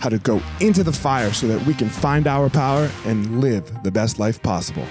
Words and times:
how 0.00 0.08
to 0.08 0.18
go 0.18 0.42
into 0.60 0.82
the 0.82 0.92
fire 0.92 1.32
so 1.32 1.46
that 1.46 1.64
we 1.66 1.74
can 1.74 1.88
find 1.88 2.26
our 2.26 2.48
power 2.48 2.90
and 3.04 3.40
live 3.40 3.82
the 3.82 3.90
best 3.90 4.18
life 4.18 4.42
possible. 4.42 4.86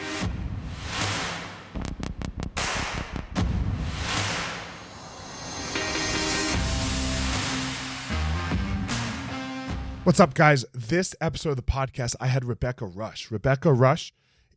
What's 10.04 10.20
up, 10.20 10.34
guys? 10.34 10.64
This 10.74 11.16
episode 11.22 11.52
of 11.52 11.56
the 11.58 11.62
podcast, 11.64 12.16
I 12.20 12.28
had 12.28 12.46
Rebecca 12.46 12.86
Rusch. 12.86 13.30
Rebecca 13.32 13.72
Rusch 13.72 14.12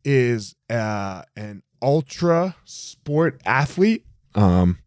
is 0.05 0.55
uh, 0.69 1.23
an 1.35 1.63
ultra 1.81 2.55
sport 2.65 3.41
athlete. 3.45 4.05
Um, 4.35 4.79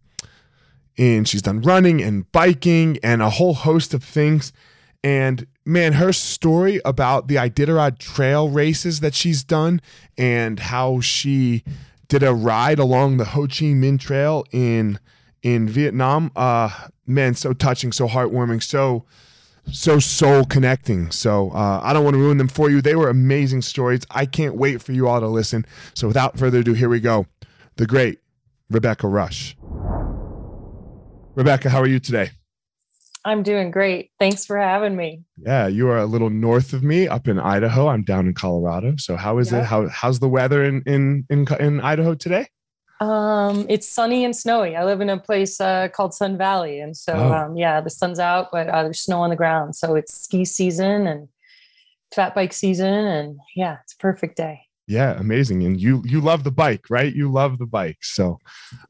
and 0.98 1.28
she's 1.28 1.42
done 1.42 1.60
running 1.60 2.02
and 2.02 2.30
biking 2.32 2.98
and 3.02 3.20
a 3.20 3.30
whole 3.30 3.54
host 3.54 3.94
of 3.94 4.02
things. 4.02 4.52
And 5.04 5.46
man, 5.66 5.94
her 5.94 6.12
story 6.12 6.80
about 6.84 7.26
the 7.26 7.34
Iditarod 7.34 7.98
trail 7.98 8.48
races 8.48 9.00
that 9.00 9.14
she's 9.14 9.42
done 9.42 9.82
and 10.16 10.58
how 10.60 11.00
she 11.00 11.64
did 12.08 12.22
a 12.22 12.32
ride 12.32 12.78
along 12.78 13.16
the 13.16 13.24
Ho 13.26 13.42
Chi 13.42 13.74
Minh 13.74 13.98
Trail 13.98 14.44
in 14.52 14.98
in 15.42 15.68
Vietnam. 15.68 16.30
Uh, 16.36 16.70
man, 17.06 17.34
so 17.34 17.52
touching, 17.52 17.92
so 17.92 18.06
heartwarming, 18.06 18.62
so 18.62 19.04
so 19.72 19.98
soul 19.98 20.44
connecting. 20.44 21.10
So 21.10 21.50
uh, 21.50 21.80
I 21.82 21.92
don't 21.92 22.04
want 22.04 22.14
to 22.14 22.20
ruin 22.20 22.38
them 22.38 22.48
for 22.48 22.70
you. 22.70 22.80
They 22.80 22.94
were 22.94 23.10
amazing 23.10 23.62
stories. 23.62 24.02
I 24.12 24.24
can't 24.24 24.56
wait 24.56 24.80
for 24.80 24.92
you 24.92 25.08
all 25.08 25.20
to 25.20 25.26
listen. 25.26 25.66
So 25.94 26.06
without 26.06 26.38
further 26.38 26.58
ado, 26.58 26.74
here 26.74 26.88
we 26.88 27.00
go. 27.00 27.26
The 27.74 27.86
great 27.86 28.20
Rebecca 28.70 29.08
Rusch. 29.08 29.56
Rebecca, 31.34 31.68
how 31.68 31.80
are 31.80 31.86
you 31.86 31.98
today? 31.98 32.30
I'm 33.26 33.42
doing 33.42 33.72
great. 33.72 34.12
Thanks 34.20 34.46
for 34.46 34.56
having 34.56 34.94
me. 34.94 35.24
Yeah, 35.36 35.66
you 35.66 35.88
are 35.88 35.98
a 35.98 36.06
little 36.06 36.30
north 36.30 36.72
of 36.72 36.84
me, 36.84 37.08
up 37.08 37.26
in 37.26 37.40
Idaho. 37.40 37.88
I'm 37.88 38.04
down 38.04 38.28
in 38.28 38.34
Colorado. 38.34 38.94
So 38.98 39.16
how 39.16 39.38
is 39.38 39.52
it? 39.52 39.64
How 39.64 39.88
how's 39.88 40.20
the 40.20 40.28
weather 40.28 40.62
in 40.62 40.80
in 40.86 41.26
in, 41.28 41.44
in 41.58 41.80
Idaho 41.80 42.14
today? 42.14 42.46
Um, 43.00 43.66
it's 43.68 43.88
sunny 43.88 44.24
and 44.24 44.34
snowy. 44.34 44.76
I 44.76 44.84
live 44.84 45.00
in 45.00 45.10
a 45.10 45.18
place 45.18 45.60
uh, 45.60 45.88
called 45.88 46.14
Sun 46.14 46.38
Valley, 46.38 46.78
and 46.78 46.96
so 46.96 47.14
oh. 47.14 47.32
um, 47.32 47.56
yeah, 47.56 47.80
the 47.80 47.90
sun's 47.90 48.20
out, 48.20 48.50
but 48.52 48.68
uh, 48.68 48.84
there's 48.84 49.00
snow 49.00 49.20
on 49.20 49.30
the 49.30 49.36
ground. 49.36 49.74
So 49.74 49.96
it's 49.96 50.14
ski 50.14 50.44
season 50.44 51.08
and 51.08 51.28
fat 52.14 52.32
bike 52.32 52.52
season, 52.52 52.94
and 52.94 53.40
yeah, 53.56 53.78
it's 53.82 53.94
a 53.94 53.98
perfect 53.98 54.36
day 54.36 54.65
yeah 54.86 55.18
amazing 55.18 55.64
and 55.64 55.80
you 55.80 56.02
you 56.04 56.20
love 56.20 56.44
the 56.44 56.50
bike 56.50 56.84
right? 56.90 57.14
You 57.14 57.30
love 57.30 57.58
the 57.58 57.66
bike 57.66 57.98
so 58.02 58.38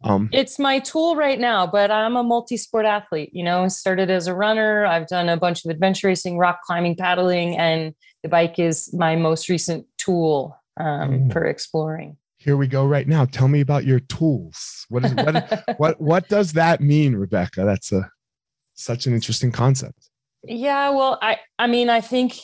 um 0.04 0.28
it's 0.32 0.58
my 0.58 0.78
tool 0.78 1.16
right 1.16 1.40
now 1.40 1.66
but 1.66 1.90
i'm 1.90 2.16
a 2.16 2.22
multi-sport 2.22 2.84
athlete 2.84 3.30
you 3.32 3.42
know 3.42 3.66
started 3.68 4.10
as 4.10 4.26
a 4.26 4.34
runner 4.34 4.84
i've 4.86 5.06
done 5.06 5.28
a 5.28 5.36
bunch 5.36 5.64
of 5.64 5.70
adventure 5.70 6.08
racing 6.08 6.38
rock 6.38 6.60
climbing 6.66 6.96
paddling 6.96 7.56
and 7.56 7.94
the 8.22 8.28
bike 8.28 8.58
is 8.58 8.92
my 8.92 9.14
most 9.14 9.48
recent 9.48 9.86
tool 9.98 10.60
um, 10.76 10.86
mm. 10.86 11.32
for 11.32 11.44
exploring. 11.44 12.16
Here 12.38 12.56
we 12.56 12.66
go 12.66 12.84
right 12.84 13.06
now 13.06 13.24
tell 13.24 13.48
me 13.48 13.60
about 13.60 13.84
your 13.84 14.00
tools. 14.00 14.86
What 14.88 15.04
is 15.04 15.14
what 15.14 15.64
what 15.78 16.00
what 16.00 16.28
does 16.28 16.52
that 16.52 16.80
mean 16.80 17.14
rebecca? 17.14 17.64
That's 17.64 17.92
a 17.92 18.10
such 18.74 19.06
an 19.06 19.14
interesting 19.14 19.52
concept. 19.52 20.10
Yeah 20.44 20.90
well 20.90 21.18
i 21.22 21.38
i 21.58 21.66
mean 21.66 21.88
i 21.88 22.00
think 22.00 22.34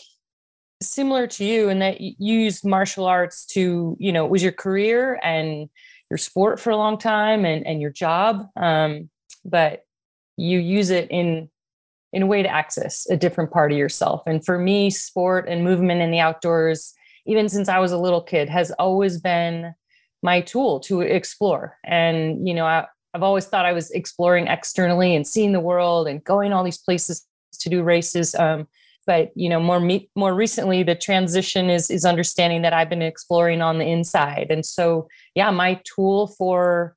similar 0.89 1.27
to 1.27 1.45
you 1.45 1.69
in 1.69 1.79
that 1.81 2.01
you 2.01 2.15
used 2.19 2.65
martial 2.65 3.07
arts 3.07 3.47
to, 3.47 3.97
you 3.99 4.13
know, 4.13 4.25
it 4.25 4.31
was 4.31 4.43
your 4.43 4.53
career 4.53 5.21
and 5.23 5.69
your 6.11 6.19
sport 6.19 6.61
for 6.61 6.71
a 6.71 6.77
long 6.77 6.99
time 6.99 7.45
and, 7.45 7.67
and 7.67 7.81
your 7.81 7.91
job. 7.91 8.47
Um, 8.57 9.11
but 9.45 9.85
you 10.37 10.59
use 10.59 10.91
it 10.91 11.11
in 11.11 11.49
in 12.13 12.23
a 12.23 12.27
way 12.27 12.43
to 12.43 12.49
access 12.49 13.07
a 13.09 13.17
different 13.17 13.51
part 13.51 13.73
of 13.73 13.79
yourself. 13.79 14.23
And 14.27 14.45
for 14.45 14.59
me, 14.59 14.91
sport 14.91 15.49
and 15.49 15.65
movement 15.65 16.03
in 16.03 16.11
the 16.11 16.21
outdoors, 16.21 16.93
even 17.25 17.49
since 17.49 17.71
I 17.71 17.79
was 17.79 17.93
a 17.93 17.99
little 17.99 18.21
kid, 18.21 18.51
has 18.51 18.71
always 18.73 19.19
been 19.19 19.75
my 20.23 20.43
tool 20.43 20.81
to 20.81 21.01
explore. 21.01 21.79
And, 21.85 22.47
you 22.47 22.53
know, 22.53 22.67
I, 22.67 22.87
I've 23.15 23.23
always 23.23 23.47
thought 23.47 23.65
I 23.65 23.73
was 23.73 23.91
exploring 23.93 24.47
externally 24.47 25.17
and 25.17 25.27
seeing 25.27 25.53
the 25.53 25.61
world 25.61 26.07
and 26.07 26.23
going 26.23 26.53
all 26.53 26.65
these 26.65 26.79
places 26.79 27.27
to 27.61 27.71
do 27.71 27.83
races. 27.83 28.35
Um, 28.35 28.69
but 29.07 29.31
you 29.35 29.49
know 29.49 29.61
more 29.61 29.81
me- 29.81 30.11
more 30.17 30.35
recently 30.35 30.83
the 30.83 30.95
transition 30.95 31.71
is 31.71 31.91
is 31.91 32.05
understanding 32.05 32.63
that 32.63 32.73
i've 32.73 32.91
been 32.91 33.03
exploring 33.03 33.61
on 33.63 33.79
the 33.79 33.87
inside. 33.87 34.49
And 34.51 34.65
so 34.65 35.09
yeah 35.35 35.51
my 35.51 35.81
tool 35.85 36.29
for 36.39 36.97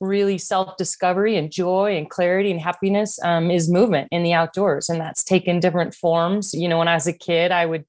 really 0.00 0.36
self 0.36 0.76
discovery 0.76 1.36
and 1.36 1.50
joy 1.50 1.96
and 1.96 2.10
clarity 2.10 2.50
and 2.50 2.60
happiness 2.60 3.18
um, 3.22 3.50
is 3.50 3.70
movement 3.70 4.08
in 4.10 4.22
the 4.24 4.32
outdoors 4.32 4.88
and 4.88 5.00
that's 5.00 5.22
taken 5.22 5.60
different 5.60 5.94
forms. 5.94 6.52
You 6.52 6.68
know 6.68 6.78
when 6.78 6.88
i 6.88 6.94
was 6.94 7.06
a 7.06 7.12
kid 7.12 7.52
i 7.52 7.64
would 7.64 7.84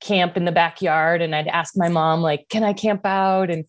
camp 0.00 0.36
in 0.36 0.44
the 0.44 0.52
backyard 0.52 1.22
and 1.22 1.34
i'd 1.34 1.46
ask 1.46 1.74
my 1.76 1.88
mom 1.88 2.20
like 2.20 2.48
can 2.48 2.62
i 2.62 2.72
camp 2.72 3.04
out? 3.06 3.50
And 3.50 3.64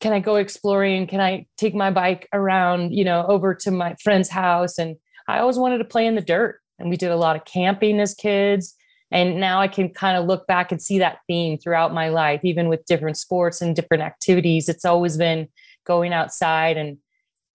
can 0.00 0.12
i 0.12 0.20
go 0.20 0.36
exploring? 0.36 1.06
Can 1.06 1.20
i 1.20 1.46
take 1.58 1.74
my 1.74 1.90
bike 1.90 2.28
around 2.32 2.92
you 2.92 3.04
know 3.04 3.26
over 3.26 3.54
to 3.56 3.70
my 3.70 3.96
friend's 4.02 4.28
house? 4.28 4.78
And 4.78 4.96
i 5.28 5.40
always 5.40 5.58
wanted 5.58 5.78
to 5.78 5.84
play 5.84 6.06
in 6.06 6.14
the 6.14 6.20
dirt 6.22 6.60
and 6.80 6.90
we 6.90 6.96
did 6.96 7.10
a 7.10 7.16
lot 7.16 7.36
of 7.36 7.44
camping 7.44 8.00
as 8.00 8.14
kids. 8.14 8.74
And 9.12 9.40
now 9.40 9.60
i 9.60 9.66
can 9.66 9.88
kind 9.88 10.16
of 10.16 10.26
look 10.26 10.46
back 10.46 10.70
and 10.70 10.80
see 10.80 10.98
that 11.00 11.18
theme 11.26 11.58
throughout 11.58 11.92
my 11.92 12.10
life 12.10 12.40
even 12.44 12.68
with 12.68 12.86
different 12.86 13.16
sports 13.16 13.60
and 13.60 13.74
different 13.74 14.02
activities. 14.02 14.68
It's 14.68 14.84
always 14.84 15.16
been 15.16 15.48
going 15.84 16.12
outside 16.12 16.76
and 16.76 16.98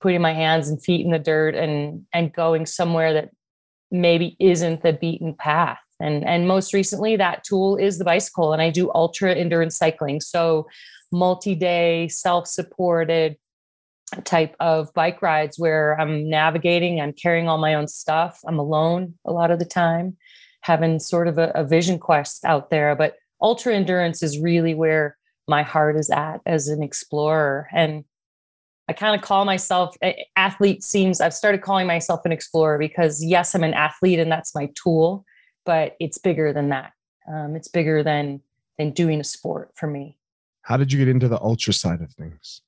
putting 0.02 0.22
my 0.22 0.34
hands 0.34 0.68
and 0.70 0.84
feet 0.84 1.06
in 1.06 1.12
the 1.12 1.20
dirt 1.20 1.56
and 1.56 2.06
and 2.14 2.34
going 2.34 2.66
somewhere 2.66 3.14
that 3.14 3.30
maybe 3.92 4.36
isn't 4.40 4.84
the 4.84 4.94
beaten 4.94 5.34
path. 5.34 5.80
And 6.00 6.26
and 6.26 6.48
most 6.48 6.74
recently 6.74 7.16
that 7.16 7.44
tool 7.44 7.78
is 7.78 7.98
the 7.98 8.06
bicycle 8.06 8.52
and 8.52 8.62
i 8.62 8.70
do 8.70 8.92
ultra 8.94 9.34
endurance 9.34 9.78
cycling. 9.78 10.20
So 10.22 10.68
multi-day 11.12 12.10
self-supported 12.10 13.38
type 14.24 14.56
of 14.60 14.94
bike 14.94 15.22
rides 15.22 15.60
where 15.60 16.00
I'm 16.00 16.30
navigating, 16.30 17.02
I'm 17.02 17.14
carrying 17.14 17.48
all 17.48 17.58
my 17.58 17.74
own 17.74 17.88
stuff, 17.88 18.40
I'm 18.48 18.60
alone 18.60 19.16
a 19.26 19.32
lot 19.32 19.52
of 19.52 19.60
the 19.60 19.66
time, 19.66 20.18
having 20.62 21.00
sort 21.00 21.28
of 21.28 21.38
a, 21.38 21.52
a 21.56 21.64
vision 21.64 22.00
quest 22.00 22.46
out 22.46 22.70
there. 22.70 22.96
But 22.96 23.16
ultra 23.42 23.76
endurance 23.76 24.24
is 24.24 24.40
really 24.40 24.74
where 24.74 25.18
my 25.48 25.64
heart 25.64 25.98
is 25.98 26.10
at 26.10 26.42
as 26.46 26.68
an 26.68 26.82
explorer. 26.82 27.68
And 27.72 28.04
I 28.88 28.94
kind 28.94 29.16
of 29.16 29.26
call 29.26 29.46
myself 29.46 29.96
athlete 30.36 30.84
seems 30.84 31.20
I've 31.20 31.34
started 31.34 31.62
calling 31.62 31.88
myself 31.88 32.22
an 32.26 32.32
explorer 32.32 32.78
because 32.78 33.24
yes, 33.24 33.56
I'm 33.56 33.64
an 33.64 33.74
athlete 33.74 34.20
and 34.20 34.32
that's 34.32 34.54
my 34.54 34.70
tool, 34.76 35.26
but 35.66 35.96
it's 36.00 36.18
bigger 36.18 36.54
than 36.54 36.70
that. 36.70 36.94
Um, 37.28 37.56
it's 37.56 37.68
bigger 37.68 38.04
than 38.04 38.42
than 38.78 38.92
doing 38.92 39.20
a 39.20 39.24
sport 39.24 39.72
for 39.76 39.88
me. 39.88 40.18
How 40.62 40.78
did 40.78 40.92
you 40.92 41.00
get 41.00 41.08
into 41.08 41.28
the 41.28 41.40
ultra 41.40 41.74
side 41.74 42.02
of 42.02 42.12
things? 42.12 42.62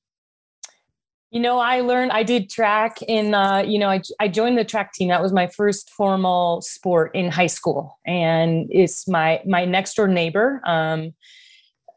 You 1.32 1.42
know, 1.42 1.60
I 1.60 1.82
learned 1.82 2.14
I 2.14 2.24
did 2.24 2.50
track 2.50 3.02
in 3.02 3.34
uh, 3.34 3.60
you 3.60 3.80
know, 3.80 3.90
I 3.90 4.02
I 4.20 4.28
joined 4.30 4.58
the 4.58 4.64
track 4.64 4.94
team. 4.94 5.10
That 5.10 5.22
was 5.22 5.34
my 5.34 5.48
first 5.48 5.90
formal 5.90 6.62
sport 6.62 7.12
in 7.14 7.30
high 7.30 7.48
school. 7.48 8.00
And 8.06 8.68
it's 8.70 9.08
my 9.08 9.42
my 9.46 9.66
next 9.66 9.96
door 9.96 10.08
neighbor. 10.08 10.62
Um, 10.66 11.14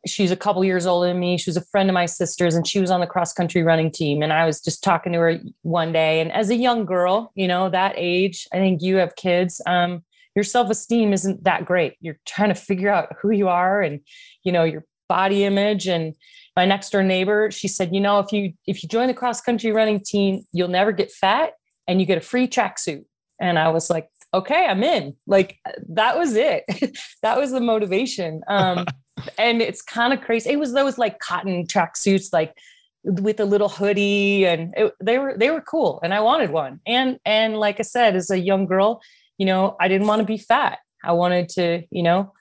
she's 0.06 0.30
a 0.30 0.36
couple 0.36 0.64
years 0.64 0.86
older 0.86 1.08
than 1.08 1.20
me. 1.20 1.38
She 1.38 1.50
was 1.50 1.56
a 1.56 1.64
friend 1.66 1.88
of 1.88 1.94
my 1.94 2.06
sister's 2.06 2.54
and 2.54 2.66
she 2.66 2.80
was 2.80 2.90
on 2.90 3.00
the 3.00 3.06
cross 3.06 3.32
country 3.32 3.62
running 3.62 3.90
team. 3.90 4.22
And 4.22 4.32
I 4.32 4.46
was 4.46 4.60
just 4.60 4.82
talking 4.82 5.12
to 5.12 5.18
her 5.18 5.38
one 5.62 5.92
day. 5.92 6.20
And 6.20 6.32
as 6.32 6.50
a 6.50 6.56
young 6.56 6.84
girl, 6.84 7.32
you 7.34 7.46
know, 7.46 7.68
that 7.68 7.94
age, 7.96 8.48
I 8.52 8.56
think 8.56 8.82
you 8.82 8.96
have 8.96 9.14
kids. 9.16 9.60
Um, 9.66 10.02
your 10.34 10.44
self-esteem 10.44 11.12
isn't 11.12 11.44
that 11.44 11.66
great. 11.66 11.94
You're 12.00 12.18
trying 12.26 12.48
to 12.48 12.54
figure 12.54 12.90
out 12.90 13.14
who 13.20 13.30
you 13.30 13.48
are 13.48 13.82
and, 13.82 14.00
you 14.42 14.52
know, 14.52 14.64
your 14.64 14.84
body 15.08 15.44
image. 15.44 15.86
And 15.86 16.14
my 16.56 16.66
next 16.66 16.90
door 16.90 17.02
neighbor, 17.02 17.50
she 17.50 17.68
said, 17.68 17.94
you 17.94 18.00
know, 18.00 18.18
if 18.18 18.32
you 18.32 18.52
if 18.66 18.82
you 18.82 18.88
join 18.88 19.06
the 19.06 19.14
cross 19.14 19.40
country 19.40 19.72
running 19.72 20.00
team, 20.00 20.44
you'll 20.52 20.68
never 20.68 20.92
get 20.92 21.10
fat 21.10 21.52
and 21.86 22.00
you 22.00 22.06
get 22.06 22.18
a 22.18 22.22
free 22.22 22.48
tracksuit. 22.48 23.04
And 23.40 23.58
I 23.58 23.68
was 23.68 23.88
like, 23.90 24.08
okay, 24.34 24.66
I'm 24.66 24.82
in. 24.82 25.14
Like 25.26 25.58
that 25.88 26.18
was 26.18 26.34
it. 26.34 26.64
that 27.22 27.38
was 27.38 27.52
the 27.52 27.60
motivation. 27.60 28.42
Um, 28.48 28.86
and 29.38 29.62
it's 29.62 29.82
kind 29.82 30.12
of 30.12 30.20
crazy. 30.20 30.50
It 30.50 30.58
was 30.58 30.72
those 30.72 30.98
like 30.98 31.18
cotton 31.18 31.66
tracksuits, 31.66 32.32
like 32.32 32.54
with 33.02 33.40
a 33.40 33.44
little 33.44 33.68
hoodie, 33.68 34.46
and 34.46 34.74
it, 34.76 34.92
they 35.02 35.18
were 35.18 35.34
they 35.36 35.50
were 35.50 35.62
cool, 35.62 36.00
and 36.02 36.12
I 36.12 36.20
wanted 36.20 36.50
one. 36.50 36.80
And 36.86 37.18
and 37.24 37.56
like 37.56 37.80
I 37.80 37.82
said, 37.82 38.16
as 38.16 38.30
a 38.30 38.38
young 38.38 38.66
girl, 38.66 39.00
you 39.38 39.46
know, 39.46 39.76
I 39.80 39.88
didn't 39.88 40.06
want 40.06 40.20
to 40.20 40.26
be 40.26 40.38
fat. 40.38 40.78
I 41.02 41.12
wanted 41.12 41.48
to, 41.50 41.82
you 41.90 42.02
know, 42.02 42.32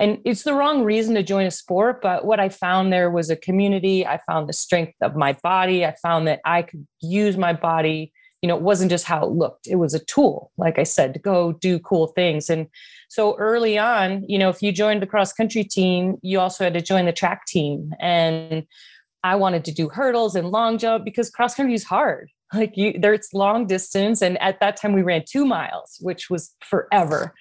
and 0.00 0.18
it's 0.24 0.42
the 0.42 0.54
wrong 0.54 0.82
reason 0.82 1.14
to 1.14 1.22
join 1.22 1.46
a 1.46 1.50
sport. 1.50 2.00
But 2.02 2.24
what 2.24 2.40
I 2.40 2.48
found 2.48 2.92
there 2.92 3.10
was 3.10 3.30
a 3.30 3.36
community. 3.36 4.06
I 4.06 4.18
found 4.26 4.48
the 4.48 4.52
strength 4.52 4.94
of 5.02 5.14
my 5.14 5.34
body. 5.42 5.84
I 5.86 5.94
found 6.02 6.26
that 6.26 6.40
I 6.44 6.62
could 6.62 6.86
use 7.00 7.36
my 7.36 7.52
body 7.52 8.12
you 8.42 8.48
know, 8.48 8.56
it 8.56 8.62
wasn't 8.62 8.90
just 8.90 9.04
how 9.04 9.22
it 9.24 9.32
looked. 9.32 9.66
It 9.66 9.76
was 9.76 9.92
a 9.92 10.04
tool, 10.04 10.50
like 10.56 10.78
I 10.78 10.82
said, 10.82 11.12
to 11.12 11.20
go 11.20 11.52
do 11.52 11.78
cool 11.78 12.08
things. 12.08 12.48
And 12.48 12.68
so 13.08 13.36
early 13.36 13.76
on, 13.76 14.24
you 14.26 14.38
know, 14.38 14.48
if 14.48 14.62
you 14.62 14.72
joined 14.72 15.02
the 15.02 15.06
cross 15.06 15.32
country 15.32 15.62
team, 15.62 16.16
you 16.22 16.40
also 16.40 16.64
had 16.64 16.74
to 16.74 16.80
join 16.80 17.04
the 17.04 17.12
track 17.12 17.44
team. 17.46 17.92
And 18.00 18.66
I 19.22 19.36
wanted 19.36 19.64
to 19.66 19.72
do 19.72 19.90
hurdles 19.90 20.34
and 20.36 20.48
long 20.48 20.78
jump 20.78 21.04
because 21.04 21.28
cross 21.28 21.54
country 21.54 21.74
is 21.74 21.84
hard. 21.84 22.30
Like 22.52 22.76
you, 22.76 22.98
there's 22.98 23.28
long 23.32 23.68
distance. 23.68 24.22
And 24.22 24.36
at 24.42 24.58
that 24.58 24.76
time 24.76 24.92
we 24.92 25.02
ran 25.02 25.22
two 25.24 25.44
miles, 25.44 25.98
which 26.00 26.28
was 26.28 26.52
forever. 26.68 27.32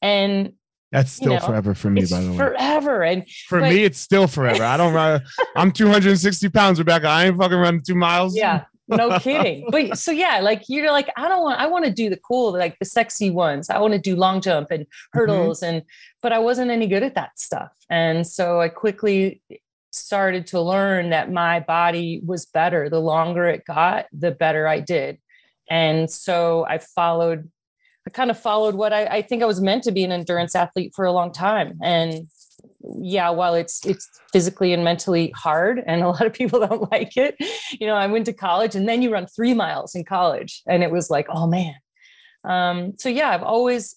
And 0.00 0.54
that's 0.94 1.12
still 1.12 1.34
you 1.34 1.38
know, 1.40 1.46
forever 1.46 1.74
for 1.74 1.90
me, 1.90 2.06
by 2.06 2.20
the 2.20 2.30
way. 2.30 2.36
Forever. 2.36 3.02
And 3.02 3.28
for 3.48 3.60
but, 3.60 3.70
me, 3.70 3.84
it's 3.84 3.98
still 3.98 4.26
forever. 4.26 4.62
I 4.62 4.76
don't 4.76 4.94
run. 4.94 5.22
I'm 5.56 5.72
260 5.72 6.48
pounds, 6.48 6.78
Rebecca. 6.78 7.08
I 7.08 7.26
ain't 7.26 7.36
fucking 7.36 7.58
running 7.58 7.82
two 7.82 7.94
miles. 7.94 8.36
Yeah 8.36 8.64
no 8.88 9.18
kidding 9.20 9.66
but 9.70 9.96
so 9.96 10.10
yeah 10.10 10.40
like 10.40 10.62
you're 10.68 10.90
like 10.90 11.08
i 11.16 11.28
don't 11.28 11.42
want 11.42 11.60
i 11.60 11.66
want 11.66 11.84
to 11.84 11.90
do 11.90 12.10
the 12.10 12.18
cool 12.18 12.52
like 12.52 12.78
the 12.78 12.84
sexy 12.84 13.30
ones 13.30 13.70
i 13.70 13.78
want 13.78 13.92
to 13.92 13.98
do 13.98 14.16
long 14.16 14.40
jump 14.40 14.70
and 14.70 14.84
mm-hmm. 14.84 15.18
hurdles 15.18 15.60
mm-hmm. 15.60 15.76
and 15.76 15.84
but 16.22 16.32
i 16.32 16.38
wasn't 16.38 16.70
any 16.70 16.86
good 16.86 17.02
at 17.02 17.14
that 17.14 17.38
stuff 17.38 17.72
and 17.88 18.26
so 18.26 18.60
i 18.60 18.68
quickly 18.68 19.40
started 19.90 20.46
to 20.46 20.60
learn 20.60 21.10
that 21.10 21.30
my 21.30 21.60
body 21.60 22.20
was 22.24 22.46
better 22.46 22.90
the 22.90 23.00
longer 23.00 23.46
it 23.46 23.64
got 23.64 24.06
the 24.12 24.30
better 24.30 24.66
i 24.66 24.80
did 24.80 25.18
and 25.70 26.10
so 26.10 26.66
i 26.68 26.78
followed 26.78 27.48
i 28.06 28.10
kind 28.10 28.30
of 28.30 28.38
followed 28.38 28.74
what 28.74 28.92
I, 28.92 29.06
I 29.06 29.22
think 29.22 29.42
i 29.42 29.46
was 29.46 29.60
meant 29.60 29.84
to 29.84 29.92
be 29.92 30.04
an 30.04 30.12
endurance 30.12 30.54
athlete 30.54 30.92
for 30.94 31.04
a 31.04 31.12
long 31.12 31.32
time 31.32 31.78
and 31.82 32.26
yeah, 32.98 33.30
while 33.30 33.54
it's 33.54 33.84
it's 33.86 34.08
physically 34.32 34.72
and 34.72 34.84
mentally 34.84 35.32
hard, 35.36 35.82
and 35.86 36.02
a 36.02 36.08
lot 36.10 36.26
of 36.26 36.32
people 36.32 36.60
don't 36.60 36.90
like 36.90 37.16
it. 37.16 37.36
You 37.80 37.86
know, 37.86 37.94
I 37.94 38.06
went 38.06 38.26
to 38.26 38.32
college, 38.32 38.74
and 38.74 38.88
then 38.88 39.02
you 39.02 39.12
run 39.12 39.26
three 39.26 39.54
miles 39.54 39.94
in 39.94 40.04
college, 40.04 40.62
and 40.66 40.82
it 40.82 40.90
was 40.90 41.10
like, 41.10 41.26
oh 41.28 41.46
man. 41.46 41.74
Um, 42.44 42.94
so 42.98 43.08
yeah, 43.08 43.30
I've 43.30 43.42
always 43.42 43.96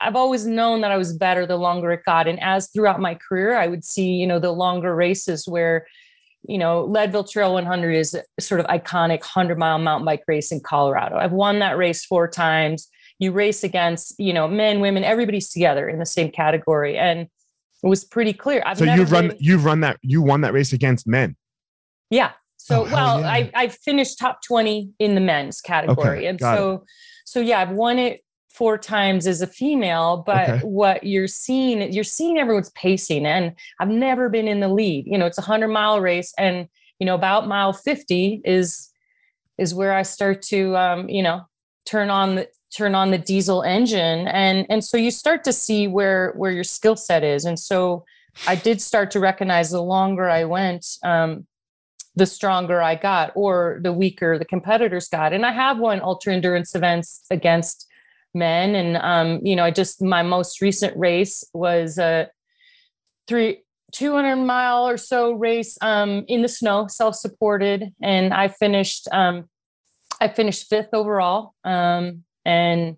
I've 0.00 0.16
always 0.16 0.46
known 0.46 0.80
that 0.80 0.90
I 0.90 0.96
was 0.96 1.16
better 1.16 1.46
the 1.46 1.56
longer 1.56 1.92
it 1.92 2.04
got, 2.04 2.28
and 2.28 2.40
as 2.42 2.68
throughout 2.70 3.00
my 3.00 3.14
career, 3.14 3.56
I 3.56 3.68
would 3.68 3.84
see 3.84 4.14
you 4.14 4.26
know 4.26 4.38
the 4.38 4.52
longer 4.52 4.94
races 4.94 5.46
where 5.46 5.86
you 6.48 6.58
know, 6.58 6.84
Leadville 6.86 7.22
Trail 7.22 7.54
100 7.54 7.92
is 7.92 8.16
sort 8.40 8.58
of 8.58 8.66
iconic 8.66 9.20
100 9.20 9.56
mile 9.58 9.78
mountain 9.78 10.04
bike 10.04 10.24
race 10.26 10.50
in 10.50 10.58
Colorado. 10.58 11.16
I've 11.16 11.30
won 11.30 11.60
that 11.60 11.76
race 11.78 12.04
four 12.04 12.26
times. 12.26 12.88
You 13.22 13.32
race 13.32 13.62
against, 13.62 14.18
you 14.18 14.32
know, 14.32 14.48
men, 14.48 14.80
women, 14.80 15.04
everybody's 15.04 15.50
together 15.50 15.88
in 15.88 15.98
the 15.98 16.06
same 16.06 16.30
category. 16.30 16.98
And 16.98 17.20
it 17.82 17.86
was 17.86 18.04
pretty 18.04 18.32
clear. 18.32 18.62
I've 18.66 18.78
so 18.78 18.84
you've 18.84 19.12
run 19.12 19.32
you've 19.38 19.64
run 19.64 19.80
that 19.80 19.98
you 20.02 20.22
won 20.22 20.40
that 20.42 20.52
race 20.52 20.72
against 20.72 21.06
men. 21.06 21.36
Yeah. 22.10 22.32
So 22.56 22.82
oh, 22.82 22.92
well, 22.92 23.20
yeah. 23.20 23.30
I 23.30 23.50
I 23.54 23.68
finished 23.68 24.18
top 24.18 24.42
20 24.42 24.90
in 24.98 25.14
the 25.14 25.20
men's 25.20 25.60
category. 25.60 26.18
Okay, 26.18 26.26
and 26.26 26.40
so 26.40 26.74
it. 26.74 26.80
so 27.24 27.40
yeah, 27.40 27.60
I've 27.60 27.70
won 27.70 27.98
it 27.98 28.22
four 28.52 28.76
times 28.76 29.26
as 29.26 29.40
a 29.40 29.46
female, 29.46 30.22
but 30.26 30.48
okay. 30.48 30.58
what 30.60 31.04
you're 31.04 31.26
seeing, 31.26 31.92
you're 31.92 32.04
seeing 32.04 32.38
everyone's 32.38 32.70
pacing. 32.70 33.26
And 33.26 33.54
I've 33.80 33.88
never 33.88 34.28
been 34.28 34.46
in 34.46 34.60
the 34.60 34.68
lead. 34.68 35.06
You 35.06 35.18
know, 35.18 35.26
it's 35.26 35.38
a 35.38 35.42
hundred 35.42 35.68
mile 35.68 36.00
race. 36.00 36.34
And, 36.38 36.68
you 36.98 37.06
know, 37.06 37.14
about 37.14 37.48
mile 37.48 37.72
50 37.72 38.42
is 38.44 38.90
is 39.58 39.74
where 39.74 39.92
I 39.92 40.02
start 40.02 40.42
to 40.42 40.76
um, 40.76 41.08
you 41.08 41.22
know, 41.22 41.42
turn 41.86 42.10
on 42.10 42.36
the 42.36 42.48
turn 42.76 42.94
on 42.94 43.10
the 43.10 43.18
diesel 43.18 43.62
engine. 43.62 44.28
And 44.28 44.66
and 44.68 44.84
so 44.84 44.96
you 44.96 45.10
start 45.10 45.44
to 45.44 45.52
see 45.52 45.88
where 45.88 46.32
where 46.36 46.50
your 46.50 46.64
skill 46.64 46.96
set 46.96 47.22
is. 47.22 47.44
And 47.44 47.58
so 47.58 48.04
i 48.46 48.54
did 48.54 48.80
start 48.80 49.10
to 49.10 49.20
recognize 49.20 49.70
the 49.70 49.82
longer 49.82 50.28
i 50.30 50.42
went 50.42 50.86
um, 51.04 51.46
the 52.16 52.24
stronger 52.24 52.80
i 52.80 52.94
got 52.94 53.30
or 53.34 53.78
the 53.82 53.92
weaker 53.92 54.38
the 54.38 54.44
competitors 54.44 55.08
got. 55.08 55.32
And 55.32 55.44
i 55.44 55.52
have 55.52 55.78
won 55.78 56.00
ultra 56.00 56.32
endurance 56.32 56.74
events 56.74 57.24
against 57.30 57.86
men. 58.34 58.74
And 58.74 58.96
um, 58.96 59.40
you 59.44 59.54
know 59.54 59.64
i 59.64 59.70
just 59.70 60.02
my 60.02 60.22
most 60.22 60.60
recent 60.60 60.96
race 60.96 61.44
was 61.52 61.98
a 61.98 62.28
three 63.28 63.62
200 63.92 64.36
mile 64.36 64.88
or 64.88 64.96
so 64.96 65.32
race 65.32 65.76
um, 65.82 66.24
in 66.26 66.40
the 66.40 66.48
snow 66.48 66.86
self-supported. 66.88 67.92
And 68.02 68.32
i 68.32 68.48
finished 68.48 69.08
um, 69.12 69.50
i 70.22 70.28
finished 70.28 70.68
fifth 70.70 70.94
overall 70.94 71.54
um, 71.64 72.24
and 72.44 72.96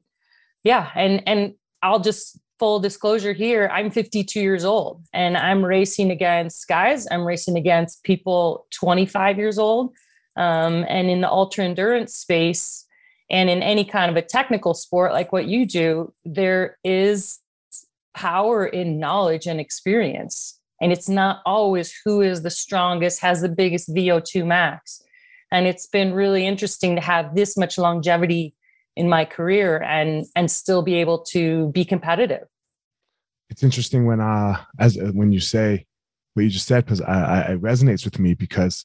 yeah 0.63 0.91
and 0.95 1.23
and 1.27 1.55
i'll 1.83 2.01
just 2.01 2.39
full 2.59 2.79
disclosure 2.81 3.33
here 3.33 3.69
i'm 3.73 3.91
52 3.91 4.41
years 4.41 4.65
old 4.65 5.05
and 5.13 5.37
i'm 5.37 5.65
racing 5.65 6.11
against 6.11 6.69
guys. 6.69 7.07
I'm 7.11 7.27
racing 7.27 7.57
against 7.57 8.03
people 8.05 8.67
25 8.71 9.39
years 9.39 9.59
old 9.59 9.93
um, 10.37 10.85
and 10.89 11.11
in 11.11 11.21
the 11.21 11.31
ultra 11.31 11.65
endurance 11.65 12.15
space 12.15 12.87
and 13.31 13.51
in 13.51 13.63
any 13.63 13.85
kind 13.85 14.11
of 14.11 14.17
a 14.17 14.23
technical 14.23 14.75
sport 14.75 15.13
like 15.13 15.33
what 15.33 15.47
you 15.47 15.67
do 15.67 16.13
there 16.25 16.79
is 16.85 17.41
power 18.15 18.65
in 18.65 18.99
knowledge 18.99 19.47
and 19.47 19.61
experience. 19.61 20.59
And 20.81 20.93
it's 20.93 21.09
not 21.09 21.43
always 21.45 21.95
who 22.05 22.21
is 22.21 22.43
the 22.43 22.51
strongest 22.51 23.21
has 23.21 23.43
the 23.43 23.49
biggest 23.49 23.95
vo2 23.95 24.47
max. 24.47 25.03
And 25.53 25.67
it's 25.67 25.87
been 25.87 26.15
really 26.15 26.47
interesting 26.47 26.97
to 26.97 27.03
have 27.03 27.35
this 27.35 27.57
much 27.57 27.79
longevity 27.79 28.55
in 28.97 29.09
my 29.09 29.25
career 29.25 29.83
and 29.83 30.27
and 30.37 30.51
still 30.51 30.83
be 30.83 30.95
able 30.95 31.19
to 31.19 31.69
be 31.73 31.85
competitive. 31.85 32.47
It's 33.51 33.63
interesting 33.63 34.07
when 34.07 34.21
uh 34.21 34.61
as 34.79 34.97
uh, 34.97 35.11
when 35.13 35.33
you 35.33 35.41
say 35.41 35.87
what 36.35 36.43
you 36.43 36.51
just 36.51 36.67
said 36.67 36.85
because 36.85 37.01
I, 37.01 37.15
I 37.15 37.41
it 37.53 37.63
resonates 37.63 38.05
with 38.05 38.19
me 38.19 38.35
because 38.35 38.85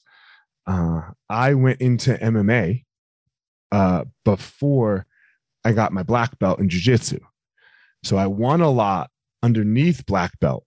uh 0.68 1.01
i 1.30 1.54
went 1.54 1.82
into 1.82 2.16
mma 2.16 2.84
uh 3.72 4.04
before 4.25 5.06
i 5.63 5.72
got 5.72 5.94
my 5.94 6.04
black 6.04 6.38
belt 6.39 6.60
in 6.60 6.70
jiu-jitsu. 6.70 7.20
So 8.04 8.18
i 8.18 8.28
won 8.28 8.62
a 8.62 8.70
lot 8.70 9.10
underneath 9.42 10.06
black 10.06 10.38
belt 10.39 10.66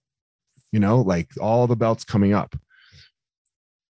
you 0.72 0.80
know 0.80 1.00
like 1.00 1.28
all 1.40 1.66
the 1.66 1.76
belts 1.76 2.04
coming 2.04 2.32
up 2.32 2.56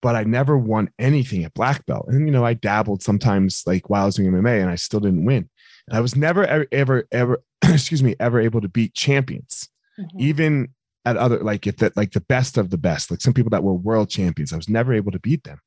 but 0.07 0.15
I 0.15 0.23
never 0.23 0.57
won 0.57 0.89
anything 1.01 1.43
at 1.43 1.53
black 1.55 1.85
belt. 1.85 2.07
And 2.07 2.29
you 2.29 2.33
know, 2.33 2.45
I 2.45 2.55
dabbled 2.55 3.03
sometimes 3.03 3.65
like 3.67 3.91
while 3.91 4.05
I 4.05 4.07
was 4.07 4.15
doing 4.15 4.31
MMA, 4.31 4.61
and 4.61 4.71
I 4.71 4.77
still 4.77 5.01
didn't 5.01 5.25
win. 5.25 5.51
And 5.89 5.99
I 5.99 6.01
was 6.01 6.15
never 6.15 6.47
ever 6.47 6.65
ever, 6.71 7.09
ever 7.11 7.43
excuse 7.65 8.05
me 8.05 8.15
ever 8.21 8.39
able 8.39 8.61
to 8.61 8.69
beat 8.69 8.95
champions, 8.95 9.69
mm-hmm. 9.99 10.21
even 10.21 10.69
at 11.05 11.17
other 11.17 11.41
like 11.41 11.67
if 11.67 11.79
that 11.79 11.97
like 11.97 12.13
the 12.13 12.21
best 12.21 12.57
of 12.57 12.71
the 12.71 12.79
best, 12.79 13.11
like 13.11 13.21
some 13.21 13.35
people 13.35 13.51
that 13.51 13.65
were 13.65 13.75
world 13.75 14.09
champions. 14.09 14.53
I 14.53 14.57
was 14.57 14.69
never 14.69 14.95
able 14.95 15.11
to 15.11 15.19
beat 15.19 15.43
them. 15.43 15.59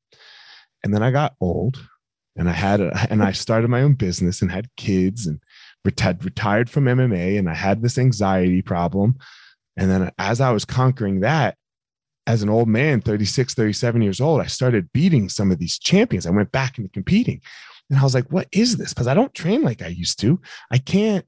And 0.86 0.94
then 0.94 1.04
I 1.04 1.12
got 1.12 1.36
old, 1.42 1.86
and 2.38 2.48
I 2.48 2.54
had 2.54 2.80
a, 2.80 3.08
and 3.10 3.22
I 3.22 3.34
started 3.34 3.70
my 3.70 3.82
own 3.82 3.96
business 3.96 4.42
and 4.42 4.50
had 4.50 4.74
kids 4.78 5.28
and 5.28 5.42
retired 5.84 6.24
retired 6.24 6.70
from 6.70 6.86
MMA, 6.86 7.38
and 7.38 7.50
I 7.50 7.56
had 7.56 7.82
this 7.82 7.98
anxiety 7.98 8.62
problem. 8.62 9.18
And 9.76 9.92
then 9.92 10.12
as 10.18 10.40
I 10.40 10.52
was 10.52 10.64
conquering 10.64 11.20
that, 11.20 11.58
as 12.30 12.44
an 12.44 12.50
old 12.50 12.68
man, 12.68 13.02
36, 13.02 13.56
37 13.56 14.04
years 14.04 14.22
old, 14.22 14.40
I 14.40 14.46
started 14.46 14.94
beating 14.94 15.30
some 15.30 15.50
of 15.50 15.58
these 15.58 15.80
champions. 15.80 16.28
I 16.28 16.30
went 16.30 16.52
back 16.52 16.78
into 16.78 16.92
competing. 16.92 17.42
And 17.90 17.98
I 17.98 18.04
was 18.04 18.14
like, 18.14 18.32
what 18.32 18.48
is 18.52 18.78
this? 18.78 18.94
Because 18.94 19.08
I 19.08 19.16
don't 19.16 19.34
train 19.34 19.64
like 19.64 19.82
I 19.82 19.88
used 19.88 20.20
to. 20.20 20.40
I 20.72 20.78
can't, 20.78 21.26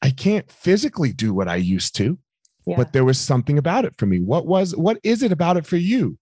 I 0.00 0.08
can't 0.08 0.50
physically 0.50 1.12
do 1.12 1.34
what 1.34 1.46
I 1.46 1.56
used 1.56 1.94
to. 1.96 2.18
Yeah. 2.66 2.76
But 2.78 2.94
there 2.94 3.04
was 3.04 3.20
something 3.20 3.58
about 3.58 3.84
it 3.84 3.94
for 3.98 4.06
me. 4.06 4.20
What 4.20 4.46
was 4.46 4.74
what 4.74 4.98
is 5.02 5.22
it 5.22 5.30
about 5.30 5.58
it 5.58 5.66
for 5.66 5.76
you 5.76 6.18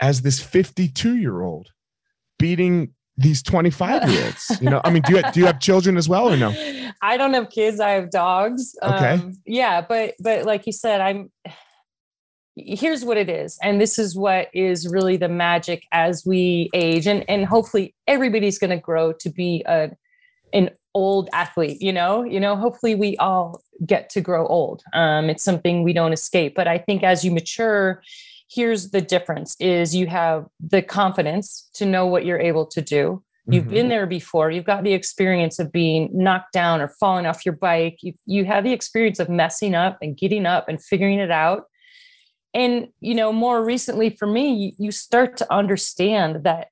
as 0.00 0.22
this 0.22 0.40
52 0.40 1.16
year 1.16 1.42
old 1.42 1.70
beating 2.38 2.92
these 3.16 3.42
25 3.42 4.08
year 4.10 4.26
olds? 4.26 4.58
You 4.60 4.70
know, 4.70 4.80
I 4.84 4.90
mean, 4.90 5.02
do 5.02 5.16
you 5.16 5.22
do 5.32 5.40
you 5.40 5.46
have 5.46 5.58
children 5.58 5.96
as 5.96 6.08
well 6.08 6.28
or 6.28 6.36
no? 6.36 6.54
I 7.02 7.16
don't 7.16 7.34
have 7.34 7.50
kids. 7.50 7.80
I 7.80 7.90
have 7.90 8.10
dogs. 8.10 8.76
Okay. 8.82 9.14
Um, 9.14 9.36
yeah, 9.44 9.80
but 9.80 10.14
but 10.20 10.44
like 10.44 10.66
you 10.66 10.72
said, 10.72 11.00
I'm 11.00 11.30
here's 12.56 13.04
what 13.04 13.18
it 13.18 13.28
is 13.28 13.58
and 13.62 13.80
this 13.80 13.98
is 13.98 14.16
what 14.16 14.48
is 14.54 14.88
really 14.88 15.16
the 15.16 15.28
magic 15.28 15.84
as 15.92 16.24
we 16.24 16.70
age 16.72 17.06
and 17.06 17.28
and 17.28 17.44
hopefully 17.44 17.94
everybody's 18.06 18.58
going 18.58 18.70
to 18.70 18.78
grow 18.78 19.12
to 19.12 19.28
be 19.28 19.62
a 19.66 19.90
an 20.54 20.70
old 20.94 21.28
athlete 21.32 21.80
you 21.82 21.92
know 21.92 22.22
you 22.22 22.40
know 22.40 22.56
hopefully 22.56 22.94
we 22.94 23.16
all 23.18 23.60
get 23.84 24.08
to 24.08 24.20
grow 24.20 24.46
old 24.46 24.82
um, 24.94 25.28
it's 25.28 25.44
something 25.44 25.82
we 25.82 25.92
don't 25.92 26.14
escape 26.14 26.54
but 26.54 26.66
i 26.66 26.78
think 26.78 27.02
as 27.02 27.24
you 27.24 27.30
mature 27.30 28.02
here's 28.48 28.90
the 28.90 29.02
difference 29.02 29.54
is 29.60 29.94
you 29.94 30.06
have 30.06 30.46
the 30.60 30.80
confidence 30.80 31.68
to 31.74 31.84
know 31.84 32.06
what 32.06 32.24
you're 32.24 32.40
able 32.40 32.64
to 32.64 32.80
do 32.80 33.22
You've 33.48 33.66
mm-hmm. 33.66 33.74
been 33.74 33.88
there 33.88 34.06
before. 34.06 34.50
You've 34.50 34.64
got 34.64 34.82
the 34.82 34.92
experience 34.92 35.60
of 35.60 35.70
being 35.70 36.10
knocked 36.12 36.52
down 36.52 36.80
or 36.80 36.88
falling 36.88 37.26
off 37.26 37.46
your 37.46 37.54
bike. 37.54 37.98
You, 38.02 38.12
you 38.26 38.44
have 38.44 38.64
the 38.64 38.72
experience 38.72 39.20
of 39.20 39.28
messing 39.28 39.72
up 39.72 39.98
and 40.02 40.16
getting 40.16 40.46
up 40.46 40.68
and 40.68 40.82
figuring 40.82 41.20
it 41.20 41.30
out 41.30 41.66
and 42.56 42.88
you 43.00 43.14
know 43.14 43.32
more 43.32 43.64
recently 43.64 44.10
for 44.10 44.26
me 44.26 44.74
you, 44.78 44.90
start 44.90 45.36
to 45.36 45.52
understand 45.52 46.42
that 46.44 46.68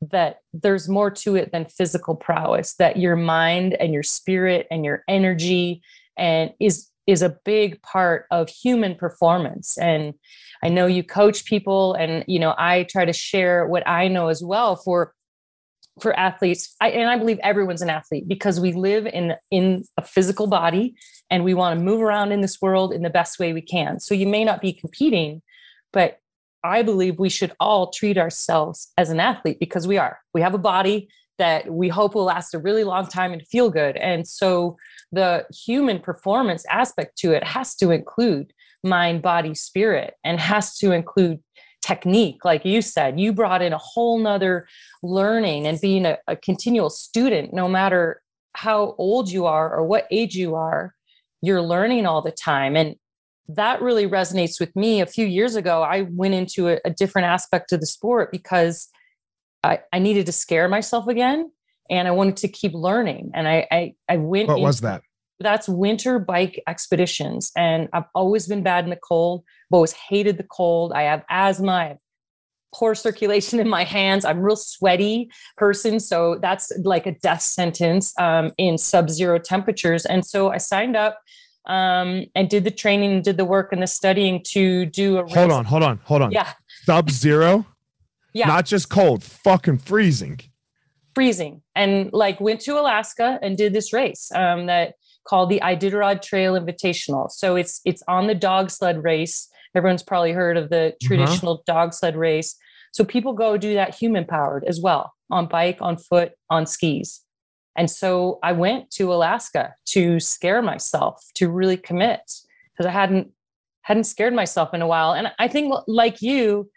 that 0.00 0.38
there's 0.54 0.88
more 0.88 1.10
to 1.10 1.36
it 1.36 1.52
than 1.52 1.66
physical 1.66 2.16
prowess 2.16 2.74
that 2.76 2.96
your 2.96 3.16
mind 3.16 3.74
and 3.74 3.92
your 3.92 4.02
spirit 4.02 4.66
and 4.70 4.82
your 4.84 5.04
energy 5.06 5.82
and 6.16 6.50
is 6.58 6.88
is 7.06 7.22
a 7.22 7.36
big 7.44 7.82
part 7.82 8.26
of 8.30 8.48
human 8.48 8.94
performance. 8.94 9.76
And 9.76 10.14
i 10.64 10.68
know 10.68 10.86
you 10.86 11.04
coach 11.04 11.44
people 11.44 11.94
and 11.94 12.24
you 12.26 12.38
know 12.38 12.54
i 12.58 12.84
try 12.84 13.04
to 13.04 13.12
share 13.12 13.66
what 13.66 13.86
i 13.86 14.08
know 14.08 14.28
as 14.28 14.42
well 14.42 14.76
for 14.76 15.14
for 16.00 16.18
athletes 16.18 16.74
I, 16.80 16.90
and 16.90 17.08
i 17.08 17.16
believe 17.16 17.38
everyone's 17.42 17.82
an 17.82 17.90
athlete 17.90 18.28
because 18.28 18.60
we 18.60 18.72
live 18.72 19.06
in 19.06 19.34
in 19.50 19.84
a 19.96 20.04
physical 20.04 20.46
body 20.46 20.94
and 21.30 21.44
we 21.44 21.54
want 21.54 21.78
to 21.78 21.84
move 21.84 22.00
around 22.00 22.32
in 22.32 22.40
this 22.40 22.60
world 22.60 22.92
in 22.92 23.02
the 23.02 23.10
best 23.10 23.38
way 23.38 23.52
we 23.52 23.62
can. 23.62 24.00
So 24.00 24.14
you 24.14 24.26
may 24.26 24.44
not 24.44 24.60
be 24.60 24.72
competing 24.72 25.42
but 25.92 26.18
i 26.62 26.82
believe 26.82 27.18
we 27.18 27.28
should 27.28 27.52
all 27.58 27.90
treat 27.90 28.18
ourselves 28.18 28.92
as 28.98 29.10
an 29.10 29.20
athlete 29.20 29.58
because 29.60 29.86
we 29.86 29.98
are. 29.98 30.18
We 30.34 30.40
have 30.42 30.54
a 30.54 30.58
body 30.58 31.08
that 31.38 31.72
we 31.72 31.88
hope 31.88 32.14
will 32.14 32.24
last 32.24 32.52
a 32.52 32.58
really 32.58 32.84
long 32.84 33.06
time 33.06 33.32
and 33.32 33.46
feel 33.46 33.70
good. 33.70 33.96
And 33.96 34.28
so 34.28 34.76
the 35.10 35.46
human 35.50 35.98
performance 35.98 36.66
aspect 36.70 37.16
to 37.18 37.32
it 37.32 37.42
has 37.42 37.74
to 37.76 37.90
include 37.90 38.52
mind 38.84 39.22
body 39.22 39.54
spirit 39.54 40.14
and 40.22 40.38
has 40.38 40.76
to 40.78 40.92
include 40.92 41.40
technique 41.90 42.44
like 42.44 42.64
you 42.64 42.80
said 42.80 43.18
you 43.18 43.32
brought 43.32 43.62
in 43.62 43.72
a 43.72 43.78
whole 43.78 44.18
nother 44.18 44.66
learning 45.02 45.66
and 45.66 45.80
being 45.80 46.04
a, 46.06 46.16
a 46.26 46.36
continual 46.36 46.90
student 46.90 47.52
no 47.52 47.66
matter 47.68 48.22
how 48.54 48.94
old 48.98 49.30
you 49.30 49.46
are 49.46 49.74
or 49.74 49.84
what 49.84 50.06
age 50.10 50.34
you 50.34 50.54
are 50.54 50.94
you're 51.42 51.62
learning 51.62 52.06
all 52.06 52.22
the 52.22 52.30
time. 52.30 52.76
And 52.76 52.96
that 53.48 53.82
really 53.82 54.06
resonates 54.06 54.60
with 54.60 54.74
me. 54.76 55.00
A 55.00 55.06
few 55.06 55.26
years 55.26 55.56
ago 55.56 55.82
i 55.82 56.02
went 56.02 56.34
into 56.34 56.68
a, 56.68 56.78
a 56.84 56.90
different 56.90 57.26
aspect 57.26 57.72
of 57.72 57.80
the 57.80 57.86
sport 57.86 58.30
because 58.30 58.88
I, 59.62 59.80
I, 59.92 59.98
needed 59.98 60.26
to 60.26 60.32
scare 60.32 60.68
myself 60.68 61.08
again 61.08 61.50
and 61.90 62.06
i 62.06 62.12
wanted 62.12 62.36
to 62.38 62.48
keep 62.48 62.72
learning. 62.74 63.32
And 63.34 63.48
i 63.48 63.66
i, 63.70 63.94
I 64.08 64.16
went 64.18 64.48
what 64.48 64.60
was 64.60 64.80
that 64.80 65.02
that's 65.40 65.68
winter 65.68 66.18
bike 66.18 66.62
expeditions. 66.66 67.50
And 67.56 67.88
I've 67.92 68.04
always 68.14 68.46
been 68.46 68.62
bad 68.62 68.84
in 68.84 68.90
the 68.90 68.96
cold. 68.96 69.42
I've 69.70 69.74
always 69.74 69.92
hated 69.92 70.36
the 70.36 70.44
cold. 70.44 70.92
I 70.92 71.02
have 71.02 71.24
asthma. 71.28 71.72
I 71.72 71.84
have 71.88 71.98
poor 72.74 72.94
circulation 72.94 73.58
in 73.58 73.68
my 73.68 73.82
hands. 73.82 74.24
I'm 74.24 74.40
real 74.40 74.56
sweaty 74.56 75.30
person. 75.56 75.98
So 75.98 76.38
that's 76.40 76.72
like 76.84 77.06
a 77.06 77.12
death 77.12 77.42
sentence 77.42 78.12
um, 78.18 78.52
in 78.58 78.78
sub-zero 78.78 79.38
temperatures. 79.38 80.06
And 80.06 80.24
so 80.24 80.50
I 80.50 80.58
signed 80.58 80.96
up 80.96 81.18
um, 81.66 82.26
and 82.34 82.48
did 82.48 82.64
the 82.64 82.70
training 82.70 83.12
and 83.12 83.24
did 83.24 83.36
the 83.36 83.44
work 83.44 83.72
and 83.72 83.82
the 83.82 83.86
studying 83.86 84.42
to 84.50 84.86
do 84.86 85.18
a 85.18 85.24
race. 85.24 85.34
Hold 85.34 85.50
on, 85.50 85.64
hold 85.64 85.82
on, 85.82 86.00
hold 86.04 86.22
on. 86.22 86.30
Yeah. 86.30 86.52
Sub-zero? 86.84 87.66
yeah. 88.32 88.46
Not 88.46 88.66
just 88.66 88.88
cold, 88.88 89.22
fucking 89.22 89.78
freezing. 89.78 90.40
Freezing. 91.14 91.62
And 91.74 92.12
like 92.12 92.40
went 92.40 92.60
to 92.62 92.78
Alaska 92.78 93.38
and 93.42 93.56
did 93.56 93.72
this 93.72 93.92
race 93.92 94.30
um, 94.34 94.66
that 94.66 94.94
called 95.26 95.50
the 95.50 95.60
Iditarod 95.62 96.22
Trail 96.22 96.54
Invitational. 96.54 97.30
So 97.30 97.56
it's 97.56 97.80
it's 97.84 98.02
on 98.08 98.26
the 98.26 98.34
dog 98.34 98.70
sled 98.70 99.02
race. 99.02 99.48
Everyone's 99.74 100.02
probably 100.02 100.32
heard 100.32 100.56
of 100.56 100.70
the 100.70 100.88
uh-huh. 100.88 100.96
traditional 101.02 101.54
uh-huh. 101.54 101.72
dog 101.72 101.94
sled 101.94 102.16
race. 102.16 102.56
So 102.92 103.04
people 103.04 103.34
go 103.34 103.56
do 103.56 103.74
that 103.74 103.94
human 103.94 104.24
powered 104.24 104.64
as 104.64 104.80
well 104.80 105.12
on 105.30 105.46
bike, 105.46 105.78
on 105.80 105.96
foot, 105.96 106.32
on 106.50 106.66
skis. 106.66 107.20
And 107.76 107.88
so 107.88 108.40
I 108.42 108.52
went 108.52 108.90
to 108.92 109.12
Alaska 109.12 109.74
to 109.86 110.18
scare 110.18 110.60
myself, 110.60 111.24
to 111.36 111.48
really 111.48 111.76
commit 111.76 112.20
because 112.72 112.86
I 112.86 112.90
hadn't 112.90 113.30
hadn't 113.82 114.04
scared 114.04 114.34
myself 114.34 114.74
in 114.74 114.82
a 114.82 114.86
while. 114.86 115.12
And 115.12 115.32
I 115.38 115.48
think 115.48 115.72
like 115.86 116.20
you, 116.20 116.70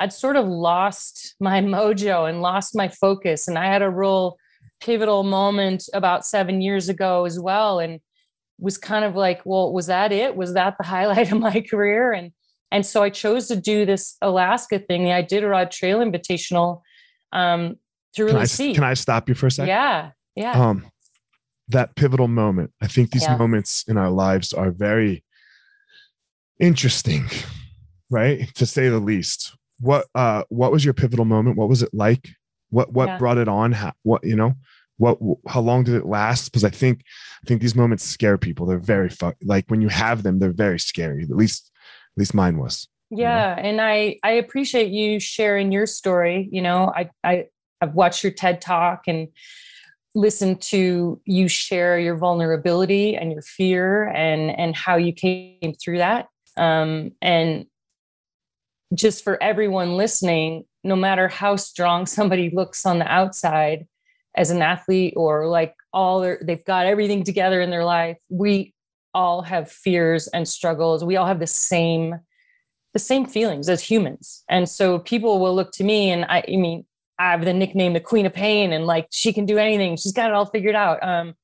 I'd 0.00 0.12
sort 0.12 0.36
of 0.36 0.46
lost 0.46 1.34
my 1.40 1.60
mojo 1.62 2.28
and 2.28 2.42
lost 2.42 2.76
my 2.76 2.88
focus. 2.88 3.48
And 3.48 3.58
I 3.58 3.66
had 3.66 3.82
a 3.82 3.90
real 3.90 4.36
pivotal 4.80 5.22
moment 5.22 5.88
about 5.92 6.26
seven 6.26 6.60
years 6.60 6.88
ago 6.88 7.24
as 7.24 7.38
well 7.38 7.78
and 7.78 8.00
was 8.58 8.78
kind 8.78 9.04
of 9.04 9.16
like 9.16 9.42
well 9.44 9.72
was 9.72 9.86
that 9.86 10.12
it? 10.12 10.36
Was 10.36 10.54
that 10.54 10.76
the 10.78 10.84
highlight 10.94 11.32
of 11.32 11.40
my 11.40 11.60
career? 11.60 12.12
And 12.12 12.32
and 12.72 12.84
so 12.84 13.02
i 13.02 13.10
chose 13.10 13.46
to 13.48 13.56
do 13.56 13.86
this 13.86 14.16
alaska 14.22 14.78
thing. 14.78 15.04
The 15.04 15.10
iditarod 15.10 15.70
trail 15.70 15.98
invitational 15.98 16.82
um 17.32 17.76
to 18.14 18.24
really 18.24 18.34
can 18.34 18.42
I, 18.42 18.46
see 18.46 18.74
can 18.74 18.84
i 18.84 18.94
stop 18.94 19.28
you 19.28 19.34
for 19.34 19.46
a 19.46 19.50
second 19.50 19.68
yeah 19.68 20.10
yeah. 20.36 20.52
Um 20.52 20.90
that 21.68 21.94
pivotal 21.96 22.28
moment. 22.28 22.72
I 22.82 22.88
think 22.88 23.10
these 23.10 23.22
yeah. 23.22 23.36
moments 23.36 23.84
in 23.88 23.96
our 23.96 24.10
lives 24.10 24.52
are 24.52 24.70
very 24.70 25.24
interesting 26.60 27.28
right? 28.10 28.54
To 28.54 28.66
say 28.66 28.88
the 28.88 28.98
least. 28.98 29.56
What 29.80 30.06
uh 30.14 30.44
what 30.48 30.72
was 30.72 30.84
your 30.84 30.94
pivotal 30.94 31.24
moment? 31.24 31.56
What 31.56 31.68
was 31.68 31.82
it 31.82 31.92
like 31.92 32.28
what 32.74 32.92
what 32.92 33.06
yeah. 33.06 33.18
brought 33.18 33.38
it 33.38 33.48
on? 33.48 33.72
How, 33.72 33.92
what 34.02 34.24
you 34.24 34.34
know 34.34 34.54
what 34.96 35.18
how 35.46 35.60
long 35.60 35.84
did 35.84 35.94
it 35.94 36.06
last? 36.06 36.46
Because 36.46 36.64
i 36.64 36.70
think 36.70 37.02
i 37.42 37.46
think 37.46 37.62
these 37.62 37.76
moments 37.76 38.04
scare 38.04 38.36
people. 38.36 38.66
They're 38.66 38.78
very 38.78 39.10
like 39.42 39.66
when 39.68 39.80
you 39.80 39.88
have 39.88 40.22
them 40.24 40.38
they're 40.38 40.52
very 40.52 40.80
scary. 40.80 41.22
At 41.22 41.30
least 41.30 41.70
at 42.16 42.18
least 42.18 42.34
mine 42.34 42.58
was 42.58 42.88
yeah 43.10 43.56
you 43.56 43.62
know? 43.62 43.68
and 43.68 43.80
i 43.80 44.18
i 44.24 44.30
appreciate 44.32 44.90
you 44.90 45.20
sharing 45.20 45.72
your 45.72 45.86
story. 45.86 46.48
You 46.50 46.62
know 46.62 46.92
i 46.94 47.10
i 47.22 47.46
i've 47.80 47.94
watched 47.94 48.24
your 48.24 48.32
ted 48.32 48.60
talk 48.60 49.04
and 49.06 49.28
listened 50.16 50.60
to 50.62 51.20
you 51.24 51.48
share 51.48 51.98
your 51.98 52.16
vulnerability 52.16 53.16
and 53.16 53.32
your 53.32 53.42
fear 53.42 54.08
and 54.08 54.50
and 54.50 54.74
how 54.74 54.96
you 54.96 55.12
came 55.12 55.74
through 55.80 55.98
that. 55.98 56.26
Um 56.56 57.12
and 57.22 57.66
just 58.94 59.24
for 59.24 59.42
everyone 59.42 59.96
listening 59.96 60.64
no 60.84 60.96
matter 60.96 61.28
how 61.28 61.56
strong 61.56 62.06
somebody 62.18 62.50
looks 62.50 62.86
on 62.86 62.98
the 62.98 63.06
outside 63.06 63.86
as 64.36 64.50
an 64.50 64.62
athlete 64.62 65.14
or 65.16 65.46
like 65.46 65.74
all 65.92 66.20
their, 66.20 66.40
they've 66.44 66.64
got 66.64 66.86
everything 66.86 67.22
together 67.22 67.60
in 67.60 67.70
their 67.70 67.84
life 67.84 68.18
we 68.28 68.74
all 69.14 69.42
have 69.42 69.70
fears 69.70 70.26
and 70.28 70.46
struggles. 70.46 71.04
We 71.04 71.16
all 71.16 71.26
have 71.26 71.40
the 71.40 71.46
same 71.46 72.18
the 72.92 72.98
same 73.00 73.26
feelings 73.26 73.68
as 73.68 73.82
humans. 73.82 74.44
And 74.48 74.68
so 74.68 75.00
people 75.00 75.40
will 75.40 75.52
look 75.52 75.72
to 75.72 75.84
me 75.84 76.12
and 76.12 76.24
i, 76.26 76.44
I 76.46 76.56
mean 76.56 76.84
i 77.18 77.32
have 77.32 77.44
the 77.44 77.52
nickname 77.52 77.92
the 77.92 78.00
queen 78.00 78.24
of 78.24 78.32
pain 78.32 78.72
and 78.72 78.86
like 78.86 79.08
she 79.10 79.32
can 79.32 79.46
do 79.46 79.58
anything. 79.58 79.96
She's 79.96 80.12
got 80.12 80.30
it 80.30 80.34
all 80.34 80.46
figured 80.46 80.74
out. 80.74 81.02
Um, 81.02 81.34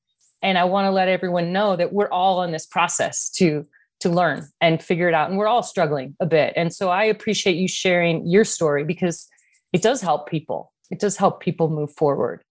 and 0.43 0.57
i 0.57 0.63
want 0.63 0.85
to 0.85 0.91
let 0.91 1.07
everyone 1.07 1.53
know 1.53 1.75
that 1.75 1.93
we're 1.93 2.09
all 2.09 2.43
in 2.43 2.51
this 2.51 2.65
process 2.65 3.29
to 3.31 3.65
to 4.01 4.09
learn 4.09 4.47
and 4.61 4.81
figure 4.81 5.07
it 5.07 5.13
out. 5.13 5.29
And 5.29 5.37
we're 5.37 5.47
all 5.47 5.61
struggling 5.61 6.15
a 6.19 6.25
bit. 6.25 6.53
And 6.55 6.73
so 6.73 6.89
i 6.89 7.05
appreciate 7.05 7.55
you 7.55 7.67
sharing 7.67 8.27
your 8.27 8.45
story 8.45 8.83
because 8.83 9.27
it 9.73 9.81
does 9.81 10.01
help 10.01 10.29
people 10.29 10.71
it 10.89 10.99
does 10.99 11.17
help 11.17 11.41
people 11.41 11.69
move 11.69 11.91
forward 11.91 12.43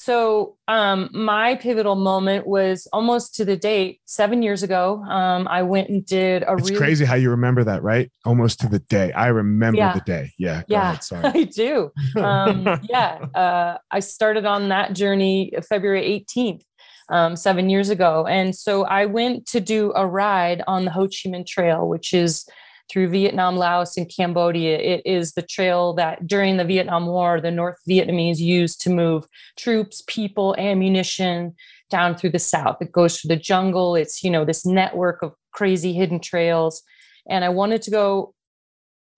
so 0.00 0.56
um, 0.68 1.10
my 1.12 1.56
pivotal 1.56 1.96
moment 1.96 2.46
was 2.46 2.86
almost 2.92 3.34
to 3.34 3.44
the 3.44 3.56
date 3.56 4.00
seven 4.04 4.44
years 4.44 4.62
ago. 4.62 5.02
Um, 5.02 5.48
I 5.48 5.62
went 5.62 5.88
and 5.88 6.06
did 6.06 6.44
a. 6.44 6.52
It's 6.52 6.70
really- 6.70 6.76
crazy 6.76 7.04
how 7.04 7.16
you 7.16 7.30
remember 7.30 7.64
that, 7.64 7.82
right? 7.82 8.08
Almost 8.24 8.60
to 8.60 8.68
the 8.68 8.78
day. 8.78 9.10
I 9.10 9.26
remember 9.26 9.78
yeah. 9.78 9.94
the 9.94 10.00
day. 10.02 10.30
Yeah. 10.38 10.62
yeah. 10.68 10.90
Ahead, 10.90 11.02
sorry. 11.02 11.24
I 11.34 11.42
do. 11.42 11.90
Um, 12.16 12.78
yeah. 12.88 13.26
Uh, 13.34 13.78
I 13.90 13.98
started 13.98 14.44
on 14.46 14.68
that 14.68 14.92
journey 14.92 15.52
February 15.68 16.24
18th, 16.32 16.62
um, 17.08 17.34
seven 17.34 17.68
years 17.68 17.90
ago, 17.90 18.24
and 18.28 18.54
so 18.54 18.84
I 18.84 19.06
went 19.06 19.46
to 19.46 19.58
do 19.58 19.92
a 19.96 20.06
ride 20.06 20.62
on 20.68 20.84
the 20.84 20.92
Ho 20.92 21.08
Chi 21.08 21.28
Minh 21.28 21.44
Trail, 21.44 21.88
which 21.88 22.14
is 22.14 22.46
through 22.90 23.08
Vietnam, 23.08 23.56
Laos, 23.56 23.96
and 23.96 24.10
Cambodia. 24.14 24.78
It 24.78 25.02
is 25.04 25.32
the 25.32 25.42
trail 25.42 25.92
that 25.94 26.26
during 26.26 26.56
the 26.56 26.64
Vietnam 26.64 27.06
War, 27.06 27.40
the 27.40 27.50
North 27.50 27.76
Vietnamese 27.88 28.38
used 28.38 28.80
to 28.82 28.90
move 28.90 29.24
troops, 29.58 30.02
people, 30.06 30.54
ammunition 30.58 31.54
down 31.90 32.14
through 32.14 32.30
the 32.30 32.38
South. 32.38 32.76
It 32.80 32.92
goes 32.92 33.18
through 33.18 33.28
the 33.28 33.40
jungle. 33.40 33.94
It's, 33.94 34.22
you 34.22 34.30
know, 34.30 34.44
this 34.44 34.64
network 34.66 35.22
of 35.22 35.34
crazy 35.52 35.92
hidden 35.92 36.20
trails. 36.20 36.82
And 37.28 37.44
I 37.44 37.48
wanted 37.48 37.82
to 37.82 37.90
go 37.90 38.34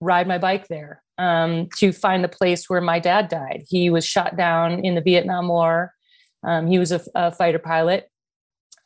ride 0.00 0.26
my 0.26 0.38
bike 0.38 0.68
there 0.68 1.02
um, 1.18 1.68
to 1.76 1.92
find 1.92 2.24
the 2.24 2.28
place 2.28 2.68
where 2.68 2.80
my 2.80 2.98
dad 2.98 3.28
died. 3.28 3.64
He 3.68 3.90
was 3.90 4.06
shot 4.06 4.36
down 4.36 4.84
in 4.84 4.94
the 4.94 5.00
Vietnam 5.00 5.48
War. 5.48 5.92
Um, 6.42 6.66
he 6.66 6.78
was 6.78 6.92
a, 6.92 7.00
a 7.14 7.32
fighter 7.32 7.58
pilot. 7.58 8.08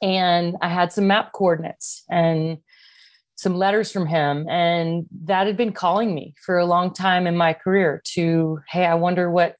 And 0.02 0.56
I 0.60 0.68
had 0.68 0.92
some 0.92 1.06
map 1.06 1.32
coordinates 1.32 2.04
and 2.10 2.58
some 3.36 3.56
letters 3.56 3.90
from 3.90 4.06
him. 4.06 4.46
And 4.48 5.06
that 5.24 5.46
had 5.46 5.56
been 5.56 5.72
calling 5.72 6.14
me 6.14 6.34
for 6.44 6.58
a 6.58 6.66
long 6.66 6.92
time 6.92 7.26
in 7.26 7.36
my 7.36 7.52
career 7.52 8.02
to, 8.14 8.60
hey, 8.68 8.86
I 8.86 8.94
wonder 8.94 9.30
what 9.30 9.56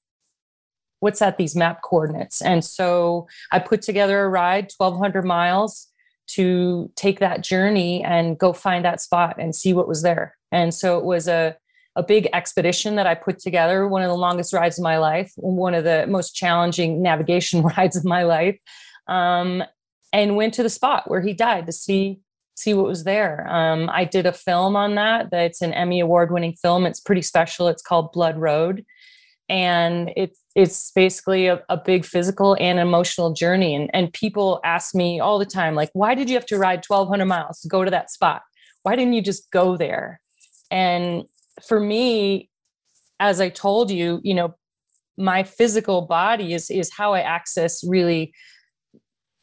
what's 1.01 1.21
at 1.21 1.37
these 1.37 1.55
map 1.55 1.83
coordinates. 1.83 2.41
And 2.41 2.65
so 2.65 3.29
I 3.53 3.59
put 3.59 3.83
together 3.83 4.25
a 4.25 4.29
ride, 4.29 4.73
1,200 4.79 5.23
miles, 5.23 5.89
to 6.29 6.91
take 6.97 7.21
that 7.21 7.43
journey 7.43 8.03
and 8.03 8.39
go 8.39 8.55
find 8.55 8.87
that 8.87 9.03
spot 9.03 9.37
and 9.39 9.55
see 9.55 9.75
what 9.75 9.87
was 9.87 10.01
there. 10.01 10.35
And 10.51 10.73
so 10.73 10.99
it 10.99 11.05
was 11.05 11.29
a 11.29 11.57
a 11.97 12.03
big 12.03 12.29
expedition 12.33 12.97
that 12.97 13.07
I 13.07 13.15
put 13.15 13.39
together, 13.39 13.87
one 13.87 14.03
of 14.03 14.09
the 14.09 14.17
longest 14.17 14.53
rides 14.53 14.79
of 14.79 14.83
my 14.83 14.99
life, 14.99 15.33
one 15.37 15.75
of 15.75 15.85
the 15.85 16.07
most 16.09 16.35
challenging 16.35 17.03
navigation 17.03 17.63
rides 17.77 17.97
of 17.97 18.05
my 18.05 18.25
life, 18.25 18.59
um, 19.07 19.63
and 20.13 20.37
went 20.37 20.55
to 20.55 20.63
the 20.63 20.71
spot 20.71 21.09
where 21.09 21.21
he 21.21 21.35
died 21.35 21.67
to 21.67 21.73
see 21.73 22.21
see 22.55 22.75
what 22.75 22.87
was 22.87 23.05
there. 23.05 23.47
Um, 23.49 23.91
I 23.93 24.05
did 24.05 24.27
a 24.27 24.33
film 24.33 24.77
on 24.77 24.95
that. 24.95 25.31
That's 25.31 25.61
an 25.63 25.73
Emmy 25.73 26.01
award 26.01 26.31
winning 26.31 26.55
film. 26.55 26.87
It's 26.87 27.01
pretty 27.01 27.23
special. 27.23 27.69
It's 27.69 27.83
called 27.83 28.13
Blood 28.13 28.39
Road, 28.39 28.85
and 29.49 30.13
it's 30.17 30.41
it's 30.55 30.93
basically 30.93 31.49
a, 31.49 31.63
a 31.69 31.77
big 31.77 32.05
physical 32.05 32.57
and 32.61 32.79
emotional 32.79 33.33
journey. 33.33 33.75
And 33.75 33.91
and 33.93 34.13
people 34.13 34.61
ask 34.65 34.95
me 34.95 35.21
all 35.21 35.39
the 35.39 35.47
time, 35.47 35.75
like, 35.75 35.91
why 35.93 36.15
did 36.15 36.29
you 36.29 36.37
have 36.37 36.47
to 36.47 36.59
ride 36.59 36.85
1,200 36.87 37.25
miles 37.25 37.61
to 37.61 37.69
go 37.69 37.85
to 37.85 37.91
that 37.91 38.11
spot? 38.11 38.43
Why 38.83 38.97
didn't 38.97 39.15
you 39.15 39.23
just 39.23 39.51
go 39.51 39.77
there? 39.77 40.21
And 40.71 41.25
for 41.67 41.81
me, 41.81 42.51
as 43.21 43.41
I 43.41 43.49
told 43.49 43.91
you, 43.91 44.21
you 44.23 44.35
know, 44.35 44.55
my 45.17 45.43
physical 45.43 46.03
body 46.03 46.55
is 46.55 46.71
is 46.71 46.93
how 46.93 47.15
I 47.15 47.21
access 47.21 47.83
really 47.85 48.33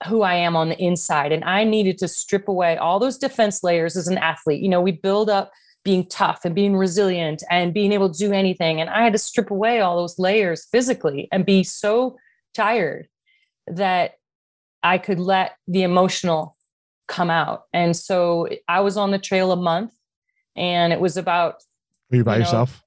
who 0.07 0.21
I 0.21 0.35
am 0.35 0.55
on 0.55 0.69
the 0.69 0.81
inside. 0.81 1.31
And 1.31 1.43
I 1.43 1.63
needed 1.63 1.97
to 1.99 2.07
strip 2.07 2.47
away 2.47 2.77
all 2.77 2.99
those 2.99 3.17
defense 3.17 3.63
layers 3.63 3.95
as 3.95 4.07
an 4.07 4.17
athlete. 4.17 4.61
You 4.61 4.69
know, 4.69 4.81
we 4.81 4.91
build 4.91 5.29
up 5.29 5.51
being 5.83 6.05
tough 6.07 6.45
and 6.45 6.53
being 6.53 6.75
resilient 6.75 7.43
and 7.49 7.73
being 7.73 7.91
able 7.91 8.11
to 8.11 8.17
do 8.17 8.31
anything. 8.31 8.79
And 8.79 8.89
I 8.89 9.03
had 9.03 9.13
to 9.13 9.19
strip 9.19 9.51
away 9.51 9.79
all 9.79 9.97
those 9.97 10.19
layers 10.19 10.65
physically 10.65 11.27
and 11.31 11.45
be 11.45 11.63
so 11.63 12.17
tired 12.53 13.07
that 13.67 14.13
I 14.83 14.97
could 14.97 15.19
let 15.19 15.55
the 15.67 15.83
emotional 15.83 16.55
come 17.07 17.29
out. 17.29 17.63
And 17.73 17.95
so 17.95 18.47
I 18.67 18.81
was 18.81 18.97
on 18.97 19.11
the 19.11 19.19
trail 19.19 19.51
a 19.51 19.55
month 19.55 19.93
and 20.55 20.93
it 20.93 20.99
was 20.99 21.17
about. 21.17 21.55
Were 22.09 22.17
you 22.17 22.23
by 22.23 22.35
you 22.35 22.41
yourself? 22.41 22.83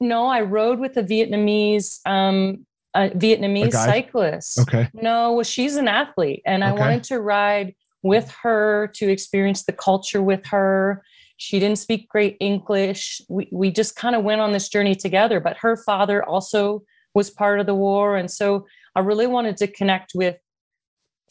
no, 0.00 0.26
I 0.26 0.42
rode 0.42 0.78
with 0.78 0.96
a 0.96 1.02
Vietnamese 1.02 2.00
um, 2.06 2.66
a 2.96 3.10
Vietnamese 3.10 3.68
a 3.68 3.72
cyclist. 3.72 4.58
Okay. 4.60 4.88
No, 4.94 5.34
well, 5.34 5.44
she's 5.44 5.76
an 5.76 5.88
athlete, 5.88 6.42
and 6.46 6.62
okay. 6.62 6.70
I 6.70 6.74
wanted 6.74 7.04
to 7.04 7.20
ride 7.20 7.74
with 8.02 8.30
her 8.42 8.90
to 8.94 9.10
experience 9.10 9.64
the 9.64 9.72
culture 9.72 10.22
with 10.22 10.46
her. 10.46 11.04
She 11.36 11.58
didn't 11.58 11.78
speak 11.78 12.08
great 12.08 12.36
English. 12.40 13.20
We 13.28 13.48
we 13.52 13.70
just 13.70 13.96
kind 13.96 14.16
of 14.16 14.24
went 14.24 14.40
on 14.40 14.52
this 14.52 14.68
journey 14.68 14.94
together. 14.94 15.40
But 15.40 15.58
her 15.58 15.76
father 15.76 16.24
also 16.24 16.82
was 17.14 17.30
part 17.30 17.60
of 17.60 17.66
the 17.66 17.74
war, 17.74 18.16
and 18.16 18.30
so 18.30 18.66
I 18.94 19.00
really 19.00 19.26
wanted 19.26 19.56
to 19.58 19.66
connect 19.66 20.12
with 20.14 20.36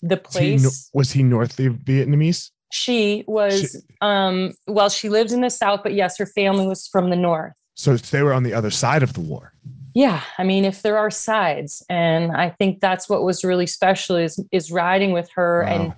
the 0.02 0.18
place. 0.18 0.64
Was 0.64 0.90
he, 0.94 0.98
was 0.98 1.12
he 1.12 1.24
North 1.24 1.58
Vietnamese? 1.58 2.52
She 2.72 3.24
was. 3.28 3.72
She, 3.72 3.96
um, 4.02 4.54
well, 4.68 4.90
she 4.90 5.10
lived 5.10 5.32
in 5.32 5.42
the 5.42 5.50
south, 5.50 5.82
but 5.82 5.94
yes, 5.94 6.18
her 6.18 6.26
family 6.28 6.68
was 6.68 6.88
from 6.88 7.10
the 7.10 7.16
north. 7.16 7.54
So 7.74 7.98
they 7.98 8.22
were 8.22 8.34
on 8.34 8.44
the 8.44 8.54
other 8.54 8.72
side 8.72 9.04
of 9.04 9.14
the 9.14 9.20
war 9.20 9.54
yeah 9.96 10.22
i 10.38 10.44
mean 10.44 10.64
if 10.64 10.84
there 10.84 10.98
are 10.98 11.10
sides 11.10 11.84
and 11.90 12.32
i 12.34 12.50
think 12.50 12.80
that's 12.80 13.10
what 13.10 13.24
was 13.24 13.44
really 13.44 13.66
special 13.66 14.16
is 14.16 14.40
is 14.52 14.70
riding 14.70 15.12
with 15.12 15.30
her 15.34 15.64
wow. 15.66 15.72
and 15.72 15.94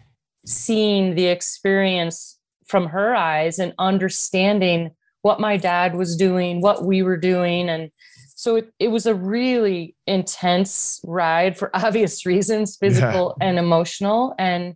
seeing 0.45 1.15
the 1.15 1.25
experience 1.25 2.39
from 2.67 2.87
her 2.87 3.13
eyes 3.13 3.59
and 3.59 3.73
understanding 3.79 4.91
what 5.23 5.41
my 5.41 5.57
dad 5.57 5.95
was 5.95 6.15
doing 6.15 6.61
what 6.61 6.85
we 6.85 7.01
were 7.03 7.17
doing 7.17 7.67
and 7.67 7.91
so 8.35 8.57
it, 8.57 8.71
it 8.77 8.89
was 8.89 9.07
a 9.07 9.15
really 9.15 9.95
intense 10.05 11.01
ride 11.03 11.57
for 11.57 11.69
obvious 11.75 12.25
reasons 12.25 12.77
physical 12.77 13.35
yeah. 13.41 13.47
and 13.47 13.59
emotional 13.59 14.33
and 14.37 14.75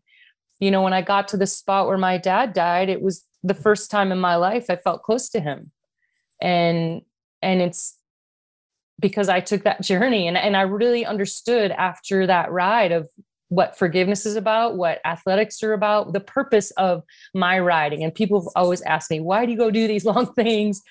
you 0.60 0.72
know 0.72 0.82
when 0.82 0.94
i 0.94 1.02
got 1.02 1.28
to 1.28 1.38
the 1.38 1.48
spot 1.48 1.88
where 1.88 1.98
my 1.98 2.18
dad 2.18 2.54
died 2.54 2.90
it 2.90 3.02
was 3.02 3.24
the 3.44 3.54
first 3.54 3.92
time 3.92 4.12
in 4.12 4.20
my 4.20 4.36
life 4.36 4.66
i 4.70 4.76
felt 4.76 5.04
close 5.04 5.30
to 5.30 5.40
him 5.40 5.72
and 6.42 7.02
and 7.44 7.62
it's 7.62 7.98
because 9.02 9.28
I 9.28 9.40
took 9.40 9.64
that 9.64 9.82
journey 9.82 10.28
and, 10.28 10.38
and 10.38 10.56
I 10.56 10.62
really 10.62 11.06
understood 11.06 11.72
after 11.72 12.28
that 12.28 12.52
ride 12.52 12.92
of 12.92 13.10
what 13.50 13.78
forgiveness 13.78 14.26
is 14.26 14.38
about, 14.38 14.78
what 14.78 15.02
athletics 15.04 15.62
are 15.62 15.74
about, 15.74 16.14
the 16.14 16.22
purpose 16.22 16.72
of 16.72 17.04
my 17.34 17.60
riding. 17.60 18.02
And 18.02 18.16
people 18.16 18.40
have 18.40 18.54
always 18.56 18.82
asked 18.84 19.12
me, 19.12 19.20
why 19.20 19.46
do 19.46 19.52
you 19.52 19.58
go 19.58 19.70
do 19.70 19.88
these 19.88 20.06
long 20.12 20.34
things? 20.34 20.82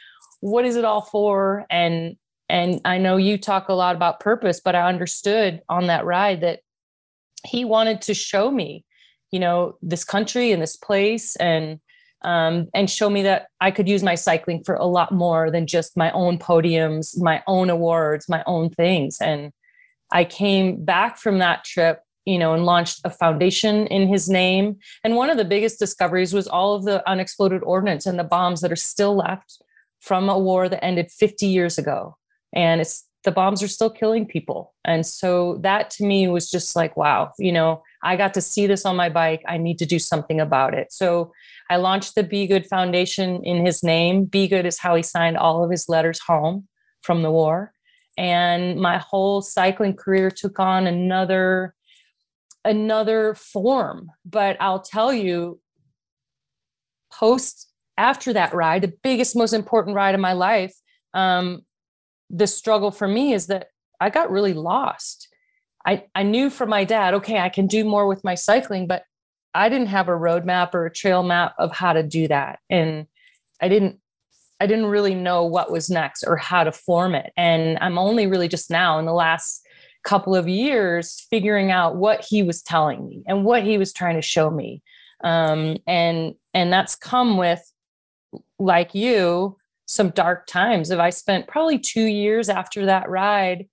What 0.40 0.66
is 0.66 0.76
it 0.76 0.84
all 0.84 1.02
for? 1.02 1.64
And 1.70 2.16
and 2.50 2.80
I 2.84 2.98
know 2.98 3.16
you 3.16 3.38
talk 3.38 3.68
a 3.68 3.74
lot 3.74 3.94
about 3.94 4.18
purpose, 4.18 4.60
but 4.60 4.74
I 4.74 4.88
understood 4.88 5.62
on 5.68 5.86
that 5.86 6.04
ride 6.04 6.40
that 6.40 6.60
he 7.46 7.64
wanted 7.64 8.02
to 8.02 8.14
show 8.14 8.50
me, 8.50 8.84
you 9.30 9.38
know, 9.38 9.78
this 9.82 10.02
country 10.02 10.50
and 10.50 10.60
this 10.60 10.76
place 10.76 11.36
and 11.36 11.78
um, 12.22 12.68
and 12.74 12.90
show 12.90 13.08
me 13.08 13.22
that 13.22 13.46
I 13.60 13.70
could 13.70 13.88
use 13.88 14.02
my 14.02 14.14
cycling 14.14 14.62
for 14.64 14.74
a 14.74 14.86
lot 14.86 15.12
more 15.12 15.50
than 15.50 15.66
just 15.66 15.96
my 15.96 16.10
own 16.12 16.38
podiums, 16.38 17.18
my 17.18 17.42
own 17.46 17.70
awards, 17.70 18.28
my 18.28 18.42
own 18.46 18.70
things. 18.70 19.18
And 19.20 19.52
I 20.12 20.24
came 20.24 20.84
back 20.84 21.18
from 21.18 21.38
that 21.38 21.64
trip, 21.64 22.00
you 22.26 22.38
know, 22.38 22.52
and 22.52 22.64
launched 22.64 23.00
a 23.04 23.10
foundation 23.10 23.86
in 23.86 24.08
his 24.08 24.28
name. 24.28 24.76
And 25.02 25.16
one 25.16 25.30
of 25.30 25.38
the 25.38 25.44
biggest 25.44 25.78
discoveries 25.78 26.34
was 26.34 26.46
all 26.46 26.74
of 26.74 26.84
the 26.84 27.08
unexploded 27.08 27.62
ordnance 27.62 28.06
and 28.06 28.18
the 28.18 28.24
bombs 28.24 28.60
that 28.60 28.72
are 28.72 28.76
still 28.76 29.16
left 29.16 29.62
from 30.00 30.28
a 30.28 30.38
war 30.38 30.68
that 30.68 30.84
ended 30.84 31.10
50 31.10 31.46
years 31.46 31.78
ago. 31.78 32.16
And 32.54 32.80
it's 32.80 33.06
the 33.24 33.30
bombs 33.30 33.62
are 33.62 33.68
still 33.68 33.90
killing 33.90 34.26
people. 34.26 34.74
And 34.84 35.04
so 35.04 35.58
that 35.62 35.90
to 35.90 36.04
me 36.04 36.26
was 36.28 36.50
just 36.50 36.74
like, 36.74 36.96
wow, 36.96 37.32
you 37.38 37.52
know, 37.52 37.82
I 38.02 38.16
got 38.16 38.32
to 38.34 38.40
see 38.40 38.66
this 38.66 38.86
on 38.86 38.96
my 38.96 39.10
bike. 39.10 39.42
I 39.46 39.58
need 39.58 39.78
to 39.78 39.86
do 39.86 39.98
something 39.98 40.40
about 40.40 40.74
it. 40.74 40.92
So 40.92 41.32
I 41.70 41.76
launched 41.76 42.16
the 42.16 42.24
Be 42.24 42.48
Good 42.48 42.66
Foundation 42.66 43.44
in 43.44 43.64
his 43.64 43.84
name. 43.84 44.24
Be 44.24 44.48
Good 44.48 44.66
is 44.66 44.80
how 44.80 44.96
he 44.96 45.04
signed 45.04 45.36
all 45.36 45.62
of 45.62 45.70
his 45.70 45.88
letters 45.88 46.18
home 46.20 46.66
from 47.00 47.22
the 47.22 47.30
war. 47.30 47.72
And 48.18 48.78
my 48.80 48.98
whole 48.98 49.40
cycling 49.40 49.94
career 49.94 50.30
took 50.30 50.58
on 50.58 50.86
another 50.88 51.74
another 52.64 53.34
form. 53.34 54.10
But 54.26 54.56
I'll 54.60 54.82
tell 54.82 55.12
you, 55.14 55.60
post 57.10 57.70
after 57.96 58.32
that 58.32 58.52
ride, 58.52 58.82
the 58.82 58.92
biggest, 59.02 59.36
most 59.36 59.52
important 59.52 59.96
ride 59.96 60.14
of 60.14 60.20
my 60.20 60.32
life, 60.32 60.74
um, 61.14 61.62
the 62.28 62.46
struggle 62.46 62.90
for 62.90 63.08
me 63.08 63.32
is 63.32 63.46
that 63.46 63.68
I 64.00 64.10
got 64.10 64.30
really 64.30 64.54
lost. 64.54 65.28
I, 65.86 66.04
I 66.14 66.24
knew 66.24 66.50
from 66.50 66.68
my 66.68 66.84
dad, 66.84 67.14
okay, 67.14 67.38
I 67.38 67.48
can 67.48 67.66
do 67.66 67.84
more 67.84 68.06
with 68.06 68.24
my 68.24 68.34
cycling, 68.34 68.86
but 68.86 69.04
I 69.54 69.68
didn't 69.68 69.88
have 69.88 70.08
a 70.08 70.12
roadmap 70.12 70.74
or 70.74 70.86
a 70.86 70.92
trail 70.92 71.22
map 71.22 71.54
of 71.58 71.72
how 71.72 71.92
to 71.92 72.02
do 72.02 72.28
that. 72.28 72.60
And 72.68 73.06
I 73.60 73.68
didn't 73.68 73.98
I 74.62 74.66
didn't 74.66 74.86
really 74.86 75.14
know 75.14 75.44
what 75.46 75.72
was 75.72 75.88
next 75.88 76.22
or 76.26 76.36
how 76.36 76.64
to 76.64 76.72
form 76.72 77.14
it. 77.14 77.32
And 77.34 77.78
I'm 77.80 77.96
only 77.96 78.26
really 78.26 78.46
just 78.46 78.70
now 78.70 78.98
in 78.98 79.06
the 79.06 79.12
last 79.14 79.66
couple 80.04 80.34
of 80.34 80.48
years 80.48 81.26
figuring 81.30 81.70
out 81.70 81.96
what 81.96 82.24
he 82.28 82.42
was 82.42 82.62
telling 82.62 83.06
me 83.06 83.22
and 83.26 83.44
what 83.44 83.62
he 83.62 83.78
was 83.78 83.92
trying 83.92 84.16
to 84.16 84.22
show 84.22 84.50
me. 84.50 84.82
Um, 85.24 85.78
and 85.86 86.34
and 86.54 86.72
that's 86.72 86.94
come 86.94 87.36
with 87.36 87.62
like 88.58 88.94
you 88.94 89.56
some 89.86 90.10
dark 90.10 90.46
times. 90.46 90.90
If 90.90 90.98
I 90.98 91.10
spent 91.10 91.48
probably 91.48 91.78
two 91.78 92.04
years 92.04 92.48
after 92.48 92.86
that 92.86 93.08
ride 93.08 93.66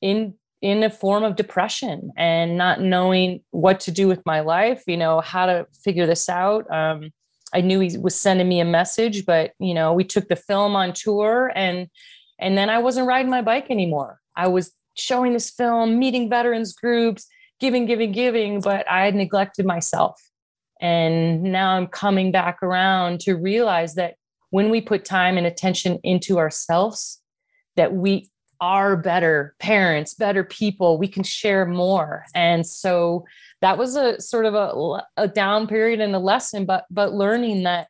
in 0.00 0.34
in 0.60 0.82
a 0.82 0.90
form 0.90 1.22
of 1.22 1.36
depression 1.36 2.10
and 2.16 2.56
not 2.56 2.80
knowing 2.80 3.40
what 3.50 3.80
to 3.80 3.90
do 3.90 4.08
with 4.08 4.24
my 4.26 4.40
life, 4.40 4.82
you 4.86 4.96
know, 4.96 5.20
how 5.20 5.46
to 5.46 5.66
figure 5.84 6.06
this 6.06 6.28
out. 6.28 6.70
Um, 6.72 7.10
I 7.52 7.60
knew 7.60 7.80
he 7.80 7.96
was 7.96 8.14
sending 8.14 8.48
me 8.48 8.60
a 8.60 8.64
message, 8.64 9.24
but 9.24 9.52
you 9.58 9.72
know, 9.72 9.92
we 9.92 10.04
took 10.04 10.28
the 10.28 10.36
film 10.36 10.74
on 10.76 10.92
tour 10.92 11.52
and 11.54 11.88
and 12.40 12.56
then 12.56 12.70
I 12.70 12.78
wasn't 12.78 13.08
riding 13.08 13.30
my 13.30 13.42
bike 13.42 13.66
anymore. 13.70 14.20
I 14.36 14.46
was 14.48 14.72
showing 14.94 15.32
this 15.32 15.50
film, 15.50 15.98
meeting 15.98 16.30
veterans 16.30 16.72
groups, 16.72 17.26
giving, 17.58 17.86
giving, 17.86 18.12
giving, 18.12 18.60
but 18.60 18.88
I 18.88 19.04
had 19.04 19.14
neglected 19.14 19.66
myself. 19.66 20.20
And 20.80 21.42
now 21.42 21.76
I'm 21.76 21.88
coming 21.88 22.30
back 22.30 22.62
around 22.62 23.20
to 23.20 23.34
realize 23.34 23.94
that 23.94 24.14
when 24.50 24.70
we 24.70 24.80
put 24.80 25.04
time 25.04 25.36
and 25.36 25.46
attention 25.46 25.98
into 26.04 26.38
ourselves 26.38 27.20
that 27.76 27.92
we 27.92 28.28
are 28.60 28.96
better 28.96 29.54
parents 29.58 30.14
better 30.14 30.42
people 30.44 30.98
we 30.98 31.08
can 31.08 31.22
share 31.22 31.64
more. 31.66 32.24
And 32.34 32.66
so 32.66 33.24
that 33.60 33.78
was 33.78 33.96
a 33.96 34.20
sort 34.20 34.46
of 34.46 34.54
a, 34.54 35.02
a 35.16 35.28
down 35.28 35.66
period 35.66 36.00
and 36.00 36.14
a 36.14 36.18
lesson 36.18 36.64
but 36.64 36.84
but 36.90 37.12
learning 37.12 37.64
that 37.64 37.88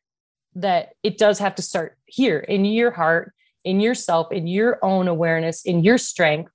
that 0.55 0.91
it 1.03 1.19
does 1.19 1.39
have 1.39 1.55
to 1.55 1.63
start 1.63 1.97
here 2.07 2.39
in 2.39 2.65
your 2.65 2.91
heart 2.91 3.33
in 3.65 3.81
yourself 3.81 4.33
in 4.33 4.47
your 4.47 4.83
own 4.85 5.09
awareness 5.09 5.63
in 5.63 5.83
your 5.83 5.99
strength 5.99 6.53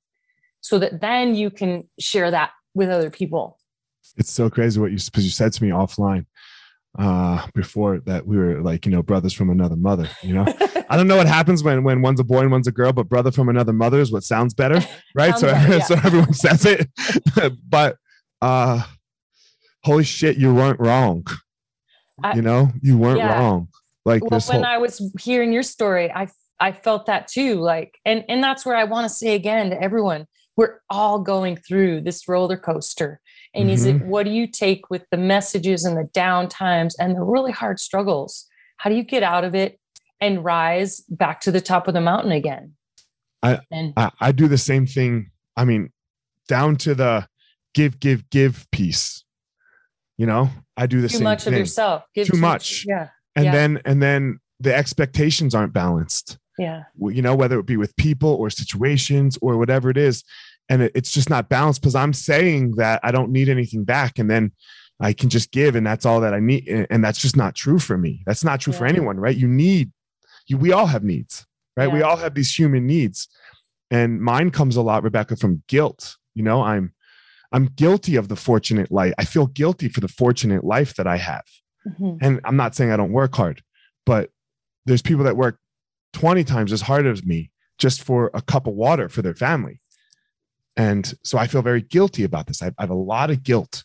so 0.62 0.80
that 0.80 1.02
then 1.02 1.36
you 1.36 1.52
can 1.52 1.88
share 2.00 2.32
that 2.32 2.52
with 2.74 2.90
other 2.90 3.10
people. 3.10 3.60
It's 4.18 4.32
so 4.32 4.50
crazy 4.50 4.80
what 4.80 4.92
you 4.92 4.98
because 4.98 5.26
you 5.26 5.32
said 5.32 5.54
to 5.54 5.64
me 5.64 5.70
offline 5.70 6.26
uh 7.00 7.48
before 7.56 8.00
that 8.02 8.28
we 8.28 8.38
were 8.38 8.62
like 8.62 8.86
you 8.86 8.92
know 8.92 9.02
brothers 9.02 9.34
from 9.34 9.50
another 9.50 9.76
mother 9.76 10.08
you 10.22 10.34
know? 10.34 10.46
I 10.90 10.96
don't 10.96 11.08
know 11.08 11.18
what 11.18 11.28
happens 11.28 11.64
when 11.64 11.84
when 11.84 12.04
one's 12.04 12.20
a 12.20 12.24
boy 12.24 12.42
and 12.42 12.52
one's 12.52 12.68
a 12.68 12.72
girl 12.72 12.94
but 12.94 13.10
brother 13.10 13.32
from 13.32 13.50
another 13.50 13.74
mother 13.74 14.00
is 14.00 14.12
what 14.12 14.24
sounds 14.24 14.54
better 14.54 14.80
right? 15.16 15.36
Sounds 15.36 15.42
so 15.42 15.48
better, 15.48 15.74
yeah. 15.78 15.84
so 15.84 15.96
everyone 15.96 16.34
says 16.34 16.66
it. 16.66 16.90
But 17.68 17.98
uh 18.42 18.84
holy 19.84 20.04
shit 20.04 20.38
you 20.38 20.54
weren't 20.54 20.80
wrong 20.80 21.26
I, 22.24 22.36
you 22.36 22.44
know? 22.44 22.72
You 22.82 22.98
weren't 23.00 23.18
yeah. 23.18 23.40
wrong. 23.40 23.70
Like 24.06 24.22
well, 24.30 24.40
when 24.40 24.64
whole- 24.64 24.66
i 24.66 24.78
was 24.78 25.02
hearing 25.20 25.52
your 25.52 25.64
story 25.64 26.12
i 26.12 26.28
i 26.60 26.72
felt 26.72 27.08
that 27.08 27.28
too 27.28 27.56
like 27.56 27.98
and 28.06 28.24
and 28.30 28.44
that's 28.44 28.66
where 28.66 28.76
i 28.76 28.84
want 28.84 29.08
to 29.08 29.14
say 29.14 29.34
again 29.34 29.72
to 29.72 29.82
everyone 29.82 30.28
we're 30.56 30.82
all 30.90 31.20
going 31.20 31.56
through 31.56 32.02
this 32.02 32.28
roller 32.28 32.58
coaster 32.58 33.20
and 33.54 33.66
mm-hmm. 33.66 33.74
is 33.74 33.86
it 33.86 34.02
what 34.04 34.24
do 34.24 34.32
you 34.32 34.48
take 34.48 34.90
with 34.90 35.06
the 35.12 35.18
messages 35.18 35.86
and 35.86 35.98
the 35.98 36.10
down 36.14 36.50
times 36.50 36.96
and 37.00 37.16
the 37.16 37.22
really 37.22 37.52
hard 37.52 37.80
struggles? 37.80 38.48
How 38.78 38.90
do 38.90 38.96
you 38.96 39.04
get 39.04 39.24
out 39.24 39.44
of 39.44 39.56
it 39.56 39.80
and 40.20 40.44
rise 40.44 41.02
back 41.10 41.42
to 41.42 41.52
the 41.52 41.62
top 41.62 41.88
of 41.88 41.94
the 41.94 42.02
mountain 42.02 42.32
again? 42.32 42.74
I, 43.42 43.60
and, 43.72 43.94
I, 43.98 44.12
I 44.20 44.32
do 44.32 44.48
the 44.48 44.58
same 44.58 44.88
thing. 44.88 45.32
I 45.56 45.66
mean, 45.66 45.92
down 46.48 46.78
to 46.78 46.96
the 46.96 47.28
give, 47.74 48.00
give, 48.00 48.30
give 48.30 48.66
piece. 48.72 49.24
You 50.18 50.26
know, 50.26 50.50
I 50.78 50.86
do 50.86 51.02
the 51.02 51.10
too 51.10 51.18
same 51.18 51.24
much 51.24 51.44
thing. 51.44 51.54
of 51.54 51.60
yourself. 51.60 52.04
Give 52.14 52.28
too, 52.28 52.34
too 52.34 52.40
much. 52.40 52.86
Yeah. 52.88 53.10
And 53.36 53.46
yeah. 53.46 53.52
then 53.52 53.82
and 53.84 54.02
then 54.02 54.40
the 54.60 54.74
expectations 54.74 55.56
aren't 55.56 55.74
balanced. 55.74 56.38
Yeah. 56.60 56.84
You 57.00 57.24
know, 57.24 57.36
whether 57.36 57.60
it 57.60 57.66
be 57.66 57.78
with 57.78 57.96
people 57.96 58.30
or 58.30 58.52
situations 58.52 59.40
or 59.42 59.58
whatever 59.58 59.90
it 59.90 59.98
is 59.98 60.24
and 60.70 60.82
it, 60.82 60.92
it's 60.96 61.12
just 61.12 61.30
not 61.30 61.50
balanced 61.50 61.82
because 61.82 61.96
i'm 61.96 62.14
saying 62.14 62.72
that 62.76 63.00
i 63.04 63.12
don't 63.12 63.32
need 63.32 63.50
anything 63.50 63.84
back 63.84 64.20
and 64.20 64.30
then 64.30 64.52
i 65.00 65.14
can 65.14 65.30
just 65.30 65.52
give 65.52 65.76
and 65.76 65.86
that's 65.86 66.06
all 66.06 66.22
that 66.22 66.34
i 66.34 66.40
need 66.40 66.68
and 66.90 67.04
that's 67.04 67.20
just 67.20 67.36
not 67.36 67.56
true 67.56 67.80
for 67.80 67.98
me. 67.98 68.24
That's 68.26 68.44
not 68.44 68.62
true 68.62 68.74
yeah. 68.74 68.80
for 68.80 68.86
anyone 68.86 69.20
right? 69.20 69.36
You 69.36 69.48
need 69.48 69.92
you 70.48 70.58
we 70.58 70.72
all 70.72 70.88
have 70.88 71.04
needs 71.04 71.46
right? 71.76 71.88
Yeah. 71.88 71.94
we 71.94 72.02
all 72.02 72.18
have 72.18 72.36
these 72.36 72.58
human 72.58 72.86
needs. 72.86 73.28
And 73.90 74.22
mine 74.22 74.50
comes 74.52 74.76
a 74.76 74.82
lot 74.82 75.04
rebecca 75.04 75.36
from 75.36 75.64
guilt. 75.68 76.18
You 76.36 76.44
know 76.44 76.62
i'm 76.62 76.94
i'm 77.52 77.66
guilty 77.66 78.16
of 78.16 78.28
the 78.28 78.36
fortunate 78.36 78.92
life. 78.92 79.14
I 79.18 79.26
feel 79.26 79.48
guilty 79.48 79.90
for 79.90 80.00
the 80.00 80.08
fortunate 80.08 80.64
life 80.64 80.96
that 80.96 81.08
i 81.08 81.18
have. 81.18 81.46
Mm-hmm. 81.86 82.24
and 82.24 82.40
i'm 82.46 82.56
not 82.56 82.76
saying 82.76 82.92
i 82.92 82.96
don't 82.96 83.12
work 83.12 83.36
hard 83.36 83.62
but 84.06 84.30
there's 84.86 85.02
people 85.02 85.26
that 85.26 85.36
work 85.36 85.60
20 86.14 86.46
times 86.46 86.72
as 86.72 86.82
hard 86.82 87.06
as 87.06 87.26
me 87.26 87.52
just 87.78 88.04
for 88.04 88.32
a 88.34 88.42
cup 88.42 88.68
of 88.68 88.74
water 88.74 89.10
for 89.10 89.22
their 89.22 89.34
family 89.34 89.82
and 90.76 91.14
so 91.24 91.38
I 91.38 91.48
feel 91.48 91.62
very 91.62 91.82
guilty 91.82 92.24
about 92.24 92.48
this. 92.48 92.62
I, 92.62 92.68
I 92.78 92.84
have 92.84 92.90
a 92.90 92.96
lot 92.96 93.30
of 93.30 93.44
guilt. 93.44 93.84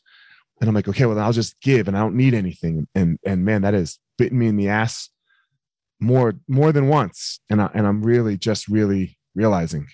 And 0.61 0.69
I'm 0.69 0.75
like, 0.75 0.89
okay, 0.89 1.07
well, 1.07 1.15
then 1.15 1.25
I'll 1.25 1.33
just 1.33 1.61
give 1.61 1.87
and 1.87 1.97
I 1.97 2.01
don't 2.01 2.17
need 2.17 2.35
anything. 2.35 2.89
And 2.95 3.19
and 3.25 3.45
man, 3.45 3.63
that 3.63 3.75
has 3.75 3.99
bitten 4.17 4.39
me 4.39 4.49
in 4.49 4.57
the 4.57 4.69
ass 4.69 5.11
more 6.01 6.35
more 6.49 6.73
than 6.73 6.89
once. 6.89 7.41
And 7.49 7.63
I 7.63 7.71
and 7.75 7.87
I'm 7.87 8.03
really 8.03 8.37
just 8.37 8.67
really 8.69 9.19
realizing 9.35 9.87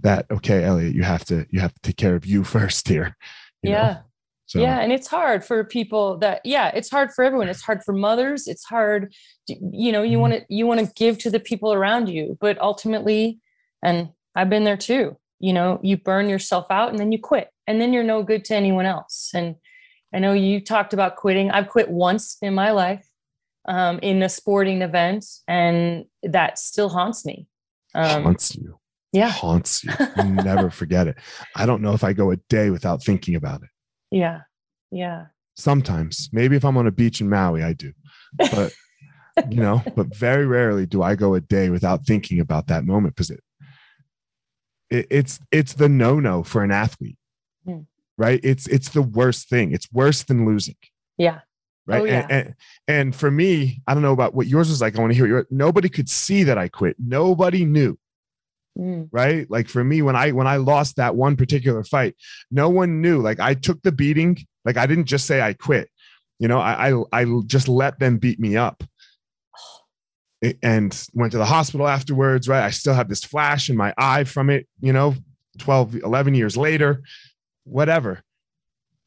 that 0.00 0.26
okay, 0.30 0.64
Elliot, 0.64 0.94
you 0.94 1.04
have 1.04 1.24
to 1.26 1.46
you 1.50 1.60
have 1.60 1.72
to 1.72 1.80
take 1.80 1.96
care 1.96 2.16
of 2.16 2.26
you 2.26 2.44
first 2.56 2.88
here. 2.88 3.16
You 3.62 3.70
yeah. 3.70 3.98
So. 4.46 4.60
Yeah, 4.60 4.80
and 4.80 4.92
it's 4.92 5.06
hard 5.06 5.44
for 5.44 5.62
people 5.62 6.16
that 6.18 6.40
yeah, 6.42 6.68
it's 6.68 6.88
hard 6.88 7.12
for 7.12 7.22
everyone. 7.22 7.50
It's 7.50 7.60
hard 7.60 7.84
for 7.84 7.92
mothers. 7.92 8.48
It's 8.48 8.64
hard, 8.64 9.12
you 9.46 9.92
know, 9.92 10.02
you 10.02 10.12
mm-hmm. 10.12 10.20
want 10.22 10.32
to 10.34 10.44
you 10.48 10.66
want 10.66 10.80
to 10.80 10.90
give 10.96 11.18
to 11.18 11.30
the 11.30 11.38
people 11.38 11.74
around 11.74 12.08
you, 12.08 12.38
but 12.40 12.58
ultimately, 12.58 13.40
and 13.82 14.08
I've 14.34 14.48
been 14.48 14.64
there 14.64 14.78
too 14.78 15.18
you 15.40 15.52
know 15.52 15.80
you 15.82 15.96
burn 15.96 16.28
yourself 16.28 16.66
out 16.70 16.90
and 16.90 16.98
then 16.98 17.12
you 17.12 17.18
quit 17.18 17.48
and 17.66 17.80
then 17.80 17.92
you're 17.92 18.04
no 18.04 18.22
good 18.22 18.44
to 18.46 18.54
anyone 18.54 18.86
else. 18.86 19.30
And 19.34 19.56
i 20.12 20.18
know 20.18 20.32
you 20.32 20.60
talked 20.60 20.92
about 20.92 21.16
quitting. 21.16 21.50
I've 21.50 21.68
quit 21.68 21.90
once 21.90 22.36
in 22.42 22.54
my 22.54 22.70
life 22.70 23.06
um, 23.68 23.98
in 24.02 24.22
a 24.22 24.28
sporting 24.28 24.82
event 24.82 25.24
and 25.46 26.06
that 26.22 26.58
still 26.58 26.88
haunts 26.88 27.24
me. 27.26 27.46
Um, 27.94 28.24
haunts 28.24 28.56
you. 28.56 28.78
yeah. 29.12 29.30
Haunts 29.30 29.84
you. 29.84 29.92
You 30.16 30.24
never 30.24 30.70
forget 30.70 31.06
it. 31.08 31.16
I 31.54 31.66
don't 31.66 31.82
know 31.82 31.92
if 31.92 32.04
i 32.04 32.12
go 32.12 32.30
a 32.30 32.36
day 32.48 32.70
without 32.70 33.02
thinking 33.02 33.34
about 33.34 33.62
it. 33.62 33.68
Yeah. 34.10 34.40
Yeah. 34.90 35.26
Sometimes. 35.56 36.30
Maybe 36.32 36.56
if 36.56 36.64
i'm 36.64 36.76
on 36.76 36.86
a 36.86 36.92
beach 36.92 37.20
in 37.20 37.28
maui 37.28 37.62
i 37.62 37.72
do. 37.72 37.92
But 38.36 38.72
you 39.50 39.60
know 39.60 39.82
but 39.94 40.14
very 40.16 40.46
rarely 40.46 40.84
do 40.84 41.00
i 41.00 41.14
go 41.14 41.34
a 41.34 41.40
day 41.40 41.70
without 41.70 42.04
thinking 42.04 42.40
about 42.40 42.66
that 42.66 42.84
moment 42.84 43.14
because 43.14 43.30
it 43.30 43.40
it, 44.90 45.06
it's 45.10 45.40
it's 45.50 45.74
the 45.74 45.88
no 45.88 46.20
no 46.20 46.42
for 46.42 46.62
an 46.62 46.70
athlete, 46.70 47.18
mm. 47.66 47.86
right? 48.16 48.40
It's 48.42 48.66
it's 48.68 48.90
the 48.90 49.02
worst 49.02 49.48
thing. 49.48 49.72
It's 49.72 49.90
worse 49.92 50.22
than 50.22 50.46
losing. 50.46 50.76
Yeah. 51.16 51.40
Right. 51.86 52.02
Oh, 52.02 52.04
yeah. 52.04 52.26
and, 52.28 52.30
and, 52.30 52.54
and 52.86 53.16
for 53.16 53.30
me, 53.30 53.80
I 53.86 53.94
don't 53.94 54.02
know 54.02 54.12
about 54.12 54.34
what 54.34 54.46
yours 54.46 54.68
was 54.68 54.82
like. 54.82 54.96
I 54.96 55.00
want 55.00 55.12
to 55.12 55.16
hear 55.16 55.26
your. 55.26 55.46
Nobody 55.50 55.88
could 55.88 56.08
see 56.08 56.44
that 56.44 56.58
I 56.58 56.68
quit. 56.68 56.96
Nobody 56.98 57.64
knew. 57.64 57.98
Mm. 58.78 59.08
Right. 59.10 59.50
Like 59.50 59.68
for 59.68 59.82
me, 59.82 60.02
when 60.02 60.14
I 60.14 60.32
when 60.32 60.46
I 60.46 60.56
lost 60.56 60.96
that 60.96 61.16
one 61.16 61.36
particular 61.36 61.82
fight, 61.82 62.14
no 62.50 62.68
one 62.68 63.00
knew. 63.00 63.20
Like 63.20 63.40
I 63.40 63.54
took 63.54 63.82
the 63.82 63.92
beating. 63.92 64.38
Like 64.64 64.76
I 64.76 64.86
didn't 64.86 65.06
just 65.06 65.26
say 65.26 65.40
I 65.40 65.54
quit. 65.54 65.88
You 66.38 66.46
know, 66.46 66.58
I 66.58 66.90
I, 66.90 67.02
I 67.12 67.26
just 67.46 67.68
let 67.68 67.98
them 67.98 68.18
beat 68.18 68.38
me 68.38 68.56
up 68.56 68.84
and 70.62 71.08
went 71.14 71.32
to 71.32 71.38
the 71.38 71.44
hospital 71.44 71.88
afterwards, 71.88 72.48
right? 72.48 72.64
I 72.64 72.70
still 72.70 72.94
have 72.94 73.08
this 73.08 73.24
flash 73.24 73.68
in 73.68 73.76
my 73.76 73.92
eye 73.98 74.24
from 74.24 74.50
it, 74.50 74.66
you 74.80 74.92
know, 74.92 75.14
12, 75.58 75.96
11 75.96 76.34
years 76.34 76.56
later, 76.56 77.02
whatever. 77.64 78.22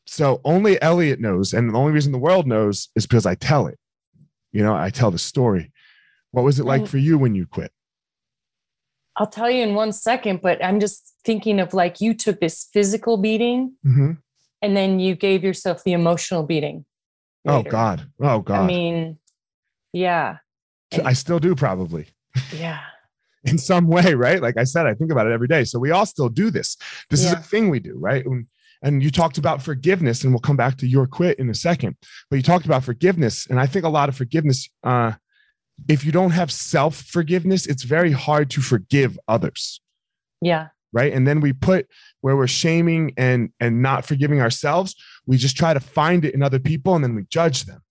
So 0.06 0.42
only 0.44 0.82
Elliot 0.82 1.20
knows. 1.20 1.54
And 1.54 1.74
the 1.74 1.78
only 1.78 1.94
reason 1.94 2.12
the 2.12 2.18
world 2.18 2.48
knows 2.48 2.90
is 2.96 3.06
because 3.06 3.26
I 3.26 3.36
tell 3.36 3.68
it. 3.68 3.80
You 4.52 4.64
know, 4.64 4.76
I 4.76 4.90
tell 4.90 5.12
the 5.12 5.20
story. 5.20 5.72
What 6.32 6.44
was 6.44 6.60
it 6.60 6.66
like 6.66 6.88
for 6.88 6.98
you 6.98 7.18
when 7.18 7.36
you 7.36 7.46
quit? 7.46 7.72
I'll 9.16 9.28
tell 9.28 9.50
you 9.50 9.64
in 9.64 9.76
one 9.76 9.92
second, 9.92 10.42
but 10.42 10.64
I'm 10.64 10.80
just 10.80 11.14
thinking 11.24 11.60
of 11.60 11.74
like 11.74 12.02
you 12.02 12.14
took 12.14 12.40
this 12.40 12.68
physical 12.74 13.18
beating 13.18 13.74
mm-hmm. 13.86 14.14
and 14.62 14.78
then 14.78 15.00
you 15.00 15.16
gave 15.16 15.44
yourself 15.44 15.84
the 15.84 15.94
emotional 15.94 16.44
beating. 16.44 16.86
Oh, 17.46 17.58
later. 17.58 17.70
Oh, 17.70 17.72
God. 17.72 18.08
Oh, 18.22 18.40
God. 18.40 18.62
I 18.62 18.66
mean, 18.66 19.18
yeah. 19.94 20.38
I 21.00 21.14
still 21.14 21.40
do 21.40 21.56
probably. 21.56 22.08
Yeah. 22.56 22.80
In 23.44 23.58
some 23.58 23.88
way, 23.88 24.14
right? 24.14 24.42
Like 24.42 24.58
I 24.58 24.64
said, 24.64 24.86
I 24.86 24.94
think 24.94 25.12
about 25.12 25.26
it 25.26 25.34
every 25.34 25.48
day. 25.48 25.64
So 25.64 25.80
we 25.80 25.92
all 25.92 26.06
still 26.06 26.30
do 26.30 26.52
this. 26.52 26.78
This 27.10 27.24
yeah. 27.24 27.30
is 27.30 27.34
a 27.34 27.38
thing 27.38 27.70
we 27.70 27.80
do, 27.80 27.98
right? 27.98 28.24
And, 28.26 28.46
and 28.84 29.04
you 29.04 29.10
talked 29.10 29.38
about 29.38 29.62
forgiveness, 29.62 30.24
and 30.24 30.32
we'll 30.32 30.42
come 30.42 30.58
back 30.58 30.78
to 30.78 30.88
your 30.88 31.08
quit 31.08 31.40
in 31.40 31.50
a 31.50 31.56
second. 31.56 31.96
But 32.30 32.36
you 32.36 32.44
talked 32.44 32.66
about 32.66 32.84
forgiveness, 32.84 33.48
and 33.48 33.60
I 33.60 33.66
think 33.66 33.86
a 33.86 33.90
lot 33.90 34.10
of 34.10 34.16
forgiveness. 34.16 34.70
Uh, 34.84 35.14
if 35.88 36.06
you 36.06 36.12
don't 36.12 36.32
have 36.32 36.52
self 36.52 36.96
forgiveness, 36.96 37.66
it's 37.66 37.84
very 37.84 38.12
hard 38.12 38.52
to 38.52 38.62
forgive 38.62 39.18
others. 39.28 39.82
Yeah. 40.42 40.68
Right. 40.94 41.14
And 41.14 41.28
then 41.28 41.40
we 41.40 41.54
put 41.54 41.88
where 42.20 42.36
we're 42.36 42.48
shaming 42.48 43.14
and 43.18 43.52
and 43.60 43.82
not 43.82 44.06
forgiving 44.06 44.42
ourselves, 44.42 44.96
we 45.26 45.38
just 45.38 45.56
try 45.56 45.74
to 45.74 45.80
find 45.80 46.26
it 46.26 46.34
in 46.34 46.44
other 46.44 46.60
people, 46.60 46.96
and 46.96 47.04
then 47.04 47.16
we 47.16 47.24
judge 47.30 47.66
them 47.66 47.82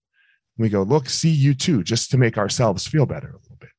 we 0.61 0.69
go, 0.69 0.83
look, 0.83 1.09
see 1.09 1.31
you 1.31 1.55
too, 1.55 1.83
just 1.83 2.11
to 2.11 2.19
make 2.19 2.39
ourselves 2.39 2.87
feel 2.87 3.07
better 3.07 3.29
a 3.29 3.39
little 3.39 3.57
bit. 3.59 3.71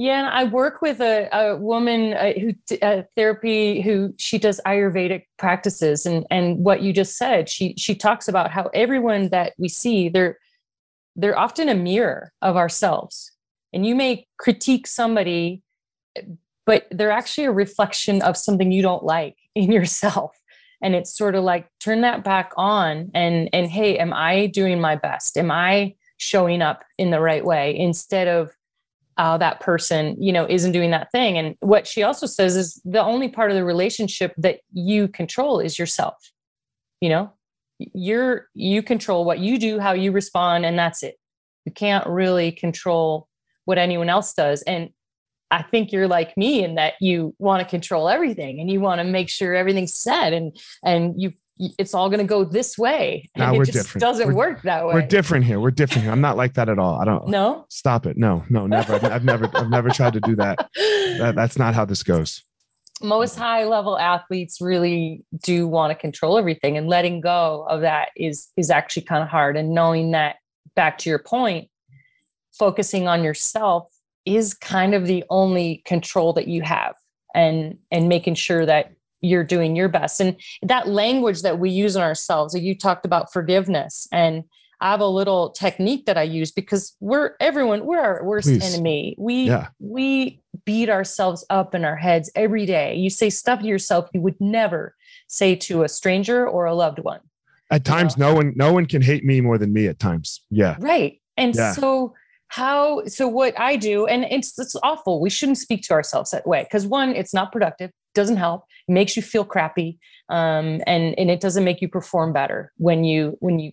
Yeah, 0.00 0.20
and 0.20 0.28
I 0.28 0.44
work 0.44 0.80
with 0.80 1.02
a, 1.02 1.28
a 1.30 1.58
woman 1.58 2.14
uh, 2.14 2.32
who 2.32 2.54
uh, 2.80 3.02
therapy 3.16 3.82
who 3.82 4.14
she 4.16 4.38
does 4.38 4.58
Ayurvedic 4.66 5.24
practices, 5.36 6.06
and 6.06 6.24
and 6.30 6.56
what 6.64 6.80
you 6.80 6.94
just 6.94 7.18
said, 7.18 7.50
she 7.50 7.74
she 7.76 7.94
talks 7.94 8.26
about 8.26 8.50
how 8.50 8.70
everyone 8.72 9.28
that 9.28 9.52
we 9.58 9.68
see 9.68 10.08
they're 10.08 10.38
they're 11.16 11.38
often 11.38 11.68
a 11.68 11.74
mirror 11.74 12.32
of 12.40 12.56
ourselves, 12.56 13.32
and 13.74 13.84
you 13.84 13.94
may 13.94 14.26
critique 14.38 14.86
somebody, 14.86 15.60
but 16.64 16.86
they're 16.90 17.10
actually 17.10 17.44
a 17.44 17.52
reflection 17.52 18.22
of 18.22 18.38
something 18.38 18.72
you 18.72 18.80
don't 18.80 19.04
like 19.04 19.36
in 19.54 19.70
yourself. 19.70 20.34
And 20.82 20.94
it's 20.94 21.14
sort 21.14 21.34
of 21.34 21.44
like 21.44 21.68
turn 21.78 22.00
that 22.00 22.24
back 22.24 22.52
on 22.56 23.10
and 23.12 23.50
and 23.52 23.70
hey 23.70 23.98
am 23.98 24.14
i 24.14 24.46
doing 24.46 24.80
my 24.80 24.96
best? 24.96 25.36
Am 25.36 25.50
i 25.50 25.94
showing 26.20 26.60
up 26.60 26.84
in 26.98 27.10
the 27.10 27.20
right 27.20 27.44
way 27.44 27.76
instead 27.76 28.28
of 28.28 28.50
uh, 29.16 29.36
that 29.38 29.60
person 29.60 30.16
you 30.22 30.32
know 30.32 30.46
isn't 30.48 30.72
doing 30.72 30.90
that 30.92 31.10
thing. 31.10 31.36
And 31.36 31.56
what 31.60 31.86
she 31.86 32.02
also 32.02 32.26
says 32.26 32.56
is 32.56 32.80
the 32.84 33.02
only 33.02 33.28
part 33.28 33.50
of 33.50 33.56
the 33.56 33.64
relationship 33.64 34.34
that 34.38 34.60
you 34.72 35.08
control 35.08 35.60
is 35.60 35.78
yourself. 35.78 36.30
You 37.00 37.08
know 37.08 37.32
you're 37.94 38.48
you 38.54 38.82
control 38.82 39.24
what 39.24 39.38
you 39.38 39.58
do 39.58 39.78
how 39.78 39.92
you 39.92 40.12
respond 40.12 40.66
and 40.66 40.78
that's 40.78 41.02
it. 41.02 41.16
You 41.64 41.72
can't 41.72 42.06
really 42.06 42.52
control 42.52 43.28
what 43.64 43.78
anyone 43.78 44.08
else 44.08 44.34
does. 44.34 44.62
And 44.62 44.90
I 45.50 45.62
think 45.62 45.90
you're 45.90 46.08
like 46.08 46.36
me 46.36 46.62
in 46.62 46.76
that 46.76 46.94
you 47.00 47.34
want 47.38 47.62
to 47.62 47.68
control 47.68 48.08
everything 48.08 48.60
and 48.60 48.70
you 48.70 48.80
want 48.80 49.00
to 49.00 49.04
make 49.04 49.28
sure 49.28 49.54
everything's 49.54 49.94
set 49.94 50.32
and 50.32 50.56
and 50.84 51.20
you 51.20 51.32
it's 51.78 51.94
all 51.94 52.08
going 52.08 52.20
to 52.20 52.26
go 52.26 52.44
this 52.44 52.78
way. 52.78 53.28
No, 53.36 53.44
and 53.46 53.56
we're 53.56 53.62
it 53.64 53.66
just 53.66 53.78
different. 53.78 54.00
doesn't 54.00 54.26
We're- 54.28 54.36
work 54.36 54.62
that 54.62 54.86
way. 54.86 54.94
We're 54.94 55.06
different 55.06 55.44
here. 55.44 55.60
We're 55.60 55.70
different 55.70 56.04
here. 56.04 56.12
I'm 56.12 56.20
not 56.20 56.36
like 56.36 56.54
that 56.54 56.68
at 56.68 56.78
all. 56.78 57.00
I 57.00 57.04
don't. 57.04 57.28
No. 57.28 57.66
Stop 57.68 58.06
it. 58.06 58.16
No, 58.16 58.44
no, 58.48 58.66
never. 58.66 58.94
I've, 58.94 59.04
I've 59.04 59.24
never, 59.24 59.50
I've 59.54 59.68
never 59.70 59.90
tried 59.90 60.14
to 60.14 60.20
do 60.20 60.36
that. 60.36 60.68
that. 60.76 61.34
That's 61.36 61.58
not 61.58 61.74
how 61.74 61.84
this 61.84 62.02
goes. 62.02 62.42
Most 63.02 63.36
high 63.36 63.64
level 63.64 63.98
athletes 63.98 64.60
really 64.60 65.24
do 65.42 65.66
want 65.66 65.90
to 65.90 65.94
control 65.94 66.36
everything 66.38 66.76
and 66.76 66.86
letting 66.86 67.20
go 67.20 67.66
of 67.68 67.80
that 67.80 68.08
is 68.16 68.48
is 68.56 68.70
actually 68.70 69.02
kind 69.02 69.22
of 69.22 69.28
hard 69.28 69.56
and 69.56 69.74
knowing 69.74 70.10
that 70.10 70.36
back 70.76 70.98
to 70.98 71.08
your 71.10 71.18
point 71.18 71.68
focusing 72.52 73.08
on 73.08 73.24
yourself 73.24 73.88
is 74.26 74.52
kind 74.52 74.94
of 74.94 75.06
the 75.06 75.24
only 75.30 75.82
control 75.86 76.34
that 76.34 76.46
you 76.46 76.60
have 76.60 76.94
and 77.34 77.78
and 77.90 78.08
making 78.08 78.34
sure 78.34 78.66
that 78.66 78.92
you're 79.20 79.44
doing 79.44 79.76
your 79.76 79.88
best 79.88 80.20
and 80.20 80.36
that 80.62 80.88
language 80.88 81.42
that 81.42 81.58
we 81.58 81.70
use 81.70 81.96
on 81.96 82.02
ourselves 82.02 82.54
you 82.54 82.76
talked 82.76 83.04
about 83.04 83.32
forgiveness 83.32 84.08
and 84.12 84.44
i 84.80 84.90
have 84.90 85.00
a 85.00 85.06
little 85.06 85.50
technique 85.50 86.06
that 86.06 86.16
i 86.18 86.22
use 86.22 86.50
because 86.50 86.96
we're 87.00 87.32
everyone 87.40 87.84
we're 87.84 88.00
our 88.00 88.24
worst 88.24 88.48
Please. 88.48 88.74
enemy 88.74 89.14
we 89.18 89.44
Yeah. 89.44 89.68
we 89.78 90.40
beat 90.64 90.88
ourselves 90.90 91.44
up 91.50 91.74
in 91.74 91.84
our 91.84 91.96
heads 91.96 92.30
every 92.34 92.66
day 92.66 92.94
you 92.94 93.10
say 93.10 93.30
stuff 93.30 93.60
to 93.60 93.66
yourself 93.66 94.08
you 94.14 94.20
would 94.20 94.40
never 94.40 94.94
say 95.28 95.54
to 95.54 95.82
a 95.84 95.88
stranger 95.88 96.46
or 96.48 96.64
a 96.66 96.74
loved 96.74 96.98
one 96.98 97.20
At 97.70 97.84
times, 97.84 98.16
no 98.18 98.34
one, 98.34 98.52
no 98.56 98.72
one 98.72 98.84
can 98.86 99.00
hate 99.00 99.24
me 99.24 99.40
more 99.40 99.56
than 99.58 99.72
me. 99.72 99.86
At 99.86 100.00
times, 100.00 100.42
yeah. 100.50 100.74
Right. 100.80 101.20
And 101.36 101.54
Yeah. 101.54 101.72
so 101.72 102.14
how 102.48 103.04
so 103.06 103.28
what 103.28 103.54
I 103.60 103.76
do, 103.76 104.06
and 104.08 104.24
it's 104.24 104.58
it's 104.58 104.74
awful. 104.82 105.20
We 105.20 105.30
shouldn't 105.30 105.58
speak 105.58 105.82
to 105.82 105.92
ourselves 105.94 106.32
that 106.32 106.44
way 106.48 106.64
because 106.64 106.84
one, 106.84 107.10
it's 107.14 107.32
not 107.32 107.52
productive, 107.52 107.92
doesn't 108.14 108.36
help, 108.36 108.64
makes 108.88 109.16
you 109.16 109.22
feel 109.22 109.44
crappy. 109.44 109.98
Um, 110.28 110.80
and 110.86 111.18
and 111.18 111.30
it 111.30 111.40
doesn't 111.40 111.64
make 111.64 111.80
you 111.80 111.88
perform 111.88 112.32
better 112.32 112.72
when 112.76 113.04
you 113.04 113.36
when 113.40 113.58
you 113.58 113.72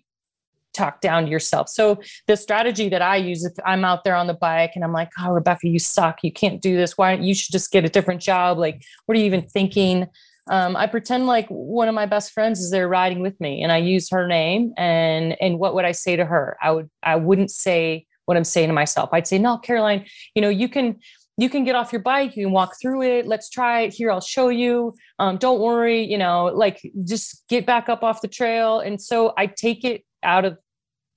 talk 0.73 1.01
down 1.01 1.25
to 1.25 1.29
yourself. 1.29 1.69
So 1.69 1.99
the 2.27 2.37
strategy 2.37 2.87
that 2.89 3.01
I 3.01 3.15
use 3.15 3.43
if 3.43 3.53
I'm 3.65 3.83
out 3.83 4.03
there 4.03 4.15
on 4.15 4.27
the 4.27 4.33
bike 4.33 4.71
and 4.75 4.83
I'm 4.83 4.93
like, 4.93 5.09
oh 5.19 5.31
Rebecca, 5.31 5.67
you 5.67 5.79
suck. 5.79 6.23
You 6.23 6.31
can't 6.31 6.61
do 6.61 6.75
this. 6.75 6.97
Why 6.97 7.13
you 7.13 7.33
should 7.33 7.51
just 7.51 7.71
get 7.71 7.85
a 7.85 7.89
different 7.89 8.21
job? 8.21 8.57
Like, 8.57 8.83
what 9.05 9.15
are 9.15 9.19
you 9.19 9.25
even 9.25 9.41
thinking? 9.41 10.07
um, 10.49 10.75
I 10.75 10.87
pretend 10.87 11.27
like 11.27 11.47
one 11.49 11.87
of 11.87 11.95
my 11.95 12.05
best 12.05 12.31
friends 12.31 12.59
is 12.59 12.71
there 12.71 12.87
riding 12.87 13.19
with 13.19 13.39
me, 13.41 13.61
and 13.61 13.71
I 13.71 13.77
use 13.77 14.09
her 14.09 14.27
name. 14.27 14.73
And 14.77 15.35
and 15.41 15.59
what 15.59 15.75
would 15.75 15.85
I 15.85 15.91
say 15.91 16.15
to 16.15 16.25
her? 16.25 16.57
I 16.61 16.71
would 16.71 16.89
I 17.03 17.15
wouldn't 17.15 17.51
say 17.51 18.05
what 18.25 18.37
I'm 18.37 18.43
saying 18.43 18.67
to 18.67 18.73
myself. 18.73 19.09
I'd 19.13 19.27
say, 19.27 19.39
no, 19.39 19.57
Caroline, 19.57 20.05
you 20.35 20.41
know, 20.41 20.49
you 20.49 20.67
can 20.69 20.99
you 21.37 21.49
can 21.49 21.63
get 21.63 21.75
off 21.75 21.91
your 21.91 22.01
bike, 22.01 22.35
you 22.35 22.45
can 22.45 22.51
walk 22.51 22.75
through 22.81 23.03
it. 23.03 23.27
Let's 23.27 23.49
try 23.49 23.81
it. 23.81 23.93
Here, 23.93 24.11
I'll 24.11 24.21
show 24.21 24.49
you. 24.49 24.93
Um, 25.19 25.37
don't 25.37 25.59
worry, 25.59 26.03
you 26.03 26.17
know, 26.17 26.45
like 26.45 26.81
just 27.05 27.47
get 27.47 27.65
back 27.65 27.89
up 27.89 28.03
off 28.03 28.21
the 28.21 28.27
trail. 28.27 28.79
And 28.79 28.99
so 28.99 29.33
I 29.37 29.45
take 29.45 29.83
it 29.83 30.03
out 30.23 30.45
of 30.45 30.57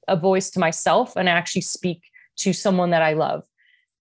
a 0.09 0.17
voice 0.17 0.51
to 0.51 0.61
myself 0.61 1.17
and 1.17 1.29
actually 1.29 1.63
speak 1.63 2.03
to 2.39 2.53
someone 2.53 2.91
that 2.91 3.03
I 3.03 3.15
love 3.15 3.45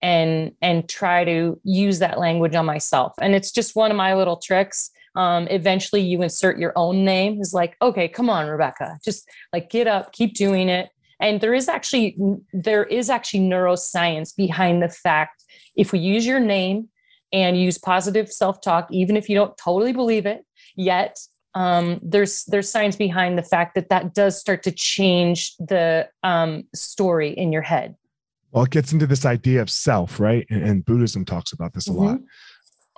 and 0.00 0.52
and 0.62 0.88
try 0.88 1.24
to 1.24 1.61
use 1.64 1.98
that 2.00 2.18
language 2.18 2.54
on 2.54 2.66
myself. 2.66 3.14
And 3.20 3.35
it's 3.35 3.52
just 3.52 3.76
one 3.76 3.90
of 3.90 3.96
my 3.96 4.14
little 4.14 4.37
tricks 4.37 4.90
um, 5.18 5.48
eventually 5.48 6.00
you 6.00 6.22
insert 6.22 6.59
your 6.59 6.72
own 6.76 7.04
name 7.04 7.40
is 7.40 7.52
like 7.52 7.76
okay 7.83 8.09
come 8.09 8.31
on 8.31 8.46
rebecca 8.46 8.98
just 9.04 9.28
like 9.52 9.68
get 9.68 9.87
up 9.87 10.12
keep 10.12 10.35
doing 10.35 10.68
it 10.68 10.90
and 11.20 11.40
there 11.40 11.54
is 11.54 11.68
actually 11.68 12.16
there 12.52 12.85
is 12.85 13.11
actually 13.11 13.40
neuroscience 13.40 14.35
behind 14.35 14.83
the 14.83 14.88
fact 14.88 15.38
if 15.77 15.92
we 15.92 15.99
use 15.99 16.27
your 16.27 16.40
name 16.40 16.88
and 17.33 17.61
use 17.61 17.79
positive 17.79 18.31
self-talk 18.33 18.88
even 18.90 19.16
if 19.16 19.29
you 19.29 19.35
don't 19.35 19.57
totally 19.57 19.92
believe 19.92 20.27
it 20.27 20.44
yet 20.77 21.18
um, 21.55 21.99
there's 22.03 22.44
there's 22.44 22.71
science 22.71 22.94
behind 22.97 23.37
the 23.38 23.42
fact 23.42 23.75
that 23.75 23.88
that 23.88 24.14
does 24.14 24.38
start 24.38 24.62
to 24.62 24.71
change 24.71 25.57
the 25.57 26.09
um, 26.23 26.64
story 26.75 27.31
in 27.31 27.53
your 27.53 27.62
head 27.62 27.97
Well, 28.53 28.64
it 28.64 28.71
gets 28.71 28.92
into 28.92 29.07
this 29.07 29.25
idea 29.27 29.61
of 29.61 29.68
self, 29.68 30.21
right? 30.21 30.47
And, 30.51 30.62
and 30.62 30.85
Buddhism 30.85 31.25
talks 31.25 31.53
about 31.53 31.73
this 31.75 31.87
a 31.88 31.92
lot. 31.92 32.21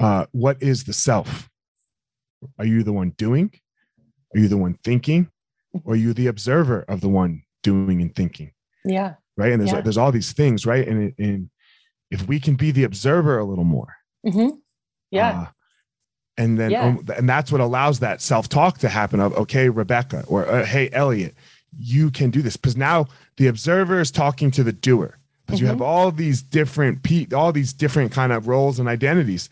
Uh, 0.01 0.27
what 0.33 0.63
is 0.63 0.85
the 0.85 0.93
self? 0.93 1.49
Are 2.59 2.67
you 2.67 2.83
the 2.83 2.93
one 2.93 3.11
doing? 3.17 3.51
Are 4.35 4.41
you 4.41 4.49
the 4.49 4.57
one 4.57 4.75
thinking? 4.85 5.29
Or 5.85 5.95
are 5.95 5.97
you 5.97 6.13
the 6.13 6.29
observer 6.29 6.85
of 6.89 7.01
the 7.01 7.09
one 7.09 7.43
doing 7.63 8.01
and 8.03 8.15
thinking? 8.15 8.53
yeah 8.85 9.15
Right. 9.37 9.53
And 9.53 9.61
there's 9.61 9.73
Yeah. 9.73 9.81
there's 9.81 9.99
all 9.99 10.13
these 10.13 10.33
things, 10.33 10.67
right? 10.67 10.87
And, 10.87 11.15
and 11.19 11.51
if 12.11 12.27
we 12.27 12.41
can 12.41 12.55
be 12.55 12.71
the 12.71 12.85
observer 12.85 13.39
a 13.39 13.45
little 13.45 13.65
more, 13.65 13.97
hmm 14.29 14.49
yeah. 15.11 15.41
Uh, 15.43 15.47
and 16.37 16.59
then 16.59 16.71
Yeah. 16.71 16.85
um, 16.87 17.05
and 17.17 17.29
that's 17.29 17.51
what 17.53 17.61
allows 17.61 17.99
that 18.01 18.23
self-talk 18.23 18.79
to 18.79 18.89
happen 18.89 19.21
of 19.21 19.33
okay 19.35 19.69
rebecca 19.69 20.25
or 20.29 20.47
uh, 20.49 20.65
hey 20.65 20.89
elliot 20.93 21.35
you 21.79 22.11
can 22.11 22.31
do 22.31 22.43
this. 22.43 22.57
Because 22.57 22.77
now 22.77 23.07
the 23.37 23.47
observer 23.47 24.01
is 24.01 24.11
talking 24.11 24.51
to 24.53 24.65
the 24.65 24.73
doer. 24.73 25.17
Because 25.47 25.61
you 25.61 25.67
have 25.67 25.83
all 25.83 26.13
these 26.13 26.43
different 26.43 27.03
pe- 27.03 27.27
all 27.35 27.53
these 27.53 27.73
different 27.73 28.13
kind 28.13 28.33
of 28.33 28.47
roles 28.47 28.79
and 28.79 28.89
identities 28.89 29.49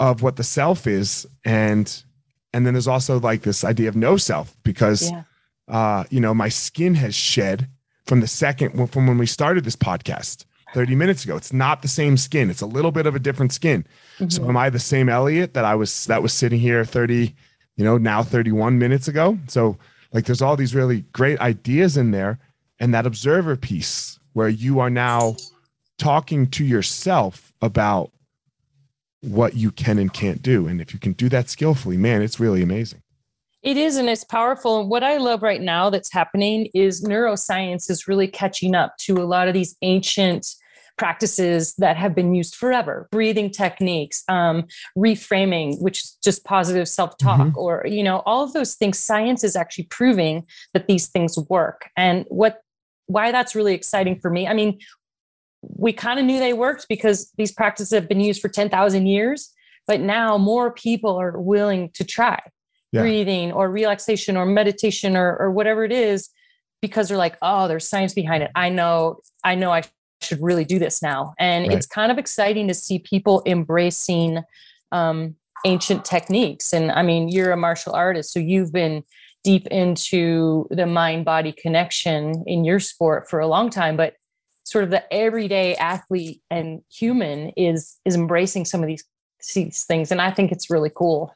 of 0.00 0.22
what 0.22 0.36
the 0.36 0.44
self 0.44 0.86
is. 0.86 1.26
And 1.44 2.02
and 2.54 2.66
then 2.66 2.72
there's 2.72 2.88
also 2.88 3.20
like 3.20 3.42
this 3.42 3.62
idea 3.62 3.88
of 3.88 3.96
no 3.96 4.16
self 4.16 4.56
because 4.62 5.10
yeah. 5.10 5.24
uh 5.68 6.04
you 6.08 6.20
know 6.20 6.32
my 6.32 6.48
skin 6.48 6.94
has 6.94 7.14
shed 7.14 7.68
from 8.06 8.20
the 8.20 8.26
second 8.26 8.90
from 8.90 9.06
when 9.06 9.18
we 9.18 9.26
started 9.26 9.64
this 9.64 9.76
podcast 9.76 10.46
30 10.74 10.94
minutes 10.94 11.24
ago 11.24 11.36
it's 11.36 11.52
not 11.52 11.82
the 11.82 11.88
same 11.88 12.16
skin 12.16 12.50
it's 12.50 12.60
a 12.60 12.66
little 12.66 12.90
bit 12.92 13.06
of 13.06 13.14
a 13.14 13.18
different 13.18 13.52
skin 13.52 13.86
so 14.28 14.42
Mhm. 14.42 14.48
am 14.50 14.56
I 14.56 14.68
the 14.70 14.78
same 14.78 15.08
Elliot 15.08 15.54
that 15.54 15.64
I 15.64 15.74
was 15.74 16.04
that 16.06 16.22
was 16.22 16.32
sitting 16.32 16.58
here 16.60 16.84
30, 16.84 17.34
you 17.76 17.84
know, 17.84 17.98
now 17.98 18.22
31 18.24 18.76
minutes 18.78 19.06
ago? 19.06 19.38
So 19.46 19.78
like 20.12 20.24
there's 20.24 20.42
all 20.42 20.56
these 20.56 20.74
really 20.74 21.04
great 21.12 21.38
ideas 21.40 21.96
in 21.96 22.10
there 22.10 22.38
and 22.80 22.92
that 22.92 23.06
observer 23.06 23.54
piece 23.56 24.18
where 24.32 24.48
you 24.48 24.80
are 24.80 24.90
now 24.90 25.36
talking 25.98 26.48
to 26.48 26.64
yourself 26.64 27.52
about 27.62 28.10
what 29.20 29.54
you 29.54 29.70
can 29.70 29.98
and 29.98 30.12
can't 30.12 30.42
do. 30.42 30.66
And 30.66 30.80
if 30.80 30.92
you 30.92 30.98
can 30.98 31.12
do 31.12 31.28
that 31.28 31.48
skillfully, 31.48 31.96
man, 31.96 32.22
it's 32.22 32.40
really 32.40 32.62
amazing. 32.62 33.02
It 33.62 33.76
is, 33.76 33.96
and 33.96 34.08
it's 34.08 34.24
powerful. 34.24 34.80
And 34.80 34.88
what 34.88 35.02
I 35.02 35.16
love 35.16 35.42
right 35.42 35.60
now 35.60 35.90
that's 35.90 36.12
happening 36.12 36.68
is 36.74 37.04
neuroscience 37.04 37.90
is 37.90 38.06
really 38.06 38.28
catching 38.28 38.74
up 38.74 38.96
to 38.98 39.14
a 39.20 39.24
lot 39.26 39.48
of 39.48 39.54
these 39.54 39.76
ancient 39.82 40.46
practices 40.96 41.74
that 41.76 41.96
have 41.96 42.12
been 42.12 42.34
used 42.34 42.56
forever 42.56 43.08
breathing 43.12 43.48
techniques 43.50 44.24
um, 44.28 44.64
reframing 44.96 45.80
which 45.80 46.02
is 46.02 46.18
just 46.24 46.44
positive 46.44 46.88
self-talk 46.88 47.38
Mhm. 47.38 47.56
or 47.56 47.84
you 47.86 48.02
know 48.02 48.18
all 48.26 48.42
of 48.42 48.52
those 48.52 48.74
things 48.74 48.98
science 48.98 49.44
is 49.44 49.54
actually 49.54 49.84
proving 49.84 50.44
that 50.74 50.88
these 50.88 51.06
things 51.06 51.38
work 51.48 51.88
and 51.96 52.24
what 52.30 52.62
why 53.06 53.30
that's 53.30 53.54
really 53.54 53.74
exciting 53.74 54.18
for 54.18 54.28
me 54.28 54.48
i 54.48 54.52
mean 54.52 54.80
we 55.62 55.92
kind 55.92 56.18
of 56.18 56.24
knew 56.26 56.40
they 56.40 56.52
worked 56.52 56.86
because 56.88 57.30
these 57.38 57.52
practices 57.52 57.92
have 57.92 58.08
been 58.08 58.20
used 58.20 58.42
for 58.42 58.48
10,000 58.48 59.06
years 59.06 59.52
but 59.86 60.00
now 60.00 60.36
more 60.36 60.72
people 60.72 61.16
are 61.16 61.38
willing 61.38 61.90
to 61.94 62.02
try 62.02 62.40
Yeah. 62.92 63.02
breathing 63.02 63.52
or 63.52 63.70
relaxation 63.70 64.36
or 64.36 64.46
meditation 64.46 65.16
or, 65.16 65.36
or 65.36 65.50
whatever 65.50 65.84
it 65.84 65.92
is 65.92 66.30
because 66.80 67.08
they're 67.08 67.18
like 67.18 67.36
oh 67.42 67.68
there's 67.68 67.88
science 67.88 68.14
behind 68.14 68.42
it. 68.42 68.50
I 68.54 68.68
know 68.70 69.20
i 69.44 69.54
know 69.54 69.70
i 69.72 69.82
should 70.20 70.42
really 70.42 70.64
do 70.64 70.78
this 70.78 71.00
now. 71.02 71.34
And 71.38 71.68
Right. 71.68 71.76
it's 71.76 71.86
kind 71.86 72.10
of 72.10 72.18
exciting 72.18 72.66
to 72.68 72.74
see 72.74 72.98
people 72.98 73.42
embracing 73.46 74.40
um, 74.90 75.36
ancient 75.64 76.04
techniques. 76.04 76.72
And 76.72 76.90
i 76.92 77.02
mean 77.02 77.28
you're 77.28 77.52
a 77.52 77.56
martial 77.56 77.92
artist 77.94 78.32
so 78.32 78.38
you've 78.40 78.72
been 78.72 79.02
deep 79.44 79.66
into 79.68 80.66
the 80.70 80.86
mind 80.86 81.24
body 81.24 81.52
connection 81.52 82.42
in 82.46 82.64
your 82.64 82.80
sport 82.80 83.28
for 83.30 83.38
a 83.38 83.46
long 83.46 83.70
time 83.70 83.96
but 83.96 84.14
sort 84.64 84.82
of 84.84 84.90
the 84.90 85.02
everyday 85.12 85.74
athlete 85.76 86.42
and 86.50 86.80
human 86.90 87.50
is 87.56 87.98
is 88.04 88.14
embracing 88.16 88.64
some 88.64 88.82
of 88.82 88.86
these 88.86 89.04
these 89.54 89.84
things. 89.84 90.10
And 90.10 90.20
i 90.20 90.30
think 90.30 90.50
it's 90.52 90.68
really 90.70 90.90
cool 90.94 91.32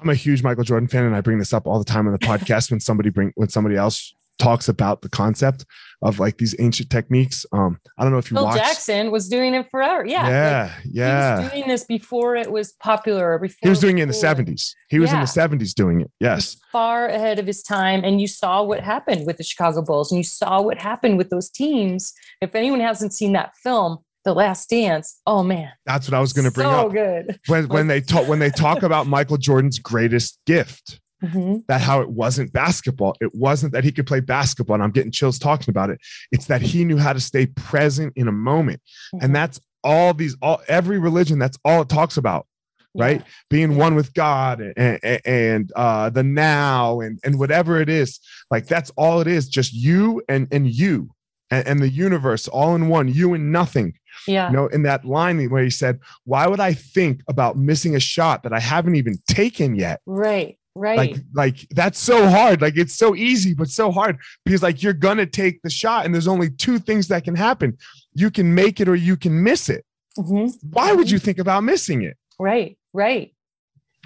I'm 0.00 0.08
a 0.08 0.14
huge 0.14 0.42
Michael 0.42 0.64
Jordan 0.64 0.88
fan, 0.88 1.04
and 1.04 1.16
I 1.16 1.20
bring 1.20 1.38
this 1.38 1.52
up 1.52 1.66
all 1.66 1.78
the 1.78 1.84
time 1.84 2.06
on 2.06 2.12
the 2.12 2.18
podcast 2.18 2.70
when 2.70 2.80
somebody 2.80 3.10
bring 3.10 3.32
when 3.36 3.48
somebody 3.48 3.76
else 3.76 4.14
talks 4.38 4.68
about 4.68 5.00
the 5.00 5.08
concept 5.08 5.64
of 6.02 6.18
like 6.18 6.36
these 6.36 6.54
ancient 6.58 6.90
techniques. 6.90 7.46
Um, 7.52 7.80
I 7.98 8.02
don't 8.02 8.12
know 8.12 8.18
if 8.18 8.30
you 8.30 8.36
phil 8.36 8.44
watched. 8.44 8.58
jackson 8.58 9.10
was 9.10 9.28
doing 9.28 9.54
it 9.54 9.70
forever 9.70 10.04
yeah 10.06 10.22
like, 10.22 10.30
yeah, 10.30 10.68
he 10.82 10.90
yeah. 10.92 11.40
was 11.40 11.50
doing 11.50 11.68
this 11.68 11.84
before 11.84 12.36
it 12.36 12.50
was 12.50 12.72
popular 12.74 13.32
or 13.32 13.38
before 13.38 13.56
He 13.62 13.68
was 13.70 13.80
doing 13.80 13.98
it 13.98 14.02
in 14.02 14.08
the 14.08 14.14
70s. 14.14 14.74
He 14.90 14.98
was 14.98 15.12
in 15.12 15.20
the 15.20 15.26
70s 15.26 15.72
doing 15.74 16.02
it. 16.02 16.10
Yes. 16.20 16.58
far 16.70 17.06
ahead 17.06 17.38
of 17.38 17.46
his 17.46 17.62
time 17.62 18.04
and 18.04 18.20
you 18.20 18.26
saw 18.28 18.62
what 18.62 18.80
happened 18.80 19.26
with 19.26 19.38
the 19.38 19.44
chicago 19.44 19.80
bulls 19.82 20.12
and 20.12 20.18
you 20.18 20.24
saw 20.24 20.60
what 20.60 20.78
happened 20.78 21.16
with 21.16 21.30
those 21.30 21.48
teams 21.48 22.12
if 22.42 22.54
anyone 22.54 22.80
hasn't 22.80 23.14
seen 23.14 23.32
that 23.32 23.56
film 23.62 23.98
the 24.26 24.34
last 24.34 24.68
dance 24.68 25.20
oh 25.26 25.42
man 25.42 25.70
That's 25.86 26.06
what 26.06 26.14
I 26.14 26.20
was 26.20 26.34
going 26.34 26.44
to 26.44 26.50
bring 26.50 26.68
so 26.68 26.86
up. 26.86 26.92
good 26.92 27.38
When 27.46 27.68
when 27.68 27.86
they 27.86 28.02
talk 28.02 28.28
when 28.28 28.40
they 28.40 28.50
talk 28.50 28.82
about 28.82 29.06
Michael 29.06 29.38
Jordan's 29.38 29.78
greatest 29.78 30.38
gift, 30.44 31.00
Mm-hmm. 31.24 31.58
That 31.68 31.80
how 31.80 32.02
it 32.02 32.10
wasn't 32.10 32.52
basketball. 32.52 33.16
It 33.20 33.34
wasn't 33.34 33.72
that 33.72 33.84
he 33.84 33.92
could 33.92 34.06
play 34.06 34.20
basketball. 34.20 34.74
And 34.74 34.82
I'm 34.82 34.90
getting 34.90 35.10
chills 35.10 35.38
talking 35.38 35.70
about 35.70 35.88
it. 35.88 35.98
It's 36.30 36.46
that 36.46 36.60
he 36.60 36.84
knew 36.84 36.98
how 36.98 37.14
to 37.14 37.20
stay 37.20 37.46
present 37.46 38.12
in 38.16 38.28
a 38.28 38.32
moment. 38.32 38.82
Mm-hmm. 39.14 39.24
And 39.24 39.34
that's 39.34 39.58
all 39.82 40.12
these, 40.12 40.36
all 40.42 40.60
every 40.68 40.98
religion, 40.98 41.38
that's 41.38 41.58
all 41.64 41.82
it 41.82 41.88
talks 41.88 42.18
about. 42.18 42.46
Right. 42.94 43.20
Yeah. 43.20 43.26
Being 43.50 43.76
one 43.76 43.94
with 43.94 44.14
God 44.14 44.60
and, 44.60 44.98
and, 45.02 45.20
and 45.26 45.72
uh, 45.76 46.10
the 46.10 46.22
now 46.22 47.00
and, 47.00 47.18
and 47.24 47.38
whatever 47.38 47.80
it 47.80 47.88
is, 47.90 48.20
like 48.50 48.66
that's 48.66 48.90
all 48.96 49.20
it 49.20 49.26
is. 49.26 49.48
Just 49.48 49.74
you 49.74 50.22
and, 50.28 50.48
and 50.50 50.66
you 50.66 51.10
and, 51.50 51.66
and 51.66 51.80
the 51.80 51.90
universe 51.90 52.48
all 52.48 52.74
in 52.74 52.88
one, 52.88 53.08
you 53.08 53.34
and 53.34 53.52
nothing. 53.52 53.94
Yeah. 54.26 54.48
You 54.50 54.56
know, 54.56 54.66
in 54.68 54.82
that 54.82 55.04
line 55.04 55.48
where 55.50 55.62
he 55.62 55.70
said, 55.70 56.00
Why 56.24 56.46
would 56.46 56.60
I 56.60 56.74
think 56.74 57.22
about 57.28 57.56
missing 57.56 57.96
a 57.96 58.00
shot 58.00 58.42
that 58.42 58.52
I 58.52 58.60
haven't 58.60 58.96
even 58.96 59.18
taken 59.28 59.74
yet? 59.74 60.00
Right. 60.06 60.58
Right. 60.74 60.98
Like, 60.98 61.16
like 61.34 61.68
that's 61.70 61.98
so 61.98 62.28
hard. 62.28 62.60
Like 62.60 62.76
it's 62.76 62.94
so 62.94 63.14
easy, 63.14 63.54
but 63.54 63.68
so 63.68 63.90
hard 63.90 64.18
because 64.44 64.62
like 64.62 64.82
you're 64.82 64.92
gonna 64.92 65.24
take 65.24 65.62
the 65.62 65.70
shot, 65.70 66.04
and 66.04 66.12
there's 66.12 66.28
only 66.28 66.50
two 66.50 66.78
things 66.78 67.08
that 67.08 67.24
can 67.24 67.34
happen. 67.34 67.78
You 68.12 68.30
can 68.30 68.54
make 68.54 68.78
it 68.78 68.88
or 68.88 68.94
you 68.94 69.16
can 69.16 69.42
miss 69.42 69.70
it. 69.70 69.86
Mm-hmm. 70.18 70.48
Why 70.70 70.92
would 70.92 71.10
you 71.10 71.18
think 71.18 71.38
about 71.38 71.64
missing 71.64 72.02
it? 72.02 72.18
Right. 72.38 72.76
Right. 72.92 73.34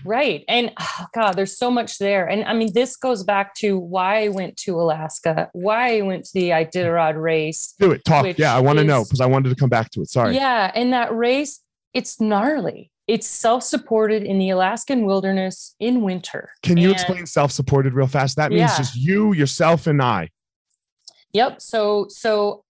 Right. 0.04 0.44
And 0.48 0.72
oh 0.80 1.06
God, 1.14 1.32
there's 1.32 1.56
so 1.56 1.70
much 1.70 1.98
there. 1.98 2.26
And 2.26 2.44
I 2.44 2.54
mean, 2.54 2.72
this 2.72 2.96
goes 2.96 3.22
back 3.22 3.54
to 3.56 3.78
why 3.78 4.24
I 4.24 4.28
went 4.28 4.56
to 4.58 4.80
Alaska, 4.80 5.48
why 5.52 5.98
I 5.98 6.00
went 6.02 6.24
to 6.26 6.30
the 6.34 6.50
Iditarod 6.50 7.20
race. 7.20 7.74
Do 7.78 7.92
it. 7.92 8.04
Talk. 8.04 8.38
Yeah. 8.38 8.54
I 8.54 8.60
want 8.60 8.78
to 8.78 8.84
know 8.84 9.04
because 9.04 9.20
I 9.20 9.26
wanted 9.26 9.50
to 9.50 9.56
come 9.56 9.70
back 9.70 9.90
to 9.92 10.02
it. 10.02 10.10
Sorry. 10.10 10.34
Yeah. 10.34 10.70
And 10.74 10.92
that 10.92 11.14
race, 11.14 11.60
it's 11.94 12.20
gnarly. 12.20 12.90
It's 13.06 13.26
self-supported 13.26 14.22
in 14.22 14.38
the 14.38 14.50
Alaskan 14.50 15.04
wilderness 15.04 15.74
in 15.80 16.02
winter. 16.02 16.50
Can 16.62 16.76
you 16.76 16.90
and, 16.90 16.94
explain 16.94 17.26
self-supported 17.26 17.92
real 17.92 18.06
fast? 18.06 18.36
That 18.36 18.50
means 18.50 18.60
yeah. 18.60 18.76
just 18.76 18.94
you, 18.94 19.32
yourself, 19.32 19.88
and 19.88 20.00
I. 20.00 20.28
Yep. 21.32 21.60
So 21.60 22.06
so 22.08 22.64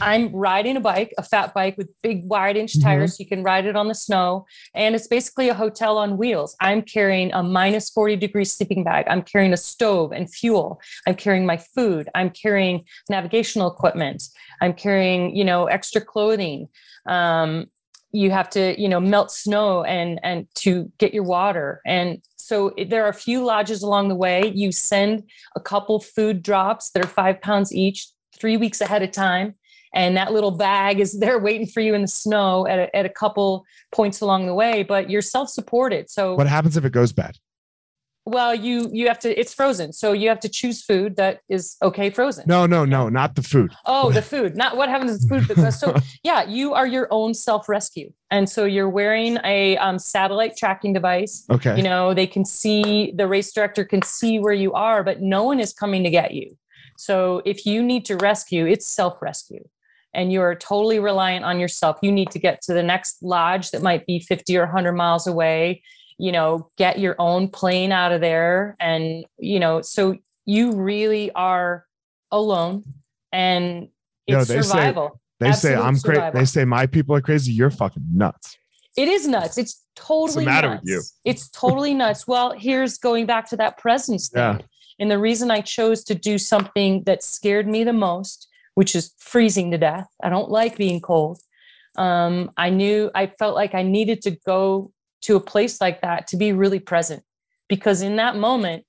I'm 0.00 0.34
riding 0.34 0.76
a 0.76 0.80
bike, 0.80 1.12
a 1.18 1.22
fat 1.22 1.54
bike 1.54 1.76
with 1.76 1.88
big 2.02 2.22
wide 2.24 2.56
inch 2.56 2.74
mm-hmm. 2.74 2.86
tires. 2.86 3.16
So 3.16 3.22
you 3.22 3.28
can 3.28 3.42
ride 3.42 3.66
it 3.66 3.76
on 3.76 3.88
the 3.88 3.94
snow. 3.94 4.46
And 4.74 4.94
it's 4.94 5.06
basically 5.06 5.48
a 5.48 5.54
hotel 5.54 5.98
on 5.98 6.16
wheels. 6.16 6.56
I'm 6.60 6.82
carrying 6.82 7.32
a 7.32 7.42
minus 7.42 7.90
40 7.90 8.16
degree 8.16 8.44
sleeping 8.44 8.84
bag. 8.84 9.06
I'm 9.08 9.22
carrying 9.22 9.52
a 9.52 9.56
stove 9.56 10.12
and 10.12 10.32
fuel. 10.32 10.80
I'm 11.06 11.14
carrying 11.14 11.46
my 11.46 11.56
food. 11.56 12.08
I'm 12.14 12.30
carrying 12.30 12.84
navigational 13.08 13.70
equipment. 13.70 14.22
I'm 14.60 14.74
carrying, 14.74 15.36
you 15.36 15.44
know, 15.44 15.66
extra 15.66 16.00
clothing. 16.00 16.68
Um, 17.06 17.66
you 18.10 18.30
have 18.30 18.48
to, 18.50 18.80
you 18.80 18.88
know, 18.88 19.00
melt 19.00 19.30
snow 19.30 19.84
and 19.84 20.18
and 20.22 20.46
to 20.56 20.90
get 20.98 21.12
your 21.12 21.24
water. 21.24 21.82
And 21.84 22.22
so 22.36 22.72
there 22.88 23.04
are 23.04 23.10
a 23.10 23.14
few 23.14 23.44
lodges 23.44 23.82
along 23.82 24.08
the 24.08 24.14
way. 24.14 24.50
You 24.54 24.72
send 24.72 25.24
a 25.54 25.60
couple 25.60 26.00
food 26.00 26.42
drops 26.42 26.90
that 26.90 27.04
are 27.04 27.08
five 27.08 27.42
pounds 27.42 27.74
each 27.74 28.08
three 28.40 28.56
weeks 28.56 28.80
ahead 28.80 29.02
of 29.02 29.10
time. 29.12 29.54
And 29.94 30.16
that 30.16 30.32
little 30.32 30.50
bag 30.50 31.00
is 31.00 31.18
there 31.20 31.38
waiting 31.38 31.66
for 31.66 31.80
you 31.80 31.94
in 31.94 32.02
the 32.02 32.08
snow 32.08 32.66
at 32.66 32.78
a, 32.78 32.96
at 32.96 33.06
a 33.06 33.10
couple 33.10 33.64
points 33.92 34.20
along 34.20 34.46
the 34.46 34.54
way 34.54 34.82
but 34.82 35.10
you're 35.10 35.22
self-supported. 35.22 36.10
So 36.10 36.34
what 36.34 36.46
happens 36.46 36.76
if 36.76 36.84
it 36.84 36.92
goes 36.92 37.12
bad? 37.12 37.36
Well 38.26 38.54
you 38.54 38.90
you 38.92 39.08
have 39.08 39.18
to 39.20 39.40
it's 39.40 39.54
frozen. 39.54 39.92
So 39.94 40.12
you 40.12 40.28
have 40.28 40.40
to 40.40 40.50
choose 40.50 40.82
food 40.82 41.16
that 41.16 41.40
is 41.48 41.76
okay 41.82 42.10
frozen. 42.10 42.44
No 42.46 42.66
no 42.66 42.84
no 42.84 43.08
not 43.08 43.34
the 43.34 43.42
food. 43.42 43.72
Oh 43.86 44.10
the 44.10 44.20
food. 44.32 44.54
Not 44.54 44.76
what 44.76 44.90
happens 44.90 45.22
to 45.22 45.28
food 45.28 45.48
because 45.48 45.80
so 45.80 45.96
yeah 46.22 46.42
you 46.44 46.74
are 46.74 46.86
your 46.86 47.08
own 47.10 47.32
self-rescue. 47.32 48.12
And 48.30 48.48
so 48.48 48.66
you're 48.66 48.90
wearing 48.90 49.38
a 49.44 49.78
um, 49.78 49.98
satellite 49.98 50.58
tracking 50.58 50.92
device. 50.92 51.46
Okay. 51.50 51.78
You 51.78 51.82
know 51.82 52.12
they 52.12 52.26
can 52.26 52.44
see 52.44 53.12
the 53.16 53.26
race 53.26 53.50
director 53.52 53.84
can 53.86 54.02
see 54.02 54.38
where 54.38 54.52
you 54.52 54.74
are 54.74 55.02
but 55.02 55.22
no 55.22 55.44
one 55.44 55.58
is 55.58 55.72
coming 55.72 56.04
to 56.04 56.10
get 56.10 56.34
you 56.34 56.54
so 56.98 57.42
if 57.44 57.64
you 57.64 57.80
need 57.80 58.04
to 58.06 58.16
rescue, 58.16 58.66
it's 58.66 58.84
self 58.84 59.22
rescue 59.22 59.62
and 60.12 60.32
you're 60.32 60.56
totally 60.56 60.98
reliant 60.98 61.44
on 61.44 61.60
yourself. 61.60 61.96
You 62.02 62.10
need 62.10 62.32
to 62.32 62.40
get 62.40 62.60
to 62.62 62.74
the 62.74 62.82
next 62.82 63.22
lodge 63.22 63.70
that 63.70 63.82
might 63.82 64.04
be 64.04 64.18
50 64.18 64.56
or 64.56 64.62
100 64.62 64.92
miles 64.94 65.28
away, 65.28 65.82
you 66.18 66.32
know, 66.32 66.70
get 66.76 66.98
your 66.98 67.14
own 67.20 67.50
plane 67.50 67.92
out 67.92 68.10
of 68.10 68.20
there. 68.20 68.74
And, 68.80 69.24
you 69.38 69.60
know, 69.60 69.80
so 69.80 70.16
you 70.44 70.72
really 70.72 71.30
are 71.32 71.86
alone 72.32 72.82
and 73.30 73.90
it's 74.26 74.48
they 74.48 74.60
survival. 74.60 75.10
Say, 75.12 75.18
they 75.38 75.48
Absolute 75.50 75.74
say 75.74 75.80
I'm 75.80 75.98
crazy. 76.00 76.30
They 76.34 76.44
say 76.46 76.64
my 76.64 76.86
people 76.86 77.14
are 77.14 77.20
crazy. 77.20 77.52
You're 77.52 77.70
fucking 77.70 78.02
nuts. 78.12 78.56
It 78.96 79.06
is 79.06 79.28
nuts. 79.28 79.56
It's 79.56 79.84
totally 79.94 80.24
What's 80.24 80.34
the 80.34 80.42
matter 80.42 80.68
nuts. 80.70 80.82
with 80.82 80.90
you? 80.90 81.02
It's 81.24 81.48
totally 81.50 81.94
nuts. 81.94 82.26
Well, 82.26 82.54
here's 82.58 82.98
going 82.98 83.26
back 83.26 83.48
to 83.50 83.56
that 83.58 83.78
presence 83.78 84.30
thing. 84.30 84.42
Yeah. 84.42 84.58
And 84.98 85.10
the 85.10 85.18
reason 85.18 85.50
I 85.50 85.60
chose 85.60 86.04
to 86.04 86.14
do 86.14 86.38
something 86.38 87.04
that 87.04 87.22
scared 87.22 87.68
me 87.68 87.84
the 87.84 87.92
most, 87.92 88.48
which 88.74 88.94
is 88.94 89.12
freezing 89.18 89.70
to 89.70 89.78
death, 89.78 90.08
I 90.22 90.28
don't 90.28 90.50
like 90.50 90.76
being 90.76 91.00
cold. 91.00 91.40
Um, 91.96 92.52
I 92.56 92.70
knew 92.70 93.10
I 93.14 93.26
felt 93.26 93.54
like 93.54 93.74
I 93.74 93.82
needed 93.82 94.22
to 94.22 94.32
go 94.46 94.92
to 95.22 95.36
a 95.36 95.40
place 95.40 95.80
like 95.80 96.02
that 96.02 96.26
to 96.28 96.36
be 96.36 96.52
really 96.52 96.78
present 96.78 97.22
because 97.68 98.02
in 98.02 98.16
that 98.16 98.36
moment, 98.36 98.84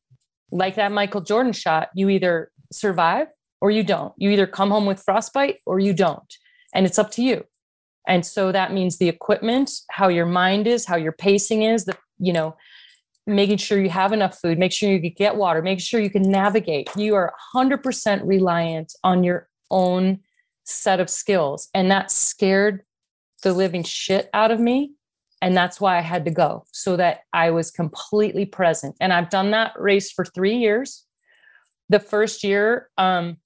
like 0.52 0.76
that 0.76 0.92
Michael 0.92 1.22
Jordan 1.22 1.54
shot, 1.54 1.90
you 1.94 2.10
either 2.10 2.52
survive 2.72 3.28
or 3.62 3.72
you 3.72 3.84
don't. 3.84 4.14
You 4.18 4.30
either 4.32 4.48
come 4.48 4.72
home 4.72 4.86
with 4.86 5.04
frostbite 5.04 5.58
or 5.66 5.80
you 5.80 5.94
don't. 5.94 6.34
And 6.74 6.86
it's 6.86 7.00
up 7.00 7.12
to 7.12 7.24
you. 7.24 7.46
And 8.08 8.26
so 8.26 8.52
that 8.52 8.74
means 8.74 8.98
the 8.98 9.10
equipment, 9.10 9.72
how 9.90 10.08
your 10.08 10.26
mind 10.26 10.66
is, 10.66 10.86
how 10.86 10.96
your 10.96 11.12
pacing 11.12 11.64
is, 11.64 11.86
the, 11.86 11.98
you 12.18 12.34
know, 12.34 12.56
making 13.30 13.58
sure 13.58 13.82
you 13.82 13.90
have 13.90 14.14
enough 14.14 14.40
food, 14.40 14.58
make 14.58 14.72
sure 14.72 14.90
you 14.90 15.00
get 15.10 15.36
water, 15.36 15.62
make 15.62 15.80
sure 15.80 16.00
you 16.00 16.10
can 16.10 16.24
navigate. 16.24 16.90
You 16.96 17.16
are 17.16 17.34
100% 17.56 18.22
reliant 18.26 18.94
on 19.04 19.24
your 19.24 19.48
own 19.72 20.20
set 20.64 21.00
of 21.00 21.10
skills. 21.10 21.70
And 21.74 21.90
that 21.92 22.12
scared 22.12 22.84
the 23.44 23.54
living 23.54 23.84
shit 23.84 24.30
out 24.34 24.52
of 24.52 24.60
me. 24.60 24.94
And 25.42 25.56
that's 25.56 25.80
why 25.80 25.98
I 25.98 26.02
had 26.02 26.26
to 26.26 26.32
go 26.32 26.66
so 26.72 26.98
that 26.98 27.22
I 27.32 27.52
was 27.52 27.72
completely 27.72 28.46
present. 28.46 28.96
And 29.00 29.14
I've 29.14 29.30
done 29.30 29.52
that 29.52 29.74
race 29.78 30.12
for 30.12 30.26
three 30.26 30.58
years. 30.58 31.06
The 31.88 32.00
first 32.00 32.44
year, 32.44 32.90
um, 32.98 33.38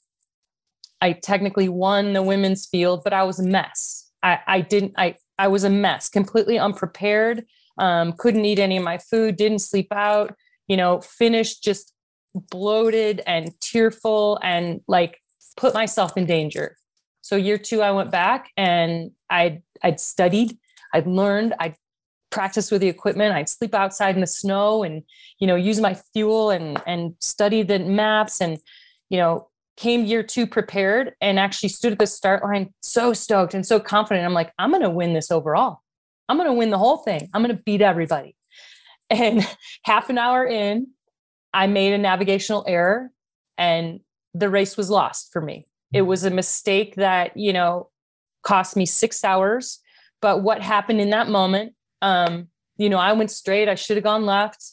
I 1.01 1.13
technically 1.13 1.69
won 1.69 2.13
the 2.13 2.23
women's 2.23 2.65
field, 2.65 3.01
but 3.03 3.13
I 3.13 3.23
was 3.23 3.39
a 3.39 3.43
mess. 3.43 4.09
I, 4.23 4.39
I 4.47 4.61
didn't, 4.61 4.93
I, 4.97 5.15
I 5.37 5.49
was 5.49 5.63
a 5.63 5.69
mess, 5.69 6.09
completely 6.09 6.57
unprepared 6.57 7.43
um, 7.77 8.13
couldn't 8.13 8.45
eat 8.45 8.59
any 8.59 8.77
of 8.77 8.83
my 8.83 8.97
food, 8.97 9.35
didn't 9.35 9.59
sleep 9.59 9.87
out, 9.91 10.35
you 10.67 10.77
know, 10.77 11.01
finished 11.01 11.63
just 11.63 11.93
bloated 12.33 13.21
and 13.27 13.51
tearful 13.59 14.39
and 14.41 14.81
like 14.87 15.19
put 15.57 15.73
myself 15.73 16.17
in 16.17 16.25
danger. 16.25 16.77
So 17.21 17.35
year 17.35 17.57
two, 17.57 17.81
I 17.81 17.91
went 17.91 18.11
back 18.11 18.49
and 18.57 19.11
I'd, 19.29 19.61
I'd 19.81 19.99
studied, 19.99 20.57
I'd 20.93 21.07
learned, 21.07 21.53
I'd 21.59 21.75
practiced 22.31 22.71
with 22.71 22.81
the 22.81 22.87
equipment. 22.87 23.35
I'd 23.35 23.47
sleep 23.47 23.75
outside 23.75 24.15
in 24.15 24.21
the 24.21 24.27
snow 24.27 24.83
and, 24.83 25.03
you 25.39 25.47
know, 25.47 25.55
use 25.55 25.79
my 25.79 25.95
fuel 26.13 26.49
and, 26.49 26.81
and 26.87 27.15
study 27.19 27.61
the 27.61 27.79
maps 27.79 28.41
and, 28.41 28.57
you 29.09 29.17
know, 29.17 29.49
came 29.77 30.03
year 30.05 30.23
two 30.23 30.47
prepared 30.47 31.13
and 31.21 31.39
actually 31.39 31.69
stood 31.69 31.93
at 31.93 31.99
the 31.99 32.07
start 32.07 32.43
line 32.43 32.73
so 32.81 33.13
stoked 33.13 33.53
and 33.53 33.65
so 33.65 33.79
confident. 33.79 34.25
I'm 34.25 34.33
like, 34.33 34.51
I'm 34.57 34.71
going 34.71 34.81
to 34.81 34.89
win 34.89 35.13
this 35.13 35.31
overall. 35.31 35.82
I'm 36.29 36.37
going 36.37 36.49
to 36.49 36.53
win 36.53 36.69
the 36.69 36.77
whole 36.77 36.97
thing. 36.97 37.29
I'm 37.33 37.43
going 37.43 37.55
to 37.55 37.63
beat 37.63 37.81
everybody. 37.81 38.35
And 39.09 39.45
half 39.83 40.09
an 40.09 40.17
hour 40.17 40.45
in, 40.45 40.87
I 41.53 41.67
made 41.67 41.93
a 41.93 41.97
navigational 41.97 42.65
error 42.67 43.11
and 43.57 43.99
the 44.33 44.49
race 44.49 44.75
was 44.77 44.89
lost 44.89 45.31
for 45.31 45.41
me. 45.41 45.67
It 45.93 46.01
was 46.01 46.23
a 46.23 46.31
mistake 46.31 46.95
that, 46.95 47.37
you 47.37 47.53
know, 47.53 47.89
cost 48.41 48.75
me 48.75 48.85
six 48.85 49.23
hours. 49.23 49.79
But 50.21 50.41
what 50.41 50.61
happened 50.61 50.99
in 50.99 51.11
that 51.11 51.29
moment, 51.29 51.73
um, 52.01 52.47
you 52.77 52.89
know, 52.89 52.97
I 52.97 53.13
went 53.13 53.29
straight, 53.29 53.69
I 53.69 53.75
should 53.75 53.97
have 53.97 54.03
gone 54.03 54.25
left. 54.25 54.63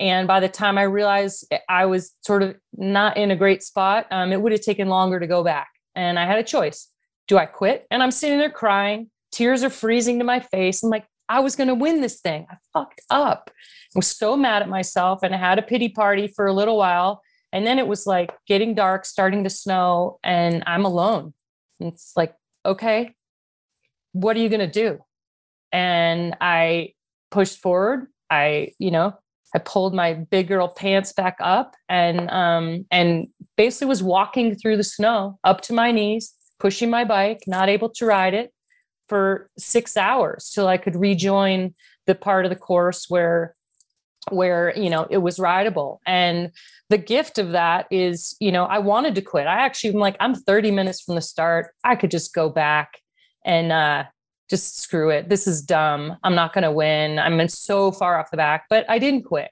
And 0.00 0.26
by 0.26 0.40
the 0.40 0.48
time 0.48 0.76
I 0.76 0.82
realized 0.82 1.46
I 1.68 1.86
was 1.86 2.12
sort 2.22 2.42
of 2.42 2.56
not 2.76 3.16
in 3.16 3.30
a 3.30 3.36
great 3.36 3.62
spot, 3.62 4.06
um, 4.10 4.32
it 4.32 4.40
would 4.40 4.50
have 4.50 4.62
taken 4.62 4.88
longer 4.88 5.20
to 5.20 5.26
go 5.26 5.44
back. 5.44 5.68
And 5.94 6.18
I 6.18 6.26
had 6.26 6.38
a 6.38 6.42
choice. 6.42 6.88
Do 7.28 7.38
I 7.38 7.46
quit? 7.46 7.86
And 7.92 8.02
I'm 8.02 8.10
sitting 8.10 8.38
there 8.38 8.50
crying 8.50 9.10
Tears 9.34 9.64
are 9.64 9.70
freezing 9.70 10.20
to 10.20 10.24
my 10.24 10.38
face. 10.38 10.84
I'm 10.84 10.90
like, 10.90 11.06
I 11.28 11.40
was 11.40 11.56
going 11.56 11.66
to 11.66 11.74
win 11.74 12.00
this 12.00 12.20
thing. 12.20 12.46
I 12.48 12.54
fucked 12.72 13.00
up. 13.10 13.50
I 13.50 13.98
was 13.98 14.06
so 14.06 14.36
mad 14.36 14.62
at 14.62 14.68
myself 14.68 15.24
and 15.24 15.34
I 15.34 15.38
had 15.38 15.58
a 15.58 15.62
pity 15.62 15.88
party 15.88 16.28
for 16.28 16.46
a 16.46 16.52
little 16.52 16.76
while. 16.76 17.20
And 17.52 17.66
then 17.66 17.80
it 17.80 17.88
was 17.88 18.06
like 18.06 18.32
getting 18.46 18.74
dark, 18.76 19.04
starting 19.04 19.42
to 19.42 19.50
snow, 19.50 20.20
and 20.22 20.62
I'm 20.68 20.84
alone. 20.84 21.34
And 21.80 21.92
it's 21.92 22.12
like, 22.16 22.34
okay, 22.64 23.12
what 24.12 24.36
are 24.36 24.40
you 24.40 24.48
going 24.48 24.60
to 24.60 24.68
do? 24.68 25.00
And 25.72 26.36
I 26.40 26.92
pushed 27.32 27.58
forward. 27.58 28.06
I, 28.30 28.72
you 28.78 28.92
know, 28.92 29.18
I 29.52 29.58
pulled 29.58 29.94
my 29.94 30.14
big 30.14 30.46
girl 30.46 30.68
pants 30.68 31.12
back 31.12 31.36
up 31.40 31.74
and 31.88 32.30
um 32.30 32.86
and 32.90 33.28
basically 33.56 33.86
was 33.86 34.02
walking 34.02 34.56
through 34.56 34.76
the 34.76 34.84
snow 34.84 35.38
up 35.44 35.60
to 35.62 35.72
my 35.72 35.90
knees, 35.90 36.32
pushing 36.60 36.90
my 36.90 37.04
bike, 37.04 37.42
not 37.46 37.68
able 37.68 37.88
to 37.90 38.06
ride 38.06 38.34
it 38.34 38.53
for 39.08 39.50
six 39.58 39.96
hours 39.96 40.50
till 40.54 40.66
I 40.66 40.76
could 40.76 40.96
rejoin 40.96 41.74
the 42.06 42.14
part 42.14 42.44
of 42.44 42.50
the 42.50 42.56
course 42.56 43.06
where 43.08 43.54
where 44.30 44.76
you 44.76 44.88
know 44.88 45.06
it 45.10 45.18
was 45.18 45.38
rideable. 45.38 46.00
And 46.06 46.50
the 46.90 46.98
gift 46.98 47.38
of 47.38 47.52
that 47.52 47.86
is 47.90 48.36
you 48.40 48.52
know 48.52 48.64
i 48.64 48.78
wanted 48.78 49.14
to 49.16 49.22
quit. 49.22 49.46
I 49.46 49.64
actually 49.64 49.90
am 49.90 50.00
like 50.00 50.16
i'm 50.20 50.34
30 50.34 50.70
minutes 50.70 51.02
from 51.02 51.14
the 51.14 51.20
start. 51.20 51.68
I 51.84 51.96
could 51.96 52.10
just 52.10 52.34
go 52.34 52.48
back 52.48 53.00
and 53.44 53.72
uh 53.72 54.04
just 54.50 54.80
screw 54.80 55.10
it. 55.10 55.28
This 55.28 55.46
is 55.46 55.62
dumb. 55.62 56.16
I'm 56.22 56.34
not 56.34 56.52
going 56.52 56.64
to 56.64 56.70
win. 56.70 57.18
I'm 57.18 57.48
so 57.48 57.90
far 57.90 58.18
off 58.18 58.30
the 58.30 58.36
back 58.36 58.64
but 58.70 58.84
i 58.88 58.98
didn't 58.98 59.24
quit. 59.24 59.50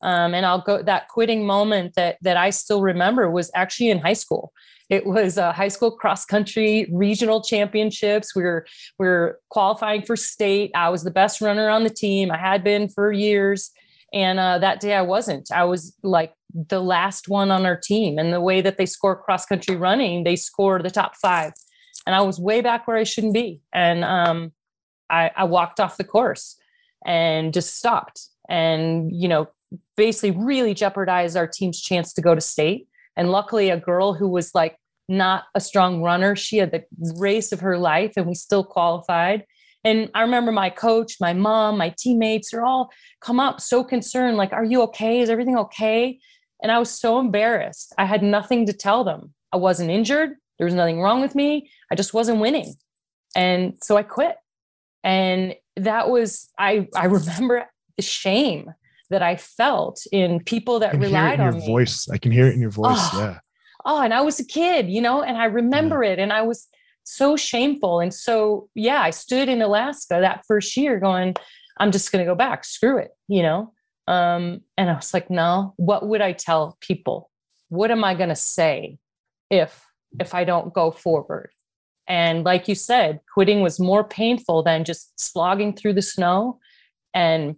Um, 0.00 0.34
and 0.34 0.44
i'll 0.44 0.60
go 0.60 0.82
that 0.82 1.08
quitting 1.08 1.46
moment 1.46 1.94
that 1.94 2.16
that 2.22 2.36
i 2.36 2.50
still 2.50 2.82
remember 2.82 3.30
was 3.30 3.50
actually 3.54 3.90
in 3.90 3.98
high 3.98 4.14
school 4.14 4.52
it 4.94 5.04
was 5.04 5.36
a 5.38 5.52
high 5.52 5.68
school 5.68 5.90
cross 5.90 6.24
country 6.24 6.88
regional 6.92 7.42
championships. 7.42 8.34
We 8.34 8.42
were 8.42 8.66
we 8.98 9.06
were 9.06 9.40
qualifying 9.50 10.02
for 10.02 10.16
state. 10.16 10.70
I 10.74 10.88
was 10.88 11.02
the 11.02 11.10
best 11.10 11.40
runner 11.40 11.68
on 11.68 11.82
the 11.84 11.90
team. 11.90 12.30
I 12.30 12.38
had 12.38 12.62
been 12.62 12.88
for 12.88 13.12
years. 13.12 13.70
And 14.12 14.38
uh, 14.38 14.58
that 14.58 14.78
day 14.78 14.94
I 14.94 15.02
wasn't. 15.02 15.50
I 15.50 15.64
was 15.64 15.96
like 16.04 16.32
the 16.54 16.80
last 16.80 17.28
one 17.28 17.50
on 17.50 17.66
our 17.66 17.76
team. 17.76 18.18
And 18.18 18.32
the 18.32 18.40
way 18.40 18.60
that 18.60 18.76
they 18.78 18.86
score 18.86 19.16
cross 19.16 19.44
country 19.44 19.74
running, 19.74 20.22
they 20.22 20.36
score 20.36 20.80
the 20.80 20.90
top 20.90 21.16
five. 21.16 21.52
And 22.06 22.14
I 22.14 22.20
was 22.20 22.38
way 22.38 22.60
back 22.60 22.86
where 22.86 22.96
I 22.96 23.02
shouldn't 23.02 23.34
be. 23.34 23.60
And 23.72 24.04
um, 24.04 24.52
I, 25.10 25.32
I 25.34 25.44
walked 25.44 25.80
off 25.80 25.96
the 25.96 26.04
course 26.04 26.56
and 27.04 27.52
just 27.52 27.76
stopped 27.76 28.28
and, 28.48 29.10
you 29.12 29.26
know, 29.26 29.48
basically 29.96 30.30
really 30.30 30.74
jeopardized 30.74 31.36
our 31.36 31.48
team's 31.48 31.80
chance 31.80 32.12
to 32.12 32.22
go 32.22 32.36
to 32.36 32.40
state. 32.40 32.86
And 33.16 33.30
luckily, 33.30 33.70
a 33.70 33.76
girl 33.76 34.14
who 34.14 34.28
was 34.28 34.54
like 34.54 34.76
not 35.08 35.44
a 35.54 35.60
strong 35.60 36.02
runner, 36.02 36.34
she 36.36 36.58
had 36.58 36.70
the 36.70 36.84
race 37.16 37.52
of 37.52 37.60
her 37.60 37.78
life 37.78 38.14
and 38.16 38.26
we 38.26 38.34
still 38.34 38.64
qualified. 38.64 39.44
And 39.84 40.10
I 40.14 40.22
remember 40.22 40.50
my 40.50 40.70
coach, 40.70 41.16
my 41.20 41.34
mom, 41.34 41.76
my 41.76 41.94
teammates 41.98 42.54
are 42.54 42.64
all 42.64 42.90
come 43.20 43.38
up 43.38 43.60
so 43.60 43.84
concerned, 43.84 44.36
like, 44.36 44.52
Are 44.52 44.64
you 44.64 44.82
okay? 44.82 45.20
Is 45.20 45.28
everything 45.28 45.58
okay? 45.58 46.18
And 46.62 46.72
I 46.72 46.78
was 46.78 46.90
so 46.90 47.18
embarrassed. 47.20 47.94
I 47.98 48.06
had 48.06 48.22
nothing 48.22 48.64
to 48.66 48.72
tell 48.72 49.04
them. 49.04 49.34
I 49.52 49.58
wasn't 49.58 49.90
injured. 49.90 50.30
There 50.58 50.64
was 50.64 50.74
nothing 50.74 51.00
wrong 51.00 51.20
with 51.20 51.34
me. 51.34 51.70
I 51.90 51.94
just 51.94 52.14
wasn't 52.14 52.40
winning. 52.40 52.74
And 53.36 53.74
so 53.82 53.96
I 53.96 54.02
quit. 54.02 54.36
And 55.02 55.54
that 55.76 56.08
was, 56.08 56.50
I, 56.58 56.88
I 56.96 57.06
remember 57.06 57.66
the 57.96 58.02
shame 58.02 58.72
that 59.10 59.22
I 59.22 59.36
felt 59.36 60.06
in 60.10 60.40
people 60.40 60.78
that 60.78 60.98
relied 60.98 61.40
on 61.40 61.52
your 61.52 61.60
me. 61.60 61.66
voice. 61.66 62.08
I 62.08 62.16
can 62.18 62.32
hear 62.32 62.46
it 62.46 62.54
in 62.54 62.60
your 62.60 62.70
voice. 62.70 62.96
Oh, 62.98 63.18
yeah. 63.18 63.38
Oh, 63.84 64.00
and 64.00 64.14
I 64.14 64.22
was 64.22 64.40
a 64.40 64.44
kid, 64.44 64.88
you 64.88 65.00
know, 65.00 65.22
and 65.22 65.36
I 65.36 65.44
remember 65.44 66.02
yeah. 66.02 66.12
it. 66.12 66.18
And 66.18 66.32
I 66.32 66.42
was 66.42 66.68
so 67.04 67.36
shameful. 67.36 68.00
And 68.00 68.12
so, 68.12 68.68
yeah, 68.74 69.00
I 69.00 69.10
stood 69.10 69.48
in 69.48 69.62
Alaska 69.62 70.18
that 70.20 70.44
first 70.46 70.76
year 70.76 70.98
going, 70.98 71.34
I'm 71.78 71.90
just 71.90 72.10
going 72.10 72.24
to 72.24 72.30
go 72.30 72.34
back. 72.34 72.64
Screw 72.64 72.98
it, 72.98 73.10
you 73.28 73.42
know? 73.42 73.72
Um, 74.06 74.60
and 74.76 74.90
I 74.90 74.94
was 74.94 75.12
like, 75.14 75.30
no, 75.30 75.74
what 75.76 76.06
would 76.06 76.20
I 76.20 76.32
tell 76.32 76.76
people? 76.80 77.30
What 77.68 77.90
am 77.90 78.04
I 78.04 78.14
going 78.14 78.28
to 78.28 78.36
say 78.36 78.98
if, 79.50 79.84
if 80.18 80.34
I 80.34 80.44
don't 80.44 80.72
go 80.72 80.90
forward? 80.90 81.50
And 82.06 82.44
like 82.44 82.68
you 82.68 82.74
said, 82.74 83.20
quitting 83.32 83.62
was 83.62 83.80
more 83.80 84.04
painful 84.04 84.62
than 84.62 84.84
just 84.84 85.18
slogging 85.18 85.74
through 85.74 85.94
the 85.94 86.02
snow 86.02 86.58
and 87.14 87.56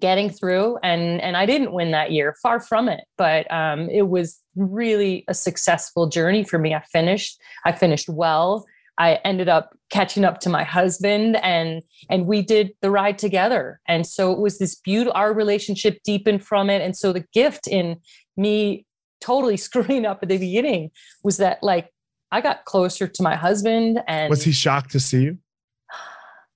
getting 0.00 0.30
through 0.30 0.78
and 0.82 1.20
and 1.20 1.36
i 1.36 1.44
didn't 1.44 1.72
win 1.72 1.90
that 1.90 2.10
year 2.10 2.34
far 2.42 2.58
from 2.58 2.88
it 2.88 3.04
but 3.16 3.50
um, 3.52 3.88
it 3.90 4.08
was 4.08 4.40
really 4.56 5.24
a 5.28 5.34
successful 5.34 6.08
journey 6.08 6.44
for 6.44 6.58
me. 6.58 6.74
I 6.74 6.82
finished 6.92 7.40
i 7.64 7.72
finished 7.72 8.08
well. 8.08 8.66
I 8.96 9.14
ended 9.24 9.48
up 9.48 9.76
catching 9.90 10.24
up 10.24 10.38
to 10.40 10.48
my 10.48 10.62
husband 10.62 11.36
and 11.42 11.82
and 12.08 12.26
we 12.26 12.42
did 12.42 12.72
the 12.80 12.90
ride 12.90 13.18
together. 13.18 13.80
And 13.88 14.06
so 14.06 14.32
it 14.32 14.38
was 14.38 14.58
this 14.58 14.76
beautiful 14.76 15.12
our 15.14 15.32
relationship 15.32 16.00
deepened 16.04 16.44
from 16.44 16.70
it. 16.70 16.80
And 16.80 16.96
so 16.96 17.12
the 17.12 17.24
gift 17.32 17.66
in 17.66 17.96
me 18.36 18.86
totally 19.20 19.56
screwing 19.68 20.06
up 20.06 20.20
at 20.22 20.28
the 20.28 20.38
beginning 20.38 20.90
was 21.22 21.38
that 21.38 21.62
like 21.62 21.90
i 22.30 22.40
got 22.40 22.64
closer 22.64 23.06
to 23.06 23.22
my 23.22 23.34
husband 23.34 24.00
and 24.06 24.30
was 24.30 24.44
he 24.44 24.52
shocked 24.52 24.92
to 24.92 25.00
see 25.00 25.22
you? 25.24 25.38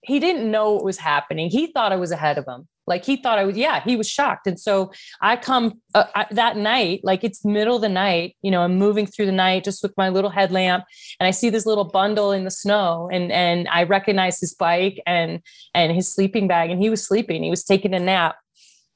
He 0.02 0.20
didn't 0.20 0.50
know 0.50 0.72
what 0.72 0.84
was 0.84 0.98
happening. 0.98 1.50
He 1.50 1.66
thought 1.72 1.92
i 1.92 1.96
was 1.96 2.12
ahead 2.12 2.38
of 2.38 2.46
him 2.46 2.66
like 2.88 3.04
he 3.04 3.16
thought 3.16 3.38
I 3.38 3.44
was, 3.44 3.56
yeah, 3.56 3.80
he 3.82 3.96
was 3.96 4.08
shocked. 4.08 4.46
And 4.46 4.58
so 4.58 4.92
I 5.20 5.36
come 5.36 5.80
uh, 5.94 6.04
I, 6.14 6.26
that 6.30 6.56
night, 6.56 7.00
like 7.04 7.22
it's 7.22 7.44
middle 7.44 7.76
of 7.76 7.82
the 7.82 7.88
night, 7.88 8.36
you 8.42 8.50
know, 8.50 8.62
I'm 8.62 8.76
moving 8.76 9.06
through 9.06 9.26
the 9.26 9.32
night 9.32 9.64
just 9.64 9.82
with 9.82 9.92
my 9.96 10.08
little 10.08 10.30
headlamp 10.30 10.84
and 11.20 11.26
I 11.26 11.30
see 11.30 11.50
this 11.50 11.66
little 11.66 11.84
bundle 11.84 12.32
in 12.32 12.44
the 12.44 12.50
snow 12.50 13.08
and, 13.12 13.30
and 13.30 13.68
I 13.68 13.84
recognize 13.84 14.40
his 14.40 14.54
bike 14.54 15.00
and, 15.06 15.40
and 15.74 15.92
his 15.92 16.12
sleeping 16.12 16.48
bag 16.48 16.70
and 16.70 16.80
he 16.80 16.90
was 16.90 17.04
sleeping, 17.04 17.42
he 17.42 17.50
was 17.50 17.64
taking 17.64 17.94
a 17.94 18.00
nap. 18.00 18.36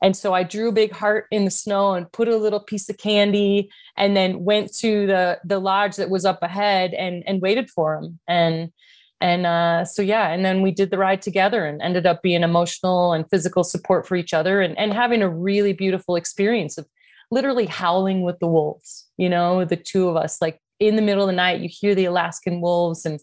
And 0.03 0.17
so 0.17 0.35
I 0.35 0.43
drew 0.43 0.71
a 0.71 0.73
big 0.73 0.91
heart 0.91 1.27
in 1.31 1.45
the 1.45 1.51
snow 1.51 1.95
and 1.95 2.11
put 2.11 2.27
a 2.27 2.37
little 2.37 2.59
piece 2.59 2.89
of 2.89 2.99
candy 2.99 3.71
and 3.97 4.17
then 4.17 4.43
went 4.43 4.75
to 4.79 5.07
the, 5.07 5.39
the 5.45 5.61
lodge 5.61 5.95
that 5.97 6.11
was 6.11 6.25
up 6.25 6.43
ahead 6.43 6.93
and, 6.93 7.23
and 7.25 7.41
waited 7.41 7.71
for 7.71 7.95
him. 7.95 8.19
And, 8.27 8.73
and 9.23 9.47
uh, 9.47 9.85
so 9.85 10.03
yeah 10.03 10.29
and 10.29 10.45
then 10.45 10.61
we 10.61 10.71
did 10.71 10.91
the 10.91 10.99
ride 10.99 11.23
together 11.23 11.65
and 11.65 11.81
ended 11.81 12.07
up 12.07 12.23
being 12.23 12.43
emotional 12.43 13.13
and 13.13 13.29
physical 13.31 13.65
support 13.65 14.07
for 14.07 14.17
each 14.17 14.35
other 14.35 14.61
and, 14.61 14.77
and 14.79 14.93
having 14.93 15.23
a 15.23 15.29
really 15.29 15.73
beautiful 15.73 16.17
experience 16.17 16.77
of 16.77 16.87
literally 17.31 17.67
howling 17.67 18.23
with 18.23 18.39
the 18.41 18.47
wolves 18.47 19.09
you 19.17 19.29
know 19.29 19.65
the 19.65 19.77
two 19.77 20.09
of 20.09 20.17
us 20.17 20.43
like 20.43 20.61
in 20.81 20.97
the 20.97 21.03
middle 21.03 21.23
of 21.23 21.29
the 21.29 21.33
night 21.33 21.61
you 21.61 21.69
hear 21.71 21.95
the 21.95 22.05
alaskan 22.05 22.61
wolves 22.61 23.07
and 23.07 23.21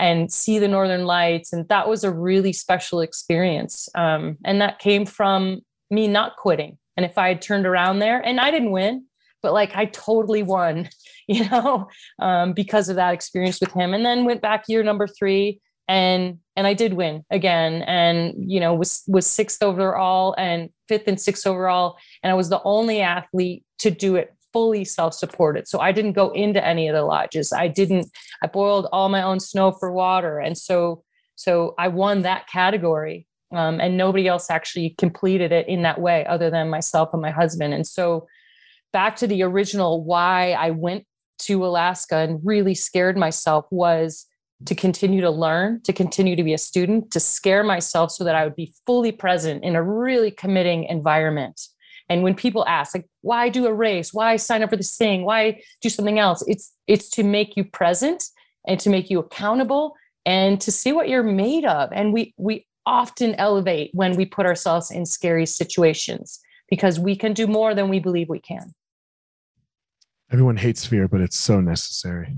and 0.00 0.32
see 0.32 0.58
the 0.58 0.68
northern 0.68 1.04
lights 1.04 1.52
and 1.52 1.68
that 1.68 1.88
was 1.88 2.04
a 2.04 2.10
really 2.10 2.52
special 2.52 3.00
experience. 3.00 3.88
Um, 3.94 4.38
and 4.44 4.60
that 4.60 4.78
came 4.78 5.04
from 5.04 5.60
me 5.90 6.08
not 6.08 6.36
quitting. 6.36 6.78
And 6.96 7.06
if 7.06 7.16
i 7.16 7.28
had 7.28 7.40
turned 7.40 7.66
around 7.66 8.00
there 8.00 8.20
and 8.20 8.38
i 8.40 8.50
didn't 8.50 8.72
win 8.72 9.06
but 9.42 9.52
like 9.52 9.74
I 9.74 9.86
totally 9.86 10.42
won, 10.42 10.88
you 11.28 11.48
know, 11.48 11.88
um, 12.18 12.52
because 12.52 12.88
of 12.88 12.96
that 12.96 13.14
experience 13.14 13.60
with 13.60 13.72
him. 13.72 13.94
And 13.94 14.04
then 14.04 14.24
went 14.24 14.42
back 14.42 14.64
year 14.68 14.82
number 14.82 15.06
three 15.06 15.60
and 15.90 16.38
and 16.54 16.68
I 16.68 16.74
did 16.74 16.94
win 16.94 17.24
again 17.30 17.82
and 17.82 18.32
you 18.38 18.60
know 18.60 18.74
was 18.74 19.02
was 19.08 19.26
sixth 19.26 19.60
overall 19.60 20.36
and 20.38 20.70
fifth 20.86 21.08
and 21.08 21.20
sixth 21.20 21.44
overall 21.48 21.98
and 22.22 22.30
I 22.30 22.34
was 22.34 22.48
the 22.48 22.62
only 22.62 23.00
athlete 23.00 23.64
to 23.80 23.90
do 23.90 24.14
it 24.14 24.32
fully 24.52 24.84
self-supported 24.84 25.66
so 25.66 25.80
I 25.80 25.90
didn't 25.90 26.12
go 26.12 26.30
into 26.30 26.64
any 26.64 26.86
of 26.86 26.94
the 26.94 27.02
lodges 27.02 27.52
I 27.52 27.66
didn't 27.66 28.06
I 28.40 28.46
boiled 28.46 28.86
all 28.92 29.08
my 29.08 29.22
own 29.22 29.40
snow 29.40 29.72
for 29.72 29.90
water 29.90 30.38
and 30.38 30.56
so 30.56 31.02
so 31.34 31.74
I 31.76 31.88
won 31.88 32.22
that 32.22 32.46
category 32.46 33.26
um, 33.52 33.80
and 33.80 33.96
nobody 33.96 34.28
else 34.28 34.48
actually 34.48 34.94
completed 34.96 35.50
it 35.50 35.66
in 35.66 35.82
that 35.82 36.00
way 36.00 36.24
other 36.26 36.50
than 36.50 36.70
myself 36.70 37.08
and 37.12 37.22
my 37.22 37.32
husband 37.32 37.74
and 37.74 37.86
so 37.86 38.28
back 38.92 39.16
to 39.16 39.26
the 39.26 39.42
original 39.42 40.04
why 40.04 40.52
I 40.52 40.70
went 40.70 41.06
to 41.40 41.64
Alaska 41.64 42.16
and 42.16 42.40
really 42.44 42.74
scared 42.74 43.16
myself 43.16 43.66
was 43.70 44.26
to 44.66 44.74
continue 44.74 45.22
to 45.22 45.30
learn, 45.30 45.80
to 45.82 45.92
continue 45.92 46.36
to 46.36 46.44
be 46.44 46.52
a 46.52 46.58
student, 46.58 47.10
to 47.12 47.20
scare 47.20 47.64
myself 47.64 48.10
so 48.10 48.24
that 48.24 48.34
I 48.34 48.44
would 48.44 48.56
be 48.56 48.74
fully 48.86 49.12
present 49.12 49.64
in 49.64 49.74
a 49.74 49.82
really 49.82 50.30
committing 50.30 50.84
environment. 50.84 51.60
And 52.10 52.22
when 52.22 52.34
people 52.34 52.66
ask, 52.66 52.94
like, 52.94 53.08
why 53.22 53.48
do 53.48 53.66
a 53.66 53.72
race? 53.72 54.12
Why 54.12 54.36
sign 54.36 54.62
up 54.62 54.70
for 54.70 54.76
this 54.76 54.96
thing? 54.96 55.24
Why 55.24 55.62
do 55.80 55.88
something 55.88 56.18
else? 56.18 56.44
It's 56.46 56.74
it's 56.86 57.08
to 57.10 57.22
make 57.22 57.56
you 57.56 57.64
present 57.64 58.24
and 58.66 58.78
to 58.80 58.90
make 58.90 59.10
you 59.10 59.20
accountable 59.20 59.94
and 60.26 60.60
to 60.60 60.72
see 60.72 60.92
what 60.92 61.08
you're 61.08 61.22
made 61.22 61.64
of. 61.64 61.90
And 61.92 62.12
we 62.12 62.34
we 62.36 62.66
often 62.84 63.34
elevate 63.36 63.90
when 63.94 64.16
we 64.16 64.26
put 64.26 64.44
ourselves 64.44 64.90
in 64.90 65.06
scary 65.06 65.46
situations 65.46 66.40
because 66.68 66.98
we 66.98 67.14
can 67.16 67.32
do 67.32 67.46
more 67.46 67.74
than 67.74 67.88
we 67.88 68.00
believe 68.00 68.28
we 68.28 68.40
can. 68.40 68.74
Everyone 70.32 70.56
hates 70.56 70.86
fear, 70.86 71.08
but 71.08 71.20
it's 71.20 71.36
so 71.36 71.60
necessary. 71.60 72.36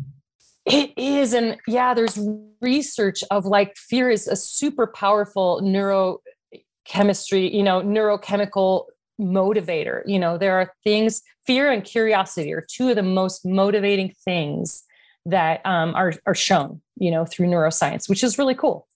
It 0.65 0.93
is. 0.97 1.35
And 1.35 1.59
yeah, 1.67 1.93
there's 1.93 2.19
research 2.61 3.25
of 3.31 3.45
like 3.45 3.77
fear 3.77 4.11
is 4.11 4.29
a 4.29 4.37
super 4.37 4.87
powerful 4.87 5.61
neurochemistry, 5.63 7.53
you 7.53 7.63
know, 7.63 7.83
neurochemical 7.83 8.85
motivator. 9.21 10.03
You 10.07 10.19
know, 10.19 10.39
there 10.39 10.59
are 10.59 10.73
things, 10.85 11.23
fear 11.47 11.71
and 11.71 11.85
curiosity 11.85 12.53
are 12.55 12.65
two 12.67 12.89
of 12.91 12.97
the 12.97 13.03
most 13.03 13.45
motivating 13.45 14.15
things 14.25 14.85
that 15.27 15.65
um, 15.67 15.95
are, 15.95 16.15
are 16.27 16.35
shown, 16.35 16.81
you 16.97 17.11
know, 17.11 17.25
through 17.25 17.47
neuroscience, 17.47 18.09
which 18.09 18.25
is 18.25 18.39
really 18.39 18.55
cool. 18.55 18.89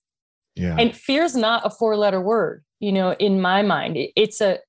Yeah. 0.54 0.76
And 0.78 0.96
fear 0.96 1.24
is 1.24 1.36
not 1.36 1.66
a 1.66 1.70
four 1.70 1.96
letter 1.96 2.20
word, 2.20 2.64
you 2.80 2.92
know, 2.92 3.12
in 3.12 3.40
my 3.40 3.62
mind. 3.62 3.98
It's 4.16 4.40
a, 4.40 4.60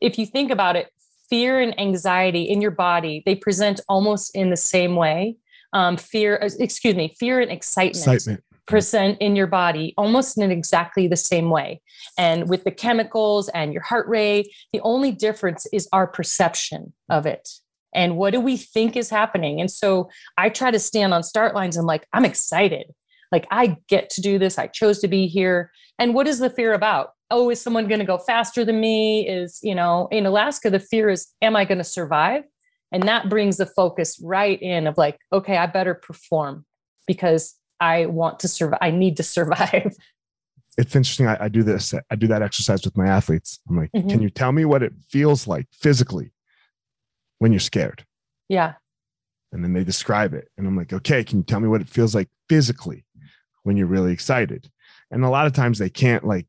if 0.00 0.18
you 0.18 0.26
think 0.26 0.50
about 0.50 0.76
it, 0.76 0.90
fear 1.28 1.60
and 1.60 1.78
anxiety 1.78 2.42
in 2.42 2.60
your 2.60 2.70
body 2.70 3.22
they 3.26 3.34
present 3.34 3.80
almost 3.88 4.34
in 4.34 4.50
the 4.50 4.56
same 4.56 4.96
way. 4.96 5.36
Um, 5.72 5.96
fear 5.96 6.38
uh, 6.42 6.48
excuse 6.58 6.94
me 6.94 7.14
fear 7.18 7.40
and 7.40 7.50
excitement, 7.50 7.96
excitement. 7.96 8.44
present 8.66 9.18
in 9.20 9.36
your 9.36 9.46
body 9.46 9.94
almost 9.98 10.38
in 10.38 10.50
exactly 10.50 11.08
the 11.08 11.16
same 11.16 11.50
way. 11.50 11.80
And 12.16 12.48
with 12.48 12.64
the 12.64 12.70
chemicals 12.70 13.48
and 13.50 13.72
your 13.72 13.82
heart 13.82 14.08
rate 14.08 14.48
the 14.72 14.80
only 14.80 15.12
difference 15.12 15.66
is 15.72 15.88
our 15.92 16.06
perception 16.06 16.92
of 17.10 17.26
it 17.26 17.48
and 17.94 18.16
what 18.16 18.32
do 18.32 18.40
we 18.40 18.56
think 18.56 18.96
is 18.96 19.10
happening. 19.10 19.60
And 19.60 19.70
so 19.70 20.08
i 20.38 20.48
try 20.48 20.70
to 20.70 20.78
stand 20.78 21.12
on 21.12 21.22
start 21.22 21.54
lines 21.54 21.76
and 21.76 21.86
like 21.86 22.06
i'm 22.12 22.24
excited. 22.24 22.86
Like 23.32 23.46
i 23.50 23.76
get 23.88 24.10
to 24.10 24.20
do 24.20 24.38
this. 24.38 24.58
I 24.58 24.68
chose 24.68 25.00
to 25.00 25.08
be 25.08 25.26
here. 25.26 25.70
And 25.98 26.14
what 26.14 26.28
is 26.28 26.38
the 26.38 26.50
fear 26.50 26.74
about 26.74 27.10
oh, 27.30 27.50
is 27.50 27.60
someone 27.60 27.88
going 27.88 27.98
to 27.98 28.04
go 28.04 28.18
faster 28.18 28.64
than 28.64 28.80
me? 28.80 29.28
Is, 29.28 29.58
you 29.62 29.74
know, 29.74 30.08
in 30.10 30.26
Alaska, 30.26 30.70
the 30.70 30.78
fear 30.78 31.10
is, 31.10 31.28
am 31.42 31.56
I 31.56 31.64
going 31.64 31.78
to 31.78 31.84
survive? 31.84 32.44
And 32.92 33.02
that 33.08 33.28
brings 33.28 33.56
the 33.56 33.66
focus 33.66 34.18
right 34.22 34.60
in 34.62 34.86
of 34.86 34.96
like, 34.96 35.18
okay, 35.32 35.56
I 35.56 35.66
better 35.66 35.94
perform 35.94 36.64
because 37.06 37.54
I 37.80 38.06
want 38.06 38.40
to 38.40 38.48
survive. 38.48 38.78
I 38.80 38.90
need 38.90 39.16
to 39.16 39.22
survive. 39.22 39.94
It's 40.78 40.94
interesting. 40.94 41.26
I, 41.26 41.44
I 41.44 41.48
do 41.48 41.62
this, 41.62 41.94
I 42.10 42.16
do 42.16 42.26
that 42.26 42.42
exercise 42.42 42.84
with 42.84 42.98
my 42.98 43.06
athletes. 43.06 43.60
I'm 43.66 43.78
like, 43.78 43.90
mm-hmm. 43.92 44.10
can 44.10 44.20
you 44.20 44.28
tell 44.28 44.52
me 44.52 44.66
what 44.66 44.82
it 44.82 44.92
feels 45.08 45.46
like 45.46 45.66
physically 45.72 46.34
when 47.38 47.50
you're 47.50 47.60
scared? 47.60 48.04
Yeah. 48.50 48.74
And 49.52 49.64
then 49.64 49.72
they 49.72 49.84
describe 49.84 50.34
it. 50.34 50.48
And 50.58 50.66
I'm 50.66 50.76
like, 50.76 50.92
okay, 50.92 51.24
can 51.24 51.38
you 51.38 51.44
tell 51.44 51.60
me 51.60 51.68
what 51.68 51.80
it 51.80 51.88
feels 51.88 52.14
like 52.14 52.28
physically 52.50 53.06
when 53.62 53.78
you're 53.78 53.86
really 53.86 54.12
excited? 54.12 54.70
And 55.10 55.24
a 55.24 55.30
lot 55.30 55.46
of 55.46 55.54
times 55.54 55.78
they 55.78 55.88
can't 55.88 56.26
like 56.26 56.46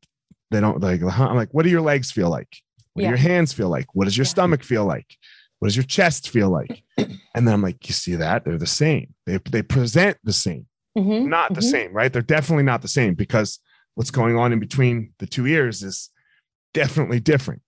they 0.50 0.60
don't 0.60 0.80
like, 0.80 1.02
I'm 1.02 1.36
like, 1.36 1.52
what 1.52 1.64
do 1.64 1.70
your 1.70 1.80
legs 1.80 2.10
feel 2.10 2.30
like? 2.30 2.48
What 2.94 3.02
yeah. 3.02 3.08
do 3.08 3.10
your 3.10 3.30
hands 3.30 3.52
feel 3.52 3.68
like? 3.68 3.86
What 3.94 4.04
does 4.04 4.16
your 4.16 4.24
yeah. 4.24 4.30
stomach 4.30 4.64
feel 4.64 4.84
like? 4.84 5.16
What 5.58 5.68
does 5.68 5.76
your 5.76 5.84
chest 5.84 6.30
feel 6.30 6.50
like? 6.50 6.82
And 7.34 7.46
then 7.46 7.54
I'm 7.54 7.62
like, 7.62 7.86
you 7.86 7.94
see 7.94 8.16
that? 8.16 8.44
They're 8.44 8.58
the 8.58 8.66
same. 8.66 9.14
They, 9.24 9.38
they 9.48 9.62
present 9.62 10.16
the 10.24 10.32
same, 10.32 10.66
mm-hmm. 10.96 11.28
not 11.28 11.54
the 11.54 11.60
mm-hmm. 11.60 11.70
same, 11.70 11.92
right? 11.92 12.12
They're 12.12 12.20
definitely 12.20 12.64
not 12.64 12.82
the 12.82 12.88
same 12.88 13.14
because 13.14 13.60
what's 13.94 14.10
going 14.10 14.36
on 14.36 14.52
in 14.52 14.58
between 14.58 15.12
the 15.20 15.26
two 15.26 15.46
ears 15.46 15.84
is 15.84 16.10
definitely 16.74 17.20
different, 17.20 17.62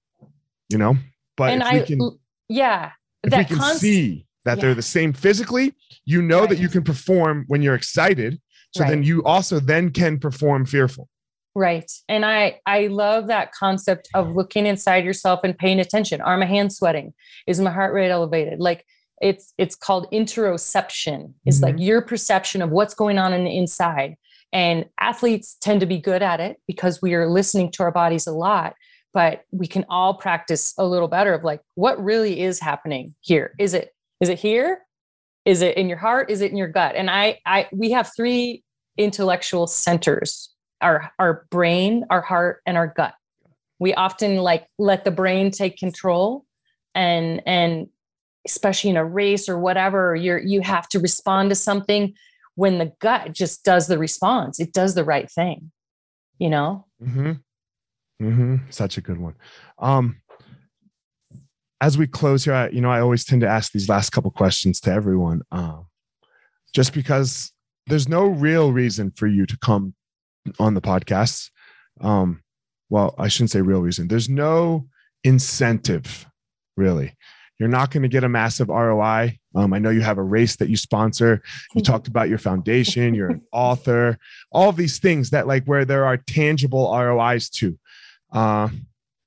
you 0.69 0.79
know? 0.79 0.97
But 1.37 1.53
and 1.53 1.63
if 1.63 1.69
I, 1.69 1.79
we 1.79 1.87
can, 1.87 2.19
yeah, 2.49 2.91
if 3.23 3.37
we 3.37 3.45
can 3.45 3.59
const- 3.59 3.81
see 3.81 4.27
that 4.45 4.59
yeah. 4.59 4.63
they're 4.63 4.75
the 4.75 4.83
same 4.83 5.13
physically, 5.13 5.75
you 6.05 6.21
know 6.21 6.41
right. 6.41 6.49
that 6.49 6.59
you 6.59 6.69
can 6.69 6.83
perform 6.83 7.45
when 7.47 7.63
you're 7.63 7.77
excited. 7.77 8.41
So 8.75 8.83
right. 8.83 8.91
then 8.91 9.03
you 9.05 9.23
also 9.25 9.61
then 9.61 9.91
can 9.91 10.19
perform 10.19 10.65
fearful. 10.65 11.09
Right. 11.55 11.91
And 12.09 12.25
I 12.25 12.61
I 12.65 12.87
love 12.87 13.27
that 13.27 13.53
concept 13.53 14.09
of 14.15 14.37
looking 14.37 14.67
inside 14.67 15.05
yourself 15.05 15.41
and 15.43 15.59
paying 15.59 15.81
attention. 15.81 16.21
Are 16.21 16.37
my 16.37 16.47
hands 16.47 16.77
sweating? 16.77 17.13
Is 17.47 17.61
my 17.61 17.73
heart 17.73 17.93
rate 17.93 18.11
elevated? 18.11 18.61
Like 18.61 18.87
it's 19.21 19.53
it's 19.59 19.75
called 19.75 20.07
interoception. 20.13 21.35
Is 21.47 21.57
mm-hmm. 21.57 21.65
like 21.65 21.85
your 21.85 22.03
perception 22.03 22.63
of 22.63 22.71
what's 22.71 22.95
going 22.95 23.19
on 23.19 23.33
in 23.33 23.45
the 23.45 23.57
inside. 23.57 24.17
And 24.53 24.87
athletes 24.99 25.57
tend 25.61 25.81
to 25.81 25.87
be 25.87 25.99
good 25.99 26.23
at 26.23 26.41
it 26.41 26.61
because 26.67 27.03
we 27.03 27.15
are 27.15 27.29
listening 27.29 27.71
to 27.73 27.85
our 27.85 27.93
bodies 27.93 28.27
a 28.27 28.33
lot, 28.33 28.75
but 29.13 29.43
we 29.53 29.67
can 29.67 29.85
all 29.89 30.15
practice 30.15 30.75
a 30.77 30.87
little 30.87 31.07
better 31.07 31.35
of 31.35 31.45
like 31.45 31.61
what 31.75 32.03
really 32.03 32.41
is 32.41 32.61
happening 32.61 33.15
here. 33.21 33.55
Is 33.59 33.75
it 33.75 33.91
is 34.21 34.29
it 34.29 34.39
here? 34.39 34.83
Is 35.45 35.63
it 35.63 35.77
in 35.77 35.89
your 35.89 35.99
heart? 35.99 36.31
Is 36.31 36.43
it 36.43 36.53
in 36.53 36.57
your 36.57 36.69
gut? 36.69 36.95
And 36.95 37.11
I 37.11 37.41
I 37.45 37.69
we 37.73 37.91
have 37.91 38.13
three 38.15 38.63
intellectual 38.97 39.67
centers 39.67 40.51
our 40.81 41.11
our 41.19 41.47
brain, 41.51 42.05
our 42.11 42.21
heart, 42.21 42.63
and 42.67 42.77
our 42.77 42.89
gut. 42.89 43.15
We 43.79 43.95
often 43.95 44.37
like 44.37 44.67
let 44.79 45.05
the 45.05 45.11
brain 45.11 45.51
take 45.51 45.79
control 45.79 46.45
and 46.95 47.43
and 47.47 47.89
especially 48.47 48.91
in 48.91 48.97
a 48.97 49.05
race 49.05 49.49
or 49.49 49.59
whatever, 49.59 50.15
you're 50.17 50.39
you 50.39 50.61
have 50.61 50.89
to 50.91 50.99
respond 50.99 51.51
to 51.51 51.55
something 51.55 52.15
when 52.55 52.79
the 52.79 52.93
gut 53.01 53.33
just 53.33 53.65
does 53.65 53.87
the 53.87 53.99
response. 53.99 54.61
It 54.61 54.73
does 54.73 54.95
the 54.95 55.05
right 55.05 55.31
thing, 55.31 55.71
you 56.39 56.51
know? 56.51 56.87
Mm-hmm. 57.03 57.33
Mm-hmm. 58.23 58.57
Such 58.71 58.99
a 58.99 59.01
good 59.01 59.19
one. 59.19 59.35
Um 59.79 60.21
as 61.81 61.97
we 61.97 62.07
close 62.07 62.45
here, 62.45 62.53
I, 62.53 62.69
you 62.69 62.83
know, 62.83 62.91
I 62.91 63.01
always 63.01 63.25
tend 63.25 63.41
to 63.41 63.49
ask 63.49 63.73
these 63.73 63.89
last 63.89 64.11
couple 64.11 64.31
questions 64.31 64.81
to 64.81 64.93
everyone, 64.93 65.41
um, 65.51 65.87
just 66.75 66.93
because 66.93 67.53
there's 67.87 68.07
no 68.07 68.27
real 68.27 68.71
reason 68.71 69.11
for 69.17 69.27
you 69.27 69.47
to 69.47 69.57
come 69.59 69.95
on 70.59 70.75
the 70.75 70.81
podcasts. 70.81 71.51
Um, 72.01 72.43
well, 72.89 73.15
I 73.19 73.29
shouldn't 73.29 73.51
say 73.51 73.61
real 73.61 73.81
reason. 73.81 74.09
There's 74.09 74.29
no 74.29 74.87
incentive, 75.25 76.27
really. 76.77 77.17
You're 77.59 77.69
not 77.69 77.91
going 77.91 78.03
to 78.03 78.09
get 78.09 78.25
a 78.25 78.29
massive 78.29 78.69
ROI. 78.69 79.39
Um, 79.55 79.75
I 79.75 79.79
know 79.79 79.91
you 79.91 80.01
have 80.01 80.17
a 80.17 80.23
race 80.23 80.57
that 80.57 80.71
you 80.71 80.79
sponsor. 80.79 81.43
You 81.75 81.83
talked 81.83 82.09
about 82.09 82.31
your 82.31 82.39
foundation. 82.39 83.15
You're 83.15 83.29
an 83.29 83.43
author. 83.53 84.19
All 84.51 84.73
these 84.73 84.99
things 84.99 85.31
that 85.31 85.47
like 85.47 85.67
where 85.67 85.85
there 85.85 86.07
are 86.07 86.17
tangible 86.17 86.91
ROIs 86.91 87.51
to. 87.51 87.79
Uh, 88.33 88.69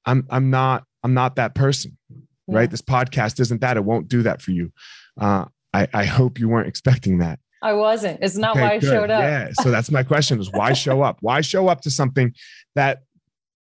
I'm 0.06 0.26
I'm 0.32 0.50
not 0.50 0.86
I'm 1.04 1.14
not 1.14 1.36
that 1.36 1.54
person, 1.54 1.98
yeah. 2.10 2.58
right? 2.58 2.72
This 2.72 2.82
podcast 2.82 3.40
isn't 3.40 3.62
that. 3.62 3.78
It 3.78 3.86
won't 3.86 4.08
do 4.08 4.24
that 4.24 4.42
for 4.42 4.50
you. 4.50 4.72
Uh, 5.20 5.46
I 5.72 5.88
I 5.94 6.06
hope 6.06 6.40
you 6.40 6.50
weren't 6.50 6.68
expecting 6.68 7.20
that. 7.20 7.40
I 7.64 7.72
wasn't. 7.72 8.20
It's 8.22 8.36
not 8.36 8.58
okay, 8.58 8.62
why 8.62 8.74
I 8.74 8.80
showed 8.80 9.10
up. 9.10 9.22
Yeah. 9.22 9.50
So 9.62 9.72
that's 9.72 9.90
my 9.90 10.04
question 10.14 10.40
is 10.40 10.52
why 10.52 10.74
show 10.74 11.02
up? 11.02 11.18
Why 11.22 11.40
show 11.40 11.70
up 11.70 11.82
to 11.82 11.90
something 11.90 12.36
that 12.76 13.04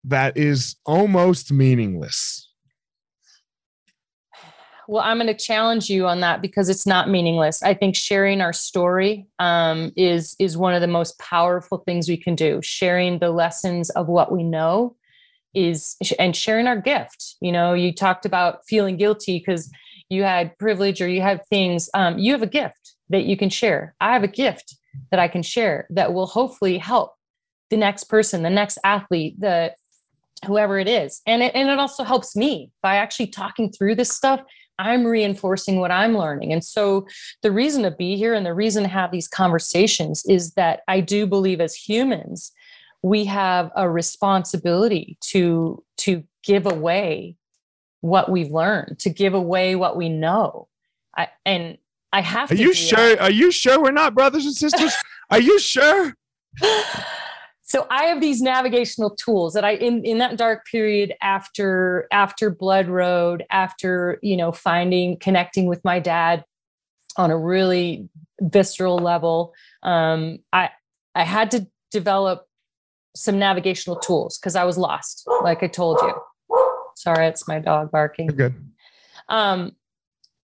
that 0.04 0.38
is 0.38 0.76
almost 0.86 1.52
meaningless? 1.52 2.48
Well, 4.88 5.02
I'm 5.04 5.18
going 5.18 5.28
to 5.28 5.34
challenge 5.34 5.90
you 5.90 6.06
on 6.06 6.22
that 6.22 6.42
because 6.42 6.70
it's 6.70 6.86
not 6.86 7.10
meaningless. 7.10 7.62
I 7.62 7.74
think 7.74 7.96
sharing 7.96 8.40
our 8.40 8.54
story 8.54 9.28
um, 9.40 9.92
is 9.98 10.36
is 10.40 10.56
one 10.56 10.76
of 10.76 10.82
the 10.82 10.88
most 10.88 11.18
powerful 11.18 11.80
things 11.80 12.08
we 12.08 12.18
can 12.18 12.36
do. 12.36 12.62
Sharing 12.62 13.18
the 13.18 13.32
lessons 13.32 13.90
of 13.90 14.08
what 14.08 14.32
we 14.32 14.44
know 14.44 14.96
is 15.56 15.98
and 16.20 16.36
sharing 16.36 16.68
our 16.68 16.80
gift. 16.80 17.36
You 17.42 17.52
know, 17.52 17.74
you 17.74 17.92
talked 17.92 18.28
about 18.28 18.60
feeling 18.68 18.96
guilty 18.96 19.40
because 19.40 19.72
you 20.08 20.22
had 20.22 20.56
privilege 20.60 21.02
or 21.02 21.08
you 21.08 21.22
had 21.22 21.42
things. 21.48 21.90
Um, 21.96 22.20
you 22.20 22.32
have 22.34 22.44
a 22.44 22.48
gift 22.48 22.94
that 23.10 23.26
you 23.26 23.38
can 23.38 23.50
share. 23.50 23.96
I 24.02 24.14
have 24.14 24.24
a 24.24 24.28
gift 24.28 24.76
that 25.12 25.20
I 25.20 25.28
can 25.28 25.44
share 25.44 25.88
that 25.92 26.14
will 26.14 26.26
hopefully 26.26 26.78
help 26.78 27.14
the 27.70 27.78
next 27.78 28.06
person, 28.06 28.44
the 28.44 28.50
next 28.50 28.78
athlete, 28.84 29.40
the 29.40 29.74
whoever 30.46 30.78
it 30.80 30.88
is. 30.88 31.22
And 31.26 31.42
it, 31.42 31.56
and 31.56 31.70
it 31.70 31.80
also 31.80 32.04
helps 32.04 32.36
me 32.36 32.72
by 32.82 32.96
actually 32.96 33.28
talking 33.28 33.72
through 33.72 33.96
this 33.96 34.12
stuff. 34.12 34.42
I'm 34.80 35.06
reinforcing 35.06 35.80
what 35.80 35.92
I'm 35.92 36.16
learning. 36.16 36.54
And 36.54 36.64
so 36.64 37.08
the 37.42 37.52
reason 37.52 37.84
to 37.84 37.92
be 37.92 38.16
here 38.16 38.34
and 38.34 38.46
the 38.46 38.54
reason 38.54 38.84
to 38.84 38.90
have 38.90 39.12
these 39.12 39.28
conversations 39.28 40.24
is 40.26 40.54
that 40.54 40.82
I 40.88 41.02
do 41.02 41.26
believe 41.26 41.60
as 41.60 41.74
humans, 41.74 42.52
we 43.02 43.26
have 43.26 43.72
a 43.76 43.90
responsibility 43.90 45.18
to 45.22 45.84
to 45.98 46.24
give 46.44 46.66
away 46.66 47.36
what 48.02 48.30
we've 48.30 48.52
learned, 48.52 49.00
to 49.00 49.10
give 49.10 49.34
away 49.34 49.76
what 49.76 49.98
we 49.98 50.10
know. 50.10 50.68
I, 51.16 51.30
and 51.46 51.78
I 52.18 52.22
have 52.22 52.52
Are 52.52 52.56
you 52.56 52.74
sure? 52.74 52.98
That. 52.98 53.22
Are 53.22 53.32
you 53.32 53.52
sure 53.52 53.80
we're 53.80 53.92
not 53.92 54.16
brothers 54.16 54.48
and 54.48 54.56
sisters? 54.56 54.92
Are 55.30 55.40
you 55.40 55.60
sure? 55.60 56.16
So 57.70 57.86
I 57.90 58.06
have 58.06 58.22
these 58.22 58.42
navigational 58.42 59.10
tools 59.10 59.54
that 59.54 59.66
I 59.66 59.72
in 59.72 60.06
in 60.06 60.20
that 60.20 60.38
dark 60.38 60.66
period 60.68 61.14
after 61.22 62.08
after 62.14 62.50
Blood 62.50 62.88
Road, 62.88 63.44
after 63.52 64.20
you 64.24 64.38
know 64.38 64.54
finding 64.54 65.18
connecting 65.20 65.66
with 65.66 65.84
my 65.84 66.00
dad 66.00 66.46
on 67.18 67.30
a 67.30 67.38
really 67.38 68.08
visceral 68.40 69.00
level, 69.00 69.54
um, 69.84 70.40
I 70.54 70.70
I 71.14 71.24
had 71.24 71.52
to 71.52 71.68
develop 71.92 72.48
some 73.18 73.38
navigational 73.38 73.98
tools 73.98 74.40
because 74.40 74.56
I 74.56 74.64
was 74.64 74.78
lost, 74.78 75.28
like 75.44 75.62
I 75.62 75.68
told 75.68 76.00
you. 76.02 76.14
Sorry, 76.96 77.28
it's 77.28 77.50
my 77.50 77.60
dog 77.60 77.92
barking. 77.92 78.28
You're 78.28 78.50
good. 78.50 78.56
Um, 79.28 79.74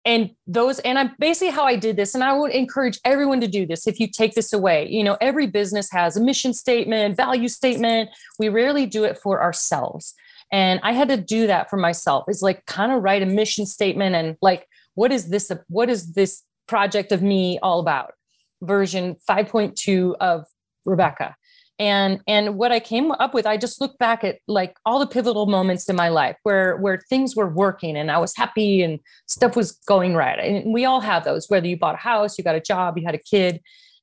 and 0.04 0.30
those 0.46 0.78
and 0.80 0.98
i'm 0.98 1.12
basically 1.18 1.52
how 1.52 1.64
i 1.64 1.76
did 1.76 1.96
this 1.96 2.14
and 2.14 2.24
i 2.24 2.32
would 2.32 2.50
encourage 2.50 2.98
everyone 3.04 3.40
to 3.40 3.46
do 3.46 3.66
this 3.66 3.86
if 3.86 4.00
you 4.00 4.08
take 4.08 4.34
this 4.34 4.52
away. 4.52 4.88
You 4.88 5.04
know 5.04 5.16
every 5.20 5.46
business 5.46 5.90
has 5.92 6.16
a 6.16 6.20
mission 6.20 6.52
statement 6.52 7.16
value 7.16 7.48
statement. 7.48 8.10
We 8.38 8.48
rarely 8.48 8.86
do 8.86 9.04
it 9.04 9.18
for 9.18 9.42
ourselves. 9.42 10.14
And 10.50 10.80
i 10.82 10.92
had 10.92 11.08
to 11.08 11.16
do 11.16 11.46
that 11.46 11.70
for 11.70 11.76
myself. 11.76 12.24
It's 12.28 12.42
like 12.42 12.66
kind 12.66 12.92
of 12.92 13.02
write 13.02 13.22
a 13.22 13.26
mission 13.26 13.66
statement 13.66 14.14
and 14.14 14.36
like 14.42 14.66
what 14.94 15.12
is 15.12 15.28
this 15.28 15.50
what 15.68 15.88
is 15.88 16.12
this 16.12 16.42
project 16.66 17.12
of 17.12 17.22
me 17.22 17.58
all 17.62 17.80
about? 17.80 18.12
Version 18.62 19.16
5.2 19.28 20.14
of 20.20 20.46
rebecca 20.84 21.36
and 21.82 22.20
and 22.28 22.56
what 22.56 22.70
i 22.70 22.78
came 22.78 23.10
up 23.10 23.34
with 23.34 23.44
i 23.44 23.56
just 23.56 23.80
looked 23.80 23.98
back 23.98 24.22
at 24.22 24.38
like 24.46 24.76
all 24.86 25.00
the 25.00 25.06
pivotal 25.06 25.46
moments 25.46 25.88
in 25.88 25.96
my 25.96 26.08
life 26.08 26.36
where 26.44 26.76
where 26.76 27.00
things 27.08 27.34
were 27.34 27.48
working 27.48 27.96
and 27.96 28.08
i 28.08 28.18
was 28.18 28.36
happy 28.36 28.82
and 28.82 29.00
stuff 29.26 29.56
was 29.56 29.72
going 29.86 30.14
right. 30.14 30.38
And 30.38 30.72
we 30.72 30.84
all 30.84 31.00
have 31.00 31.24
those 31.24 31.48
whether 31.48 31.66
you 31.66 31.76
bought 31.76 31.96
a 31.96 31.98
house 31.98 32.38
you 32.38 32.44
got 32.44 32.54
a 32.54 32.60
job 32.60 32.96
you 32.96 33.04
had 33.04 33.16
a 33.16 33.18
kid. 33.18 33.60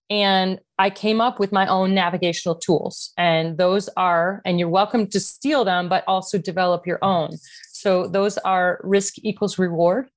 And 0.10 0.60
i 0.78 0.90
came 0.90 1.22
up 1.22 1.40
with 1.40 1.52
my 1.52 1.68
own 1.68 1.94
navigational 1.94 2.56
tools. 2.56 3.14
And 3.18 3.58
those 3.58 3.88
are 3.96 4.42
and 4.44 4.60
you're 4.60 4.70
welcome 4.70 5.08
to 5.08 5.20
steal 5.20 5.64
them 5.64 5.88
but 5.88 6.04
also 6.06 6.38
develop 6.38 6.86
your 6.86 7.00
own. 7.02 7.30
So 7.72 8.08
those 8.08 8.38
are 8.40 8.82
risk 8.84 9.14
equals 9.20 9.58
reward 9.58 10.10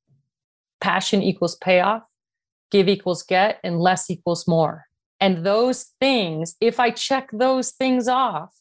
passion 0.81 1.23
equals 1.23 1.57
payoff 1.57 2.03
give 2.73 2.89
equals 2.89 3.23
get 3.23 3.61
and 3.63 3.79
less 3.79 4.11
equals 4.11 4.49
more 4.49 4.87
and 5.23 5.47
those 5.47 5.93
things, 6.01 6.57
if 6.61 6.81
I 6.81 6.91
check 6.91 7.31
those 7.33 7.71
things 7.71 8.09
off, 8.09 8.53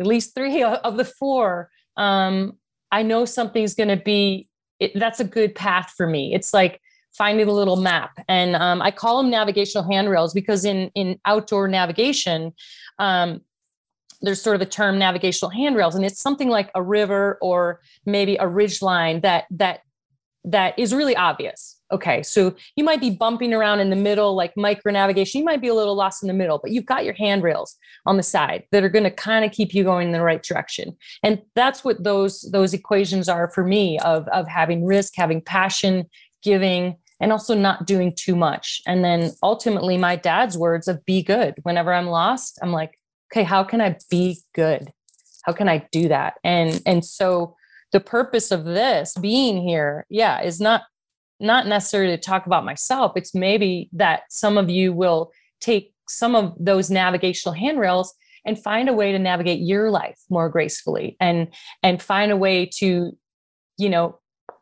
at 0.00 0.06
least 0.06 0.34
three 0.34 0.62
of 0.62 0.96
the 0.96 1.04
four, 1.04 1.70
um, 1.98 2.54
I 2.90 3.02
know 3.02 3.26
something's 3.26 3.74
going 3.74 3.90
to 3.90 4.02
be, 4.02 4.48
it, 4.80 4.92
that's 4.94 5.20
a 5.20 5.24
good 5.24 5.54
path 5.54 5.92
for 5.94 6.06
me. 6.06 6.34
It's 6.34 6.54
like 6.54 6.80
finding 7.12 7.46
a 7.46 7.52
little 7.52 7.76
map. 7.76 8.18
And 8.28 8.56
um, 8.56 8.80
I 8.80 8.92
call 8.92 9.18
them 9.18 9.30
navigational 9.30 9.86
handrails 9.86 10.32
because 10.32 10.64
in, 10.64 10.90
in 10.94 11.20
outdoor 11.26 11.68
navigation, 11.68 12.54
um, 12.98 13.42
there's 14.22 14.40
sort 14.40 14.56
of 14.56 14.60
the 14.60 14.66
term 14.66 14.98
navigational 14.98 15.50
handrails 15.50 15.94
and 15.94 16.04
it's 16.04 16.20
something 16.20 16.48
like 16.48 16.70
a 16.74 16.82
river 16.82 17.36
or 17.42 17.82
maybe 18.06 18.36
a 18.36 18.48
ridge 18.48 18.80
line 18.80 19.20
that 19.20 19.44
that 19.50 19.80
that 20.44 20.78
is 20.78 20.94
really 20.94 21.14
obvious 21.14 21.75
okay 21.92 22.22
so 22.22 22.54
you 22.76 22.84
might 22.84 23.00
be 23.00 23.10
bumping 23.10 23.54
around 23.54 23.80
in 23.80 23.90
the 23.90 23.96
middle 23.96 24.34
like 24.34 24.52
micro 24.56 24.92
navigation 24.92 25.38
you 25.38 25.44
might 25.44 25.60
be 25.60 25.68
a 25.68 25.74
little 25.74 25.94
lost 25.94 26.22
in 26.22 26.26
the 26.26 26.34
middle 26.34 26.58
but 26.58 26.70
you've 26.70 26.86
got 26.86 27.04
your 27.04 27.14
handrails 27.14 27.76
on 28.06 28.16
the 28.16 28.22
side 28.22 28.64
that 28.72 28.84
are 28.84 28.88
going 28.88 29.04
to 29.04 29.10
kind 29.10 29.44
of 29.44 29.52
keep 29.52 29.74
you 29.74 29.84
going 29.84 30.08
in 30.08 30.12
the 30.12 30.22
right 30.22 30.42
direction. 30.42 30.96
And 31.22 31.42
that's 31.54 31.84
what 31.84 32.02
those 32.02 32.42
those 32.52 32.74
equations 32.74 33.28
are 33.28 33.50
for 33.50 33.64
me 33.64 33.98
of 34.00 34.28
of 34.28 34.48
having 34.48 34.84
risk 34.84 35.14
having 35.16 35.40
passion 35.40 36.06
giving 36.42 36.96
and 37.20 37.32
also 37.32 37.54
not 37.54 37.86
doing 37.86 38.14
too 38.14 38.36
much. 38.36 38.82
And 38.86 39.04
then 39.04 39.32
ultimately 39.42 39.96
my 39.96 40.16
dad's 40.16 40.56
words 40.56 40.88
of 40.88 41.04
be 41.04 41.22
good. 41.22 41.54
Whenever 41.62 41.92
i'm 41.92 42.08
lost 42.08 42.58
i'm 42.62 42.72
like 42.72 42.98
okay 43.32 43.42
how 43.42 43.64
can 43.64 43.80
i 43.80 43.96
be 44.10 44.38
good? 44.54 44.92
How 45.44 45.52
can 45.52 45.68
i 45.68 45.86
do 45.92 46.08
that? 46.08 46.34
And 46.44 46.80
and 46.86 47.04
so 47.04 47.56
the 47.92 48.00
purpose 48.00 48.50
of 48.50 48.64
this 48.64 49.14
being 49.20 49.62
here 49.62 50.06
yeah 50.08 50.42
is 50.42 50.60
not 50.60 50.82
not 51.40 51.66
necessarily 51.66 52.16
to 52.16 52.22
talk 52.22 52.46
about 52.46 52.64
myself 52.64 53.12
it's 53.16 53.34
maybe 53.34 53.88
that 53.92 54.22
some 54.30 54.56
of 54.56 54.70
you 54.70 54.92
will 54.92 55.30
take 55.60 55.92
some 56.08 56.34
of 56.34 56.54
those 56.58 56.90
navigational 56.90 57.54
handrails 57.54 58.14
and 58.44 58.62
find 58.62 58.88
a 58.88 58.92
way 58.92 59.12
to 59.12 59.18
navigate 59.18 59.60
your 59.60 59.90
life 59.90 60.18
more 60.30 60.48
gracefully 60.48 61.16
and 61.20 61.48
and 61.82 62.00
find 62.00 62.32
a 62.32 62.36
way 62.36 62.64
to 62.64 63.16
you 63.76 63.88
know 63.90 64.18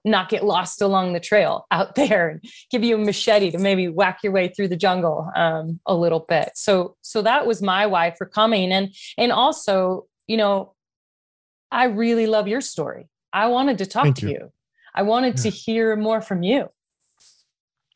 not 0.06 0.28
get 0.28 0.44
lost 0.44 0.82
along 0.82 1.12
the 1.12 1.20
trail 1.20 1.66
out 1.70 1.94
there 1.94 2.28
and 2.28 2.44
give 2.70 2.82
you 2.82 2.96
a 2.96 2.98
machete 2.98 3.50
to 3.50 3.58
maybe 3.58 3.88
whack 3.88 4.20
your 4.22 4.32
way 4.32 4.48
through 4.48 4.68
the 4.68 4.76
jungle 4.76 5.30
um, 5.36 5.78
a 5.86 5.94
little 5.94 6.24
bit 6.28 6.50
so 6.54 6.96
so 7.02 7.22
that 7.22 7.46
was 7.46 7.62
my 7.62 7.86
why 7.86 8.12
for 8.16 8.26
coming 8.26 8.72
and 8.72 8.94
and 9.18 9.30
also 9.30 10.06
you 10.26 10.36
know 10.36 10.74
i 11.70 11.84
really 11.84 12.26
love 12.26 12.48
your 12.48 12.60
story 12.60 13.08
i 13.32 13.46
wanted 13.46 13.78
to 13.78 13.86
talk 13.86 14.04
Thank 14.04 14.16
to 14.16 14.26
you. 14.26 14.32
you. 14.32 14.52
I 14.94 15.02
wanted 15.02 15.36
to 15.36 15.48
hear 15.48 15.96
more 15.96 16.20
from 16.20 16.42
you 16.42 16.68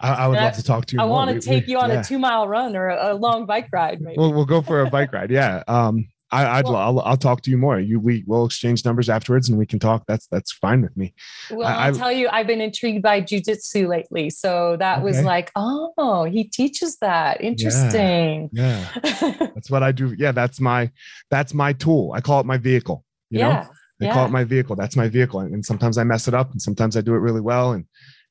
I, 0.00 0.10
I 0.10 0.28
would 0.28 0.36
and 0.36 0.44
love 0.44 0.54
I, 0.54 0.56
to 0.56 0.62
talk 0.62 0.86
to 0.86 0.94
you. 0.94 1.02
I 1.02 1.06
want 1.06 1.30
to 1.30 1.40
take 1.40 1.66
we, 1.66 1.72
you 1.72 1.80
on 1.80 1.90
yeah. 1.90 2.00
a 2.00 2.04
two 2.04 2.20
mile 2.20 2.46
run 2.46 2.76
or 2.76 2.88
a, 2.88 3.12
a 3.12 3.14
long 3.14 3.46
bike 3.46 3.68
ride. 3.72 4.00
Maybe. 4.00 4.16
We'll, 4.16 4.32
we'll 4.32 4.44
go 4.44 4.62
for 4.62 4.82
a 4.82 4.88
bike 4.88 5.12
ride. 5.12 5.28
Yeah. 5.28 5.64
Um, 5.66 6.06
I, 6.30 6.58
would 6.58 6.66
well, 6.66 6.76
I'll, 6.76 7.00
I'll 7.00 7.16
talk 7.16 7.40
to 7.42 7.50
you 7.50 7.56
more. 7.56 7.80
You 7.80 7.98
we 7.98 8.22
will 8.26 8.44
exchange 8.44 8.84
numbers 8.84 9.08
afterwards, 9.08 9.48
and 9.48 9.58
we 9.58 9.64
can 9.64 9.78
talk. 9.78 10.04
That's 10.06 10.26
that's 10.26 10.52
fine 10.52 10.82
with 10.82 10.96
me. 10.96 11.14
Well, 11.50 11.66
I, 11.66 11.90
will 11.90 11.98
tell 11.98 12.12
you, 12.12 12.28
I've 12.28 12.46
been 12.46 12.60
intrigued 12.60 13.02
by 13.02 13.22
jujitsu 13.22 13.88
lately, 13.88 14.28
so 14.30 14.76
that 14.78 14.98
okay. 14.98 15.04
was 15.04 15.22
like, 15.22 15.50
oh, 15.56 16.24
he 16.30 16.44
teaches 16.44 16.98
that. 16.98 17.40
Interesting. 17.40 18.50
Yeah, 18.52 18.86
yeah. 19.02 19.32
that's 19.54 19.70
what 19.70 19.82
I 19.82 19.92
do. 19.92 20.14
Yeah, 20.18 20.32
that's 20.32 20.60
my 20.60 20.90
that's 21.30 21.54
my 21.54 21.72
tool. 21.72 22.12
I 22.14 22.20
call 22.20 22.40
it 22.40 22.46
my 22.46 22.58
vehicle. 22.58 23.04
You 23.30 23.40
yeah. 23.40 23.48
know, 23.48 23.68
I 24.00 24.06
yeah. 24.06 24.14
call 24.14 24.26
it 24.26 24.30
my 24.30 24.44
vehicle. 24.44 24.76
That's 24.76 24.96
my 24.96 25.08
vehicle, 25.08 25.40
and, 25.40 25.52
and 25.52 25.64
sometimes 25.64 25.98
I 25.98 26.04
mess 26.04 26.28
it 26.28 26.34
up, 26.34 26.52
and 26.52 26.62
sometimes 26.62 26.96
I 26.96 27.00
do 27.00 27.14
it 27.14 27.18
really 27.18 27.40
well, 27.40 27.72
and 27.72 27.84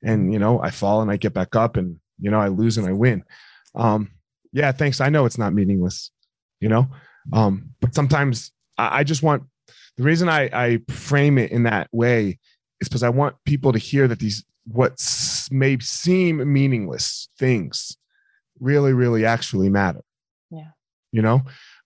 and 0.03 0.31
you 0.31 0.39
know 0.39 0.61
I 0.61 0.71
fall 0.71 1.01
and 1.01 1.11
I 1.11 1.17
get 1.17 1.33
back 1.33 1.55
up, 1.55 1.77
and 1.77 1.97
you 2.19 2.31
know 2.31 2.39
I 2.39 2.47
lose 2.47 2.77
and 2.77 2.87
I 2.87 2.93
win. 2.93 3.23
Um, 3.75 4.11
yeah, 4.53 4.71
thanks. 4.71 5.01
I 5.01 5.09
know 5.09 5.25
it's 5.25 5.37
not 5.37 5.53
meaningless. 5.53 6.11
You 6.59 6.69
know 6.69 6.87
um, 7.33 7.71
but 7.81 7.93
sometimes 7.93 8.51
I, 8.77 8.99
I 8.99 9.03
just 9.03 9.23
want 9.23 9.43
the 9.97 10.03
reason 10.03 10.29
I, 10.29 10.49
I 10.53 10.79
frame 10.89 11.37
it 11.37 11.51
in 11.51 11.63
that 11.63 11.89
way 11.91 12.39
is 12.79 12.87
because 12.87 13.03
I 13.03 13.09
want 13.09 13.35
people 13.45 13.73
to 13.73 13.79
hear 13.79 14.07
that 14.07 14.19
these 14.19 14.45
what 14.65 15.01
may 15.49 15.79
seem 15.79 16.51
meaningless 16.51 17.29
things 17.39 17.97
really, 18.59 18.93
really 18.93 19.25
actually 19.25 19.69
matter. 19.69 20.01
Yeah. 20.51 20.71
You 21.11 21.21
know, 21.21 21.41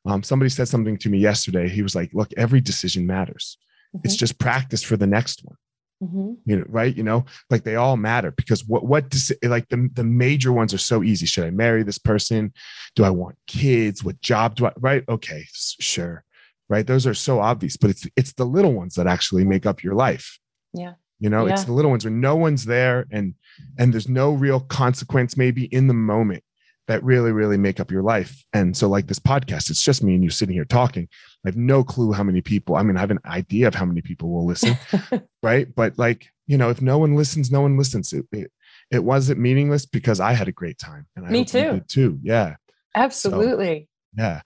um, 0.05 0.23
somebody 0.23 0.49
said 0.49 0.67
something 0.67 0.97
to 0.97 1.09
me 1.09 1.19
yesterday. 1.19 1.69
He 1.69 1.83
was 1.83 1.95
like, 1.95 2.11
look, 2.13 2.31
every 2.37 2.59
decision 2.59 3.05
matters. 3.05 3.57
Mm-hmm. 3.95 4.05
It's 4.05 4.15
just 4.15 4.39
practice 4.39 4.83
for 4.83 4.97
the 4.97 5.07
next 5.07 5.43
one. 5.43 5.57
Mm-hmm. 6.03 6.33
You 6.45 6.57
know, 6.57 6.65
right? 6.67 6.95
You 6.95 7.03
know, 7.03 7.25
like 7.49 7.63
they 7.63 7.75
all 7.75 7.95
matter 7.95 8.31
because 8.31 8.65
what 8.65 8.85
what 8.85 9.09
does 9.09 9.31
like 9.43 9.69
the 9.69 9.89
the 9.93 10.03
major 10.03 10.51
ones 10.51 10.73
are 10.73 10.79
so 10.79 11.03
easy. 11.03 11.27
Should 11.27 11.45
I 11.45 11.51
marry 11.51 11.83
this 11.83 11.99
person? 11.99 12.53
Do 12.95 13.03
I 13.03 13.11
want 13.11 13.37
kids? 13.45 14.03
What 14.03 14.19
job 14.19 14.55
do 14.55 14.65
I? 14.65 14.71
Right? 14.77 15.03
Okay, 15.07 15.45
sure. 15.53 16.23
Right? 16.69 16.87
Those 16.87 17.05
are 17.05 17.13
so 17.13 17.39
obvious, 17.39 17.77
but 17.77 17.91
it's 17.91 18.07
it's 18.15 18.33
the 18.33 18.45
little 18.45 18.73
ones 18.73 18.95
that 18.95 19.05
actually 19.05 19.45
make 19.45 19.67
up 19.67 19.83
your 19.83 19.93
life. 19.93 20.39
Yeah. 20.73 20.93
You 21.19 21.29
know, 21.29 21.45
yeah. 21.45 21.53
it's 21.53 21.65
the 21.65 21.73
little 21.73 21.91
ones 21.91 22.03
where 22.03 22.11
no 22.11 22.35
one's 22.35 22.65
there 22.65 23.05
and 23.11 23.35
and 23.77 23.93
there's 23.93 24.09
no 24.09 24.31
real 24.31 24.59
consequence 24.59 25.37
maybe 25.37 25.65
in 25.65 25.85
the 25.85 25.93
moment 25.93 26.43
that 26.87 27.03
really 27.03 27.31
really 27.31 27.57
make 27.57 27.79
up 27.79 27.91
your 27.91 28.01
life. 28.01 28.43
And 28.53 28.75
so 28.75 28.89
like 28.89 29.05
this 29.05 29.19
podcast, 29.19 29.69
it's 29.69 29.83
just 29.83 30.03
me 30.03 30.15
and 30.15 30.23
you 30.23 30.31
sitting 30.31 30.55
here 30.55 30.65
talking 30.65 31.09
I 31.43 31.47
have 31.47 31.57
no 31.57 31.83
clue 31.83 32.11
how 32.11 32.23
many 32.23 32.41
people. 32.41 32.75
I 32.75 32.83
mean, 32.83 32.97
I 32.97 32.99
have 32.99 33.09
an 33.09 33.19
idea 33.25 33.67
of 33.67 33.73
how 33.73 33.85
many 33.85 34.01
people 34.01 34.29
will 34.29 34.45
listen, 34.45 34.77
right? 35.43 35.73
But 35.73 35.97
like, 35.97 36.27
you 36.45 36.57
know, 36.57 36.69
if 36.69 36.81
no 36.81 36.99
one 36.99 37.15
listens, 37.15 37.51
no 37.51 37.61
one 37.61 37.77
listens. 37.77 38.13
It, 38.13 38.25
it, 38.31 38.51
it 38.91 39.03
wasn't 39.03 39.39
meaningless 39.39 39.85
because 39.85 40.19
I 40.19 40.33
had 40.33 40.47
a 40.47 40.51
great 40.51 40.77
time, 40.77 41.07
and 41.15 41.25
I 41.25 41.29
me 41.29 41.43
too. 41.43 41.81
too, 41.87 42.19
yeah, 42.21 42.55
absolutely, 42.95 43.87
so, 44.15 44.23
yeah. 44.23 44.41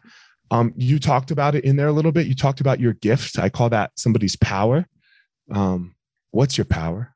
Um, 0.52 0.74
you 0.78 1.00
talked 1.00 1.32
about 1.32 1.56
it 1.56 1.66
in 1.66 1.76
there 1.76 1.88
a 1.88 1.92
little 1.92 2.12
bit. 2.12 2.28
You 2.28 2.36
talked 2.36 2.62
about 2.62 2.80
your 2.80 2.94
gift. 2.94 3.40
I 3.40 3.50
call 3.50 3.70
that 3.70 3.92
somebody's 3.96 4.36
power. 4.36 4.86
Um, 5.52 5.96
what's 6.32 6.58
your 6.58 6.66
power? 6.66 7.16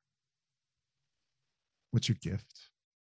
What's 1.92 2.10
your 2.10 2.18
gift? 2.22 2.46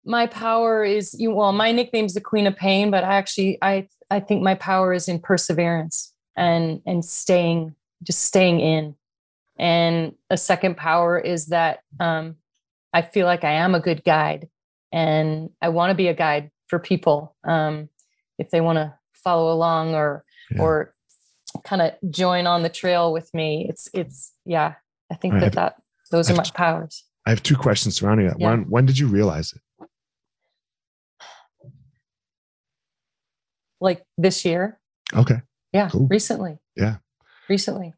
My 0.06 0.28
power 0.28 0.84
is 0.84 1.14
you. 1.14 1.32
Well, 1.32 1.52
my 1.52 1.72
nickname's 1.72 2.14
the 2.14 2.22
Queen 2.22 2.48
of 2.48 2.56
Pain, 2.56 2.90
but 2.90 3.04
I 3.04 3.16
actually, 3.16 3.58
I, 3.62 3.88
I 4.10 4.22
think 4.22 4.42
my 4.42 4.56
power 4.56 4.94
is 4.94 5.08
in 5.08 5.20
perseverance 5.20 6.13
and 6.36 6.82
and 6.86 7.04
staying 7.04 7.76
just 8.04 8.24
staying 8.24 8.60
in. 8.60 8.96
And 9.58 10.16
a 10.30 10.38
second 10.38 10.78
power 10.78 11.20
is 11.20 11.48
that 11.48 11.82
um, 12.00 12.36
i 12.92 13.02
feel 13.02 13.28
like 13.28 13.44
i 13.44 13.52
am 13.52 13.76
a 13.76 13.80
good 13.80 14.04
guide 14.04 14.50
and 14.92 15.50
i 15.62 15.70
want 15.70 15.92
to 15.92 15.96
be 15.96 16.08
a 16.08 16.14
guide 16.14 16.50
for 16.68 16.80
people 16.80 17.36
um, 17.44 17.88
if 18.40 18.50
they 18.50 18.62
want 18.62 18.78
to 18.78 18.94
follow 19.14 19.54
along 19.54 19.94
or 19.94 20.24
yeah. 20.52 20.62
or 20.62 20.94
kind 21.64 21.82
of 21.82 21.94
join 22.10 22.48
on 22.48 22.64
the 22.64 22.70
trail 22.70 23.14
with 23.14 23.32
me. 23.34 23.68
It's 23.70 23.88
it's 23.94 24.34
yeah 24.46 24.74
i 25.12 25.16
think 25.16 25.36
that 25.36 25.54
that 25.54 25.76
those 26.12 26.30
are 26.30 26.36
my 26.36 26.44
powers. 26.54 27.04
I 27.26 27.30
have 27.30 27.44
two 27.44 27.56
questions 27.56 27.96
surrounding 27.96 28.28
that. 28.28 28.40
Yeah. 28.40 28.50
one 28.50 28.64
when 28.70 28.86
did 28.86 28.98
you 28.98 29.08
realize 29.08 29.54
it? 29.54 29.88
Like 33.80 34.04
this 34.18 34.46
year? 34.46 34.80
Okay 35.14 35.42
yeah, 35.74 35.90
cool. 35.90 36.08
recently. 36.08 36.60
Yeah, 36.76 36.98
recently. 37.50 37.94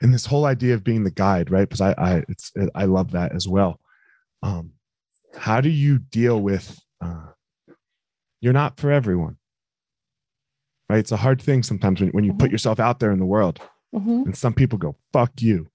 And 0.00 0.14
this 0.14 0.26
whole 0.26 0.44
idea 0.44 0.74
of 0.74 0.84
being 0.84 1.02
the 1.02 1.10
guide, 1.10 1.50
right? 1.50 1.68
Because 1.68 1.80
I, 1.80 1.92
I, 1.98 2.24
it's, 2.28 2.52
I 2.74 2.84
love 2.84 3.12
that 3.12 3.34
as 3.34 3.48
well. 3.48 3.80
Um, 4.44 4.74
how 5.36 5.60
do 5.60 5.68
you 5.68 5.98
deal 5.98 6.40
with? 6.40 6.78
Uh, 7.00 7.26
you're 8.40 8.52
not 8.52 8.78
for 8.78 8.92
everyone, 8.92 9.36
right? 10.88 11.00
It's 11.00 11.12
a 11.12 11.16
hard 11.16 11.42
thing 11.42 11.64
sometimes 11.64 12.00
when, 12.00 12.10
when 12.10 12.24
you 12.24 12.30
mm-hmm. 12.30 12.38
put 12.38 12.52
yourself 12.52 12.78
out 12.78 13.00
there 13.00 13.10
in 13.10 13.18
the 13.18 13.26
world, 13.26 13.60
mm-hmm. 13.94 14.22
and 14.26 14.36
some 14.36 14.54
people 14.54 14.78
go, 14.78 14.96
"Fuck 15.12 15.42
you," 15.42 15.68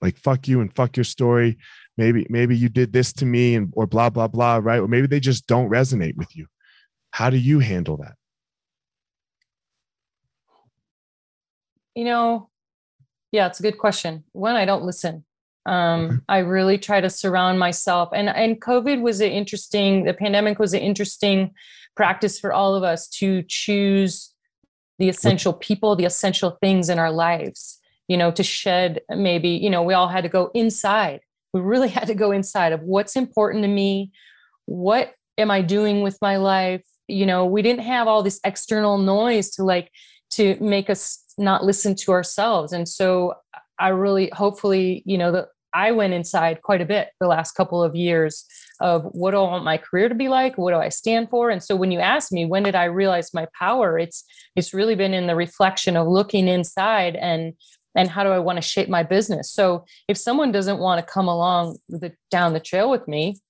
like 0.00 0.16
"fuck 0.16 0.48
you" 0.48 0.60
and 0.60 0.74
"fuck 0.74 0.96
your 0.96 1.04
story." 1.04 1.58
Maybe, 1.98 2.26
maybe 2.30 2.56
you 2.56 2.70
did 2.70 2.94
this 2.94 3.12
to 3.14 3.26
me, 3.26 3.54
and 3.54 3.72
or 3.76 3.86
blah 3.86 4.08
blah 4.08 4.28
blah, 4.28 4.56
right? 4.62 4.80
Or 4.80 4.88
maybe 4.88 5.06
they 5.06 5.20
just 5.20 5.46
don't 5.46 5.68
resonate 5.68 6.16
with 6.16 6.34
you. 6.34 6.46
How 7.10 7.28
do 7.28 7.36
you 7.36 7.58
handle 7.58 7.98
that? 7.98 8.14
You 12.00 12.06
know, 12.06 12.48
yeah, 13.30 13.46
it's 13.46 13.60
a 13.60 13.62
good 13.62 13.76
question. 13.76 14.24
One, 14.32 14.56
I 14.56 14.64
don't 14.64 14.84
listen. 14.84 15.22
Um, 15.66 16.22
I 16.30 16.38
really 16.38 16.78
try 16.78 16.98
to 16.98 17.10
surround 17.10 17.58
myself, 17.58 18.08
and 18.14 18.30
and 18.30 18.58
COVID 18.58 19.02
was 19.02 19.20
an 19.20 19.30
interesting. 19.30 20.04
The 20.04 20.14
pandemic 20.14 20.58
was 20.58 20.72
an 20.72 20.80
interesting 20.80 21.52
practice 21.94 22.40
for 22.40 22.54
all 22.54 22.74
of 22.74 22.84
us 22.84 23.06
to 23.18 23.42
choose 23.42 24.34
the 24.98 25.10
essential 25.10 25.52
people, 25.52 25.94
the 25.94 26.06
essential 26.06 26.56
things 26.62 26.88
in 26.88 26.98
our 26.98 27.12
lives. 27.12 27.78
You 28.08 28.16
know, 28.16 28.30
to 28.30 28.42
shed 28.42 29.02
maybe. 29.10 29.50
You 29.50 29.68
know, 29.68 29.82
we 29.82 29.92
all 29.92 30.08
had 30.08 30.22
to 30.22 30.30
go 30.30 30.50
inside. 30.54 31.20
We 31.52 31.60
really 31.60 31.88
had 31.98 32.06
to 32.06 32.14
go 32.14 32.30
inside 32.30 32.72
of 32.72 32.80
what's 32.80 33.14
important 33.14 33.62
to 33.64 33.68
me. 33.68 34.10
What 34.64 35.12
am 35.36 35.50
I 35.50 35.60
doing 35.60 36.00
with 36.00 36.16
my 36.22 36.38
life? 36.38 36.82
You 37.08 37.26
know, 37.26 37.44
we 37.44 37.60
didn't 37.60 37.84
have 37.84 38.08
all 38.08 38.22
this 38.22 38.40
external 38.42 38.96
noise 38.96 39.50
to 39.56 39.64
like 39.64 39.90
to 40.30 40.56
make 40.60 40.88
us 40.88 41.24
not 41.40 41.64
listen 41.64 41.94
to 41.96 42.12
ourselves. 42.12 42.72
And 42.72 42.88
so 42.88 43.34
I 43.78 43.88
really, 43.88 44.30
hopefully, 44.32 45.02
you 45.06 45.18
know, 45.18 45.46
I 45.72 45.92
went 45.92 46.14
inside 46.14 46.62
quite 46.62 46.80
a 46.80 46.86
bit 46.86 47.10
the 47.20 47.28
last 47.28 47.52
couple 47.52 47.82
of 47.82 47.94
years 47.94 48.44
of 48.80 49.04
what 49.12 49.32
do 49.32 49.38
I 49.38 49.42
want 49.42 49.64
my 49.64 49.78
career 49.78 50.08
to 50.08 50.14
be 50.14 50.28
like? 50.28 50.58
What 50.58 50.72
do 50.72 50.78
I 50.78 50.88
stand 50.88 51.30
for? 51.30 51.50
And 51.50 51.62
so 51.62 51.76
when 51.76 51.92
you 51.92 52.00
ask 52.00 52.32
me, 52.32 52.44
when 52.44 52.64
did 52.64 52.74
I 52.74 52.84
realize 52.84 53.32
my 53.32 53.46
power? 53.58 53.98
It's 53.98 54.24
it's 54.56 54.74
really 54.74 54.96
been 54.96 55.14
in 55.14 55.26
the 55.26 55.36
reflection 55.36 55.96
of 55.96 56.08
looking 56.08 56.48
inside 56.48 57.16
and 57.16 57.54
and 57.96 58.08
how 58.08 58.22
do 58.22 58.30
I 58.30 58.38
want 58.38 58.56
to 58.56 58.62
shape 58.62 58.88
my 58.88 59.02
business? 59.02 59.50
So 59.50 59.84
if 60.08 60.16
someone 60.16 60.52
doesn't 60.52 60.78
want 60.78 61.04
to 61.04 61.12
come 61.12 61.26
along 61.26 61.78
the, 61.88 62.12
down 62.30 62.52
the 62.52 62.60
trail 62.60 62.88
with 62.88 63.08
me, 63.08 63.40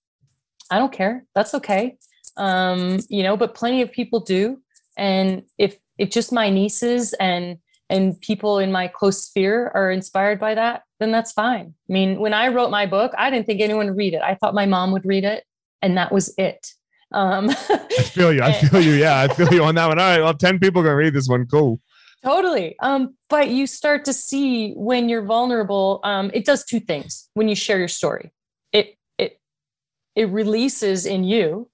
I 0.71 0.79
don't 0.79 0.93
care. 0.93 1.27
That's 1.35 1.55
okay. 1.55 1.99
Um, 2.39 3.01
you 3.09 3.23
know, 3.23 3.37
but 3.37 3.55
plenty 3.55 3.83
of 3.83 3.93
people 3.93 4.21
do. 4.21 4.63
And 4.97 5.43
if 5.59 5.79
if 5.99 6.11
just 6.11 6.33
my 6.33 6.51
nieces 6.51 7.13
and 7.15 7.59
and 7.91 8.19
people 8.21 8.59
in 8.59 8.73
my 8.73 8.89
close 8.89 9.25
sphere 9.25 9.71
are 9.75 9.91
inspired 9.91 10.39
by 10.39 10.55
that, 10.55 10.85
then 11.01 11.11
that's 11.11 11.33
fine. 11.33 11.75
I 11.89 11.93
mean, 11.93 12.21
when 12.21 12.33
I 12.33 12.49
wrote 12.49 12.71
my 12.71 12.87
book, 12.87 13.13
I 13.19 13.31
didn't 13.31 13.47
think 13.47 13.61
anyone 13.61 13.87
would 13.89 13.97
read 13.97 14.15
it. 14.15 14.23
I 14.23 14.37
thought 14.37 14.55
my 14.55 14.67
mom 14.67 14.93
would 14.93 15.05
read 15.05 15.25
it, 15.25 15.45
and 15.83 15.99
that 15.99 16.13
was 16.13 16.33
it. 16.39 16.67
Um, 17.13 17.51
I 17.69 18.03
feel 18.05 18.33
you. 18.33 18.43
I 18.43 18.53
feel 18.69 18.81
you. 18.81 18.93
Yeah, 18.93 19.21
I 19.21 19.29
feel 19.29 19.53
you 19.53 19.65
on 19.65 19.75
that 19.75 19.89
one. 19.89 19.99
All 19.99 20.05
right, 20.05 20.21
well, 20.21 20.35
ten 20.35 20.59
people 20.59 20.83
gonna 20.83 20.97
read 20.97 21.15
this 21.15 21.29
one. 21.29 21.47
Cool. 21.47 21.81
Totally. 22.23 22.77
Um, 22.81 23.17
but 23.31 23.49
you 23.49 23.67
start 23.67 24.05
to 24.05 24.13
see 24.13 24.73
when 24.73 25.09
you're 25.09 25.25
vulnerable. 25.25 26.01
Um, 26.05 26.31
it 26.35 26.45
does 26.45 26.65
two 26.65 26.81
things 26.81 27.29
when 27.35 27.49
you 27.49 27.55
share 27.55 27.79
your 27.79 27.89
story. 27.89 28.33
It 28.73 28.97
it 29.19 29.41
it 30.15 30.29
releases 30.29 31.07
in 31.07 31.25
you. 31.25 31.69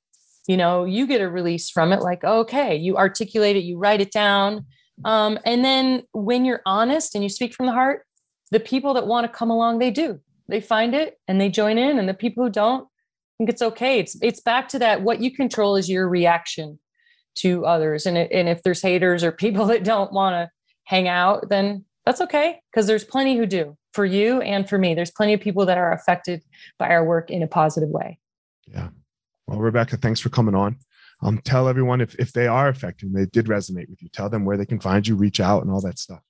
You 0.49 0.57
know, 0.57 0.85
you 0.85 1.07
get 1.09 1.21
a 1.21 1.29
release 1.29 1.69
from 1.69 1.93
it. 1.93 2.01
Like, 2.01 2.23
okay, 2.23 2.77
you 2.77 2.97
articulate 2.97 3.57
it, 3.57 3.65
you 3.65 3.79
write 3.79 4.01
it 4.01 4.13
down, 4.13 4.65
um, 5.05 5.39
and 5.45 5.65
then 5.65 6.03
when 6.13 6.45
you're 6.45 6.63
honest 6.67 7.15
and 7.15 7.23
you 7.23 7.29
speak 7.29 7.55
from 7.55 7.67
the 7.67 7.73
heart, 7.73 8.07
the 8.51 8.61
people 8.61 8.95
that 8.95 9.07
want 9.07 9.25
to 9.25 9.37
come 9.37 9.51
along, 9.51 9.79
they 9.79 9.91
do. 9.91 10.21
They 10.49 10.61
find 10.61 10.95
it 10.95 11.19
and 11.27 11.41
they 11.41 11.49
join 11.49 11.79
in, 11.79 11.99
and 11.99 12.09
the 12.09 12.15
people 12.15 12.45
who 12.45 12.51
don't, 12.51 12.89
think 13.39 13.51
it's 13.51 13.63
okay. 13.63 13.99
It's 13.99 14.17
it's 14.23 14.41
back 14.41 14.69
to 14.69 14.79
that. 14.79 15.03
What 15.03 15.21
you 15.21 15.31
control 15.31 15.77
is 15.77 15.89
your 15.89 16.09
reaction 16.09 16.79
to 17.37 17.67
others. 17.67 18.07
And, 18.07 18.17
it, 18.17 18.33
and 18.33 18.49
if 18.49 18.63
there's 18.63 18.83
haters 18.83 19.23
or 19.23 19.33
people 19.33 19.67
that 19.67 19.85
don't 19.85 20.13
want 20.13 20.35
to 20.35 20.51
hang 20.85 21.09
out, 21.09 21.49
then 21.49 21.85
that's 22.05 22.21
okay 22.21 22.61
because 22.71 22.87
there's 22.87 23.05
plenty 23.05 23.37
who 23.37 23.47
do 23.47 23.77
for 23.93 24.05
you 24.05 24.41
and 24.41 24.69
for 24.69 24.79
me. 24.79 24.95
There's 24.95 25.11
plenty 25.11 25.35
of 25.35 25.41
people 25.41 25.67
that 25.67 25.79
are 25.79 25.93
affected 25.93 26.43
by 26.79 26.89
our 26.89 27.05
work 27.05 27.31
in 27.31 27.43
a 27.43 27.47
positive 27.47 27.89
way. 27.89 28.19
Yeah. 28.67 28.89
Well, 29.47 29.59
Rebecca, 29.59 29.97
thanks 29.97 30.21
for 30.21 30.29
coming 30.29 30.55
on. 30.55 30.77
Um, 31.23 31.39
tell 31.39 31.69
everyone 31.69 32.01
if, 32.01 32.15
if 32.17 32.33
they 32.33 32.47
are 32.47 32.69
affected, 32.69 33.07
and 33.09 33.17
they 33.17 33.27
did 33.27 33.47
resonate 33.47 33.89
with 33.89 34.03
you, 34.03 34.09
tell 34.13 34.29
them 34.29 34.45
where 34.45 34.57
they 34.57 34.67
can 34.67 34.81
find 34.81 35.07
you, 35.07 35.17
reach 35.17 35.41
out, 35.41 35.63
and 35.63 35.71
all 35.71 35.81
that 35.81 35.99
stuff. 35.99 36.21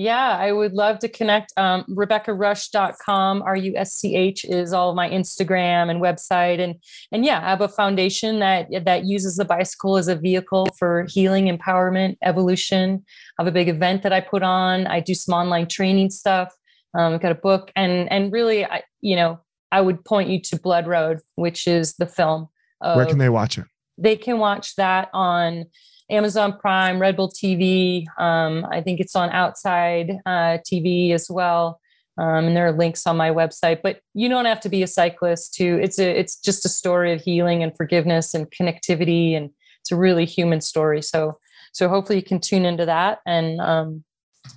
Yeah, 0.00 0.34
I 0.38 0.50
would 0.52 0.72
love 0.72 0.98
to 1.00 1.10
connect. 1.10 1.52
Um, 1.58 1.84
RebeccaRusch.com, 1.90 3.42
R 3.42 3.56
U 3.56 3.74
S 3.76 3.92
C 3.92 4.16
H 4.16 4.46
is 4.46 4.72
all 4.72 4.88
of 4.88 4.96
my 4.96 5.10
Instagram 5.10 5.90
and 5.90 6.00
website. 6.00 6.58
And, 6.58 6.76
and 7.12 7.22
yeah, 7.22 7.38
I 7.44 7.50
have 7.50 7.60
a 7.60 7.68
foundation 7.68 8.38
that, 8.38 8.68
that 8.86 9.04
uses 9.04 9.36
the 9.36 9.44
bicycle 9.44 9.98
as 9.98 10.08
a 10.08 10.16
vehicle 10.16 10.68
for 10.78 11.04
healing, 11.10 11.54
empowerment, 11.54 12.16
evolution. 12.22 13.04
I 13.38 13.42
have 13.42 13.46
a 13.46 13.52
big 13.52 13.68
event 13.68 14.02
that 14.04 14.12
I 14.14 14.22
put 14.22 14.42
on. 14.42 14.86
I 14.86 15.00
do 15.00 15.14
some 15.14 15.34
online 15.34 15.68
training 15.68 16.08
stuff. 16.08 16.50
Um, 16.98 17.12
I've 17.12 17.20
got 17.20 17.32
a 17.32 17.34
book. 17.34 17.70
And, 17.76 18.10
and 18.10 18.32
really, 18.32 18.64
I, 18.64 18.82
you 19.02 19.16
know, 19.16 19.40
I 19.70 19.82
would 19.82 20.02
point 20.06 20.30
you 20.30 20.40
to 20.44 20.58
Blood 20.58 20.86
Road, 20.86 21.18
which 21.34 21.66
is 21.66 21.96
the 21.96 22.06
film. 22.06 22.48
Of, 22.80 22.96
Where 22.96 23.04
can 23.04 23.18
they 23.18 23.28
watch 23.28 23.58
it? 23.58 23.66
They 24.00 24.16
can 24.16 24.38
watch 24.38 24.76
that 24.76 25.10
on 25.12 25.66
Amazon 26.10 26.58
Prime, 26.58 26.98
Red 26.98 27.16
Bull 27.16 27.30
TV. 27.30 28.04
Um, 28.18 28.66
I 28.70 28.80
think 28.80 29.00
it's 29.00 29.14
on 29.14 29.30
Outside 29.30 30.10
uh, 30.26 30.58
TV 30.70 31.12
as 31.12 31.28
well. 31.30 31.80
Um, 32.18 32.46
and 32.46 32.56
there 32.56 32.66
are 32.66 32.72
links 32.72 33.06
on 33.06 33.16
my 33.16 33.30
website. 33.30 33.80
But 33.82 34.00
you 34.14 34.28
don't 34.28 34.44
have 34.44 34.60
to 34.60 34.68
be 34.68 34.82
a 34.82 34.86
cyclist 34.86 35.54
to. 35.54 35.80
It's 35.82 35.98
a. 35.98 36.18
It's 36.18 36.36
just 36.36 36.66
a 36.66 36.68
story 36.68 37.12
of 37.12 37.22
healing 37.22 37.62
and 37.62 37.74
forgiveness 37.76 38.34
and 38.34 38.50
connectivity, 38.50 39.36
and 39.36 39.50
it's 39.80 39.92
a 39.92 39.96
really 39.96 40.26
human 40.26 40.60
story. 40.60 41.02
So 41.02 41.38
so 41.72 41.88
hopefully 41.88 42.18
you 42.18 42.24
can 42.24 42.40
tune 42.40 42.64
into 42.64 42.86
that. 42.86 43.20
And 43.26 43.60
um, 43.60 44.04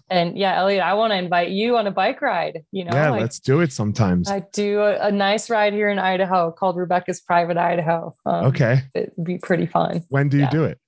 and 0.10 0.38
yeah, 0.38 0.58
Elliot, 0.60 0.82
I 0.82 0.94
want 0.94 1.12
to 1.12 1.18
invite 1.18 1.50
you 1.50 1.78
on 1.78 1.88
a 1.88 1.92
bike 1.92 2.22
ride. 2.22 2.64
You 2.72 2.86
know, 2.86 2.94
yeah, 2.94 3.10
let's 3.12 3.40
do 3.40 3.62
it 3.62 3.72
sometimes. 3.72 4.30
I 4.30 4.44
do 4.54 4.80
a, 4.80 5.08
a, 5.08 5.12
nice 5.12 5.50
ride 5.50 5.74
here 5.74 5.90
in 5.90 6.00
Idaho 6.00 6.52
called 6.52 6.78
Rebecca's 6.78 7.22
Private 7.22 7.58
Idaho. 7.58 8.14
Um, 8.26 8.46
okay, 8.46 8.84
it'd 8.96 9.12
be 9.24 9.38
pretty 9.38 9.66
fun. 9.66 10.04
When 10.10 10.30
do 10.30 10.38
you 10.38 10.44
yeah. 10.44 10.50
do 10.50 10.64
it? 10.66 10.80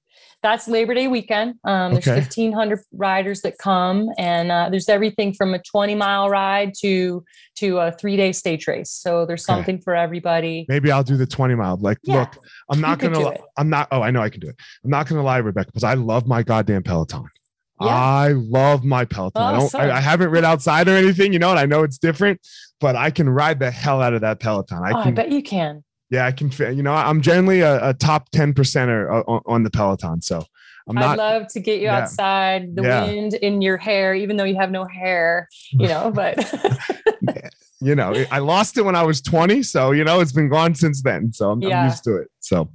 that's 0.45 0.67
Labor 0.67 0.93
Day 0.93 1.07
weekend. 1.07 1.55
Um, 1.63 1.93
there's 1.93 2.07
okay. 2.07 2.19
1,500 2.19 2.79
riders 2.93 3.41
that 3.41 3.57
come, 3.57 4.09
and 4.17 4.51
uh, 4.51 4.69
there's 4.69 4.87
everything 4.87 5.33
from 5.33 5.55
a 5.55 5.59
20 5.59 5.95
mile 5.95 6.29
ride 6.29 6.73
to 6.81 7.23
to 7.55 7.79
a 7.79 7.91
three 7.91 8.15
day 8.15 8.31
stage 8.31 8.67
race. 8.67 8.91
So 8.91 9.25
there's 9.25 9.43
okay. 9.43 9.57
something 9.57 9.81
for 9.81 9.95
everybody. 9.95 10.65
Maybe 10.69 10.91
I'll 10.91 11.03
do 11.03 11.17
the 11.17 11.25
20 11.25 11.55
mile. 11.55 11.77
Like, 11.77 11.97
yeah, 12.03 12.19
look, 12.19 12.37
I'm 12.69 12.79
not 12.79 12.99
gonna. 12.99 13.37
I'm 13.57 13.69
not. 13.69 13.87
Oh, 13.91 14.01
I 14.01 14.11
know 14.11 14.21
I 14.21 14.29
can 14.29 14.39
do 14.39 14.49
it. 14.49 14.55
I'm 14.83 14.91
not 14.91 15.07
gonna 15.07 15.23
lie, 15.23 15.37
Rebecca, 15.37 15.67
because 15.67 15.83
I 15.83 15.95
love 15.95 16.27
my 16.27 16.43
goddamn 16.43 16.83
Peloton. 16.83 17.25
Yeah. 17.81 17.87
I 17.87 18.29
love 18.29 18.85
my 18.85 19.03
Peloton. 19.03 19.41
I 19.41 19.51
don't. 19.51 19.75
I, 19.75 19.97
I, 19.97 19.99
haven't 19.99 20.29
rid 20.29 20.45
outside 20.45 20.87
or 20.87 20.95
anything, 20.95 21.33
you 21.33 21.39
know, 21.39 21.49
and 21.49 21.59
I 21.59 21.65
know 21.65 21.83
it's 21.83 21.97
different, 21.97 22.39
but 22.79 22.95
I 22.95 23.11
can 23.11 23.27
ride 23.27 23.59
the 23.59 23.69
hell 23.69 24.01
out 24.01 24.13
of 24.13 24.21
that 24.21 24.39
Peloton. 24.39 24.77
I, 24.77 24.91
oh, 24.91 25.03
can, 25.03 25.07
I 25.09 25.11
bet 25.11 25.31
you 25.31 25.43
can. 25.43 25.83
Yeah, 26.09 26.25
I 26.25 26.31
can. 26.31 26.51
You 26.75 26.83
know, 26.83 26.93
I'm 26.93 27.21
generally 27.21 27.61
a, 27.61 27.89
a 27.89 27.93
top 27.93 28.29
ten 28.29 28.53
percenter 28.53 29.27
on, 29.27 29.41
on, 29.45 29.63
the 29.63 29.69
Peloton. 29.69 30.21
So 30.21 30.45
I'm 30.87 30.95
not. 30.95 31.19
I'd 31.19 31.23
love 31.23 31.47
to 31.49 31.59
get 31.59 31.79
you 31.79 31.87
yeah. 31.87 31.97
outside, 31.97 32.75
the 32.75 32.83
yeah. 32.83 33.05
wind 33.05 33.33
in 33.33 33.61
your 33.61 33.75
hair, 33.75 34.15
even 34.15 34.37
though 34.37 34.43
you 34.45 34.55
have 34.55 34.71
no 34.71 34.85
hair. 34.85 35.49
You 35.71 35.87
know, 35.87 36.11
but. 36.15 36.37
you 37.81 37.93
know, 37.93 38.13
I 38.31 38.39
lost 38.39 38.77
it 38.77 38.83
when 38.83 38.95
I 38.95 39.03
was 39.03 39.21
20, 39.21 39.61
so 39.63 39.91
you 39.91 40.03
know 40.03 40.21
it's 40.21 40.31
been 40.31 40.47
gone 40.47 40.75
since 40.75 41.01
then. 41.01 41.33
So 41.33 41.51
I'm. 41.51 41.63
I'm 41.63 41.89
used 41.89 42.03
to 42.05 42.17
it. 42.17 42.29
So, 42.39 42.69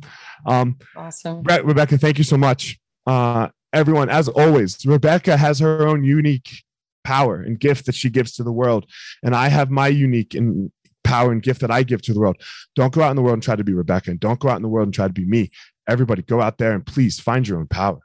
um, 0.44 0.76
awesome, 0.94 1.42
Rebecca. 1.42 1.96
Thank 1.96 2.18
you 2.18 2.24
so 2.24 2.36
much, 2.36 2.78
uh, 3.06 3.48
everyone. 3.72 4.08
As 4.08 4.28
always, 4.28 4.84
Rebecca 4.84 5.36
has 5.36 5.58
her 5.60 5.86
own 5.86 6.04
unique 6.04 6.62
power 7.04 7.40
and 7.40 7.58
gift 7.58 7.86
that 7.86 7.94
she 7.94 8.10
gives 8.10 8.32
to 8.32 8.42
the 8.42 8.52
world, 8.52 8.86
and 9.22 9.34
I 9.34 9.48
have 9.48 9.70
my 9.70 9.88
unique 9.88 10.34
and 10.34 10.70
power 11.04 11.32
and 11.32 11.42
gift 11.42 11.60
that 11.60 11.70
I 11.70 11.82
give 11.82 12.02
to 12.02 12.12
the 12.12 12.20
world. 12.20 12.40
Don't 12.74 12.92
go 12.92 13.02
out 13.02 13.10
in 13.10 13.16
the 13.16 13.22
world 13.22 13.34
and 13.34 13.42
try 13.42 13.56
to 13.56 13.64
be 13.64 13.72
Rebecca, 13.72 14.10
and 14.10 14.20
don't 14.20 14.40
go 14.40 14.48
out 14.48 14.56
in 14.56 14.62
the 14.62 14.68
world 14.68 14.86
and 14.86 14.94
try 14.94 15.06
to 15.06 15.12
be 15.12 15.24
me. 15.24 15.50
Everybody, 15.88 16.22
go 16.22 16.40
out 16.40 16.58
there 16.58 16.72
and 16.72 16.86
please 16.86 17.18
find 17.18 17.46
your 17.46 17.58
own 17.58 17.66
power. 17.66 18.00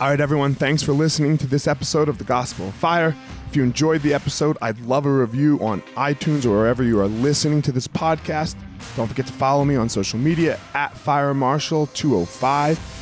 All 0.00 0.08
right, 0.08 0.20
everyone, 0.20 0.54
thanks 0.54 0.82
for 0.82 0.92
listening 0.92 1.38
to 1.38 1.46
this 1.46 1.68
episode 1.68 2.08
of 2.08 2.18
The 2.18 2.24
Gospel 2.24 2.68
of 2.68 2.74
Fire. 2.74 3.14
If 3.48 3.54
you 3.54 3.62
enjoyed 3.62 4.02
the 4.02 4.14
episode, 4.14 4.58
I'd 4.60 4.80
love 4.80 5.06
a 5.06 5.12
review 5.12 5.60
on 5.60 5.80
iTunes 5.96 6.44
or 6.44 6.50
wherever 6.50 6.82
you 6.82 6.98
are 6.98 7.06
listening 7.06 7.62
to 7.62 7.72
this 7.72 7.86
podcast. 7.86 8.56
Don't 8.96 9.06
forget 9.06 9.26
to 9.26 9.32
follow 9.32 9.64
me 9.64 9.76
on 9.76 9.88
social 9.88 10.18
media 10.18 10.58
at 10.74 10.96
Fire 10.96 11.32
FireMarshal205. 11.32 13.01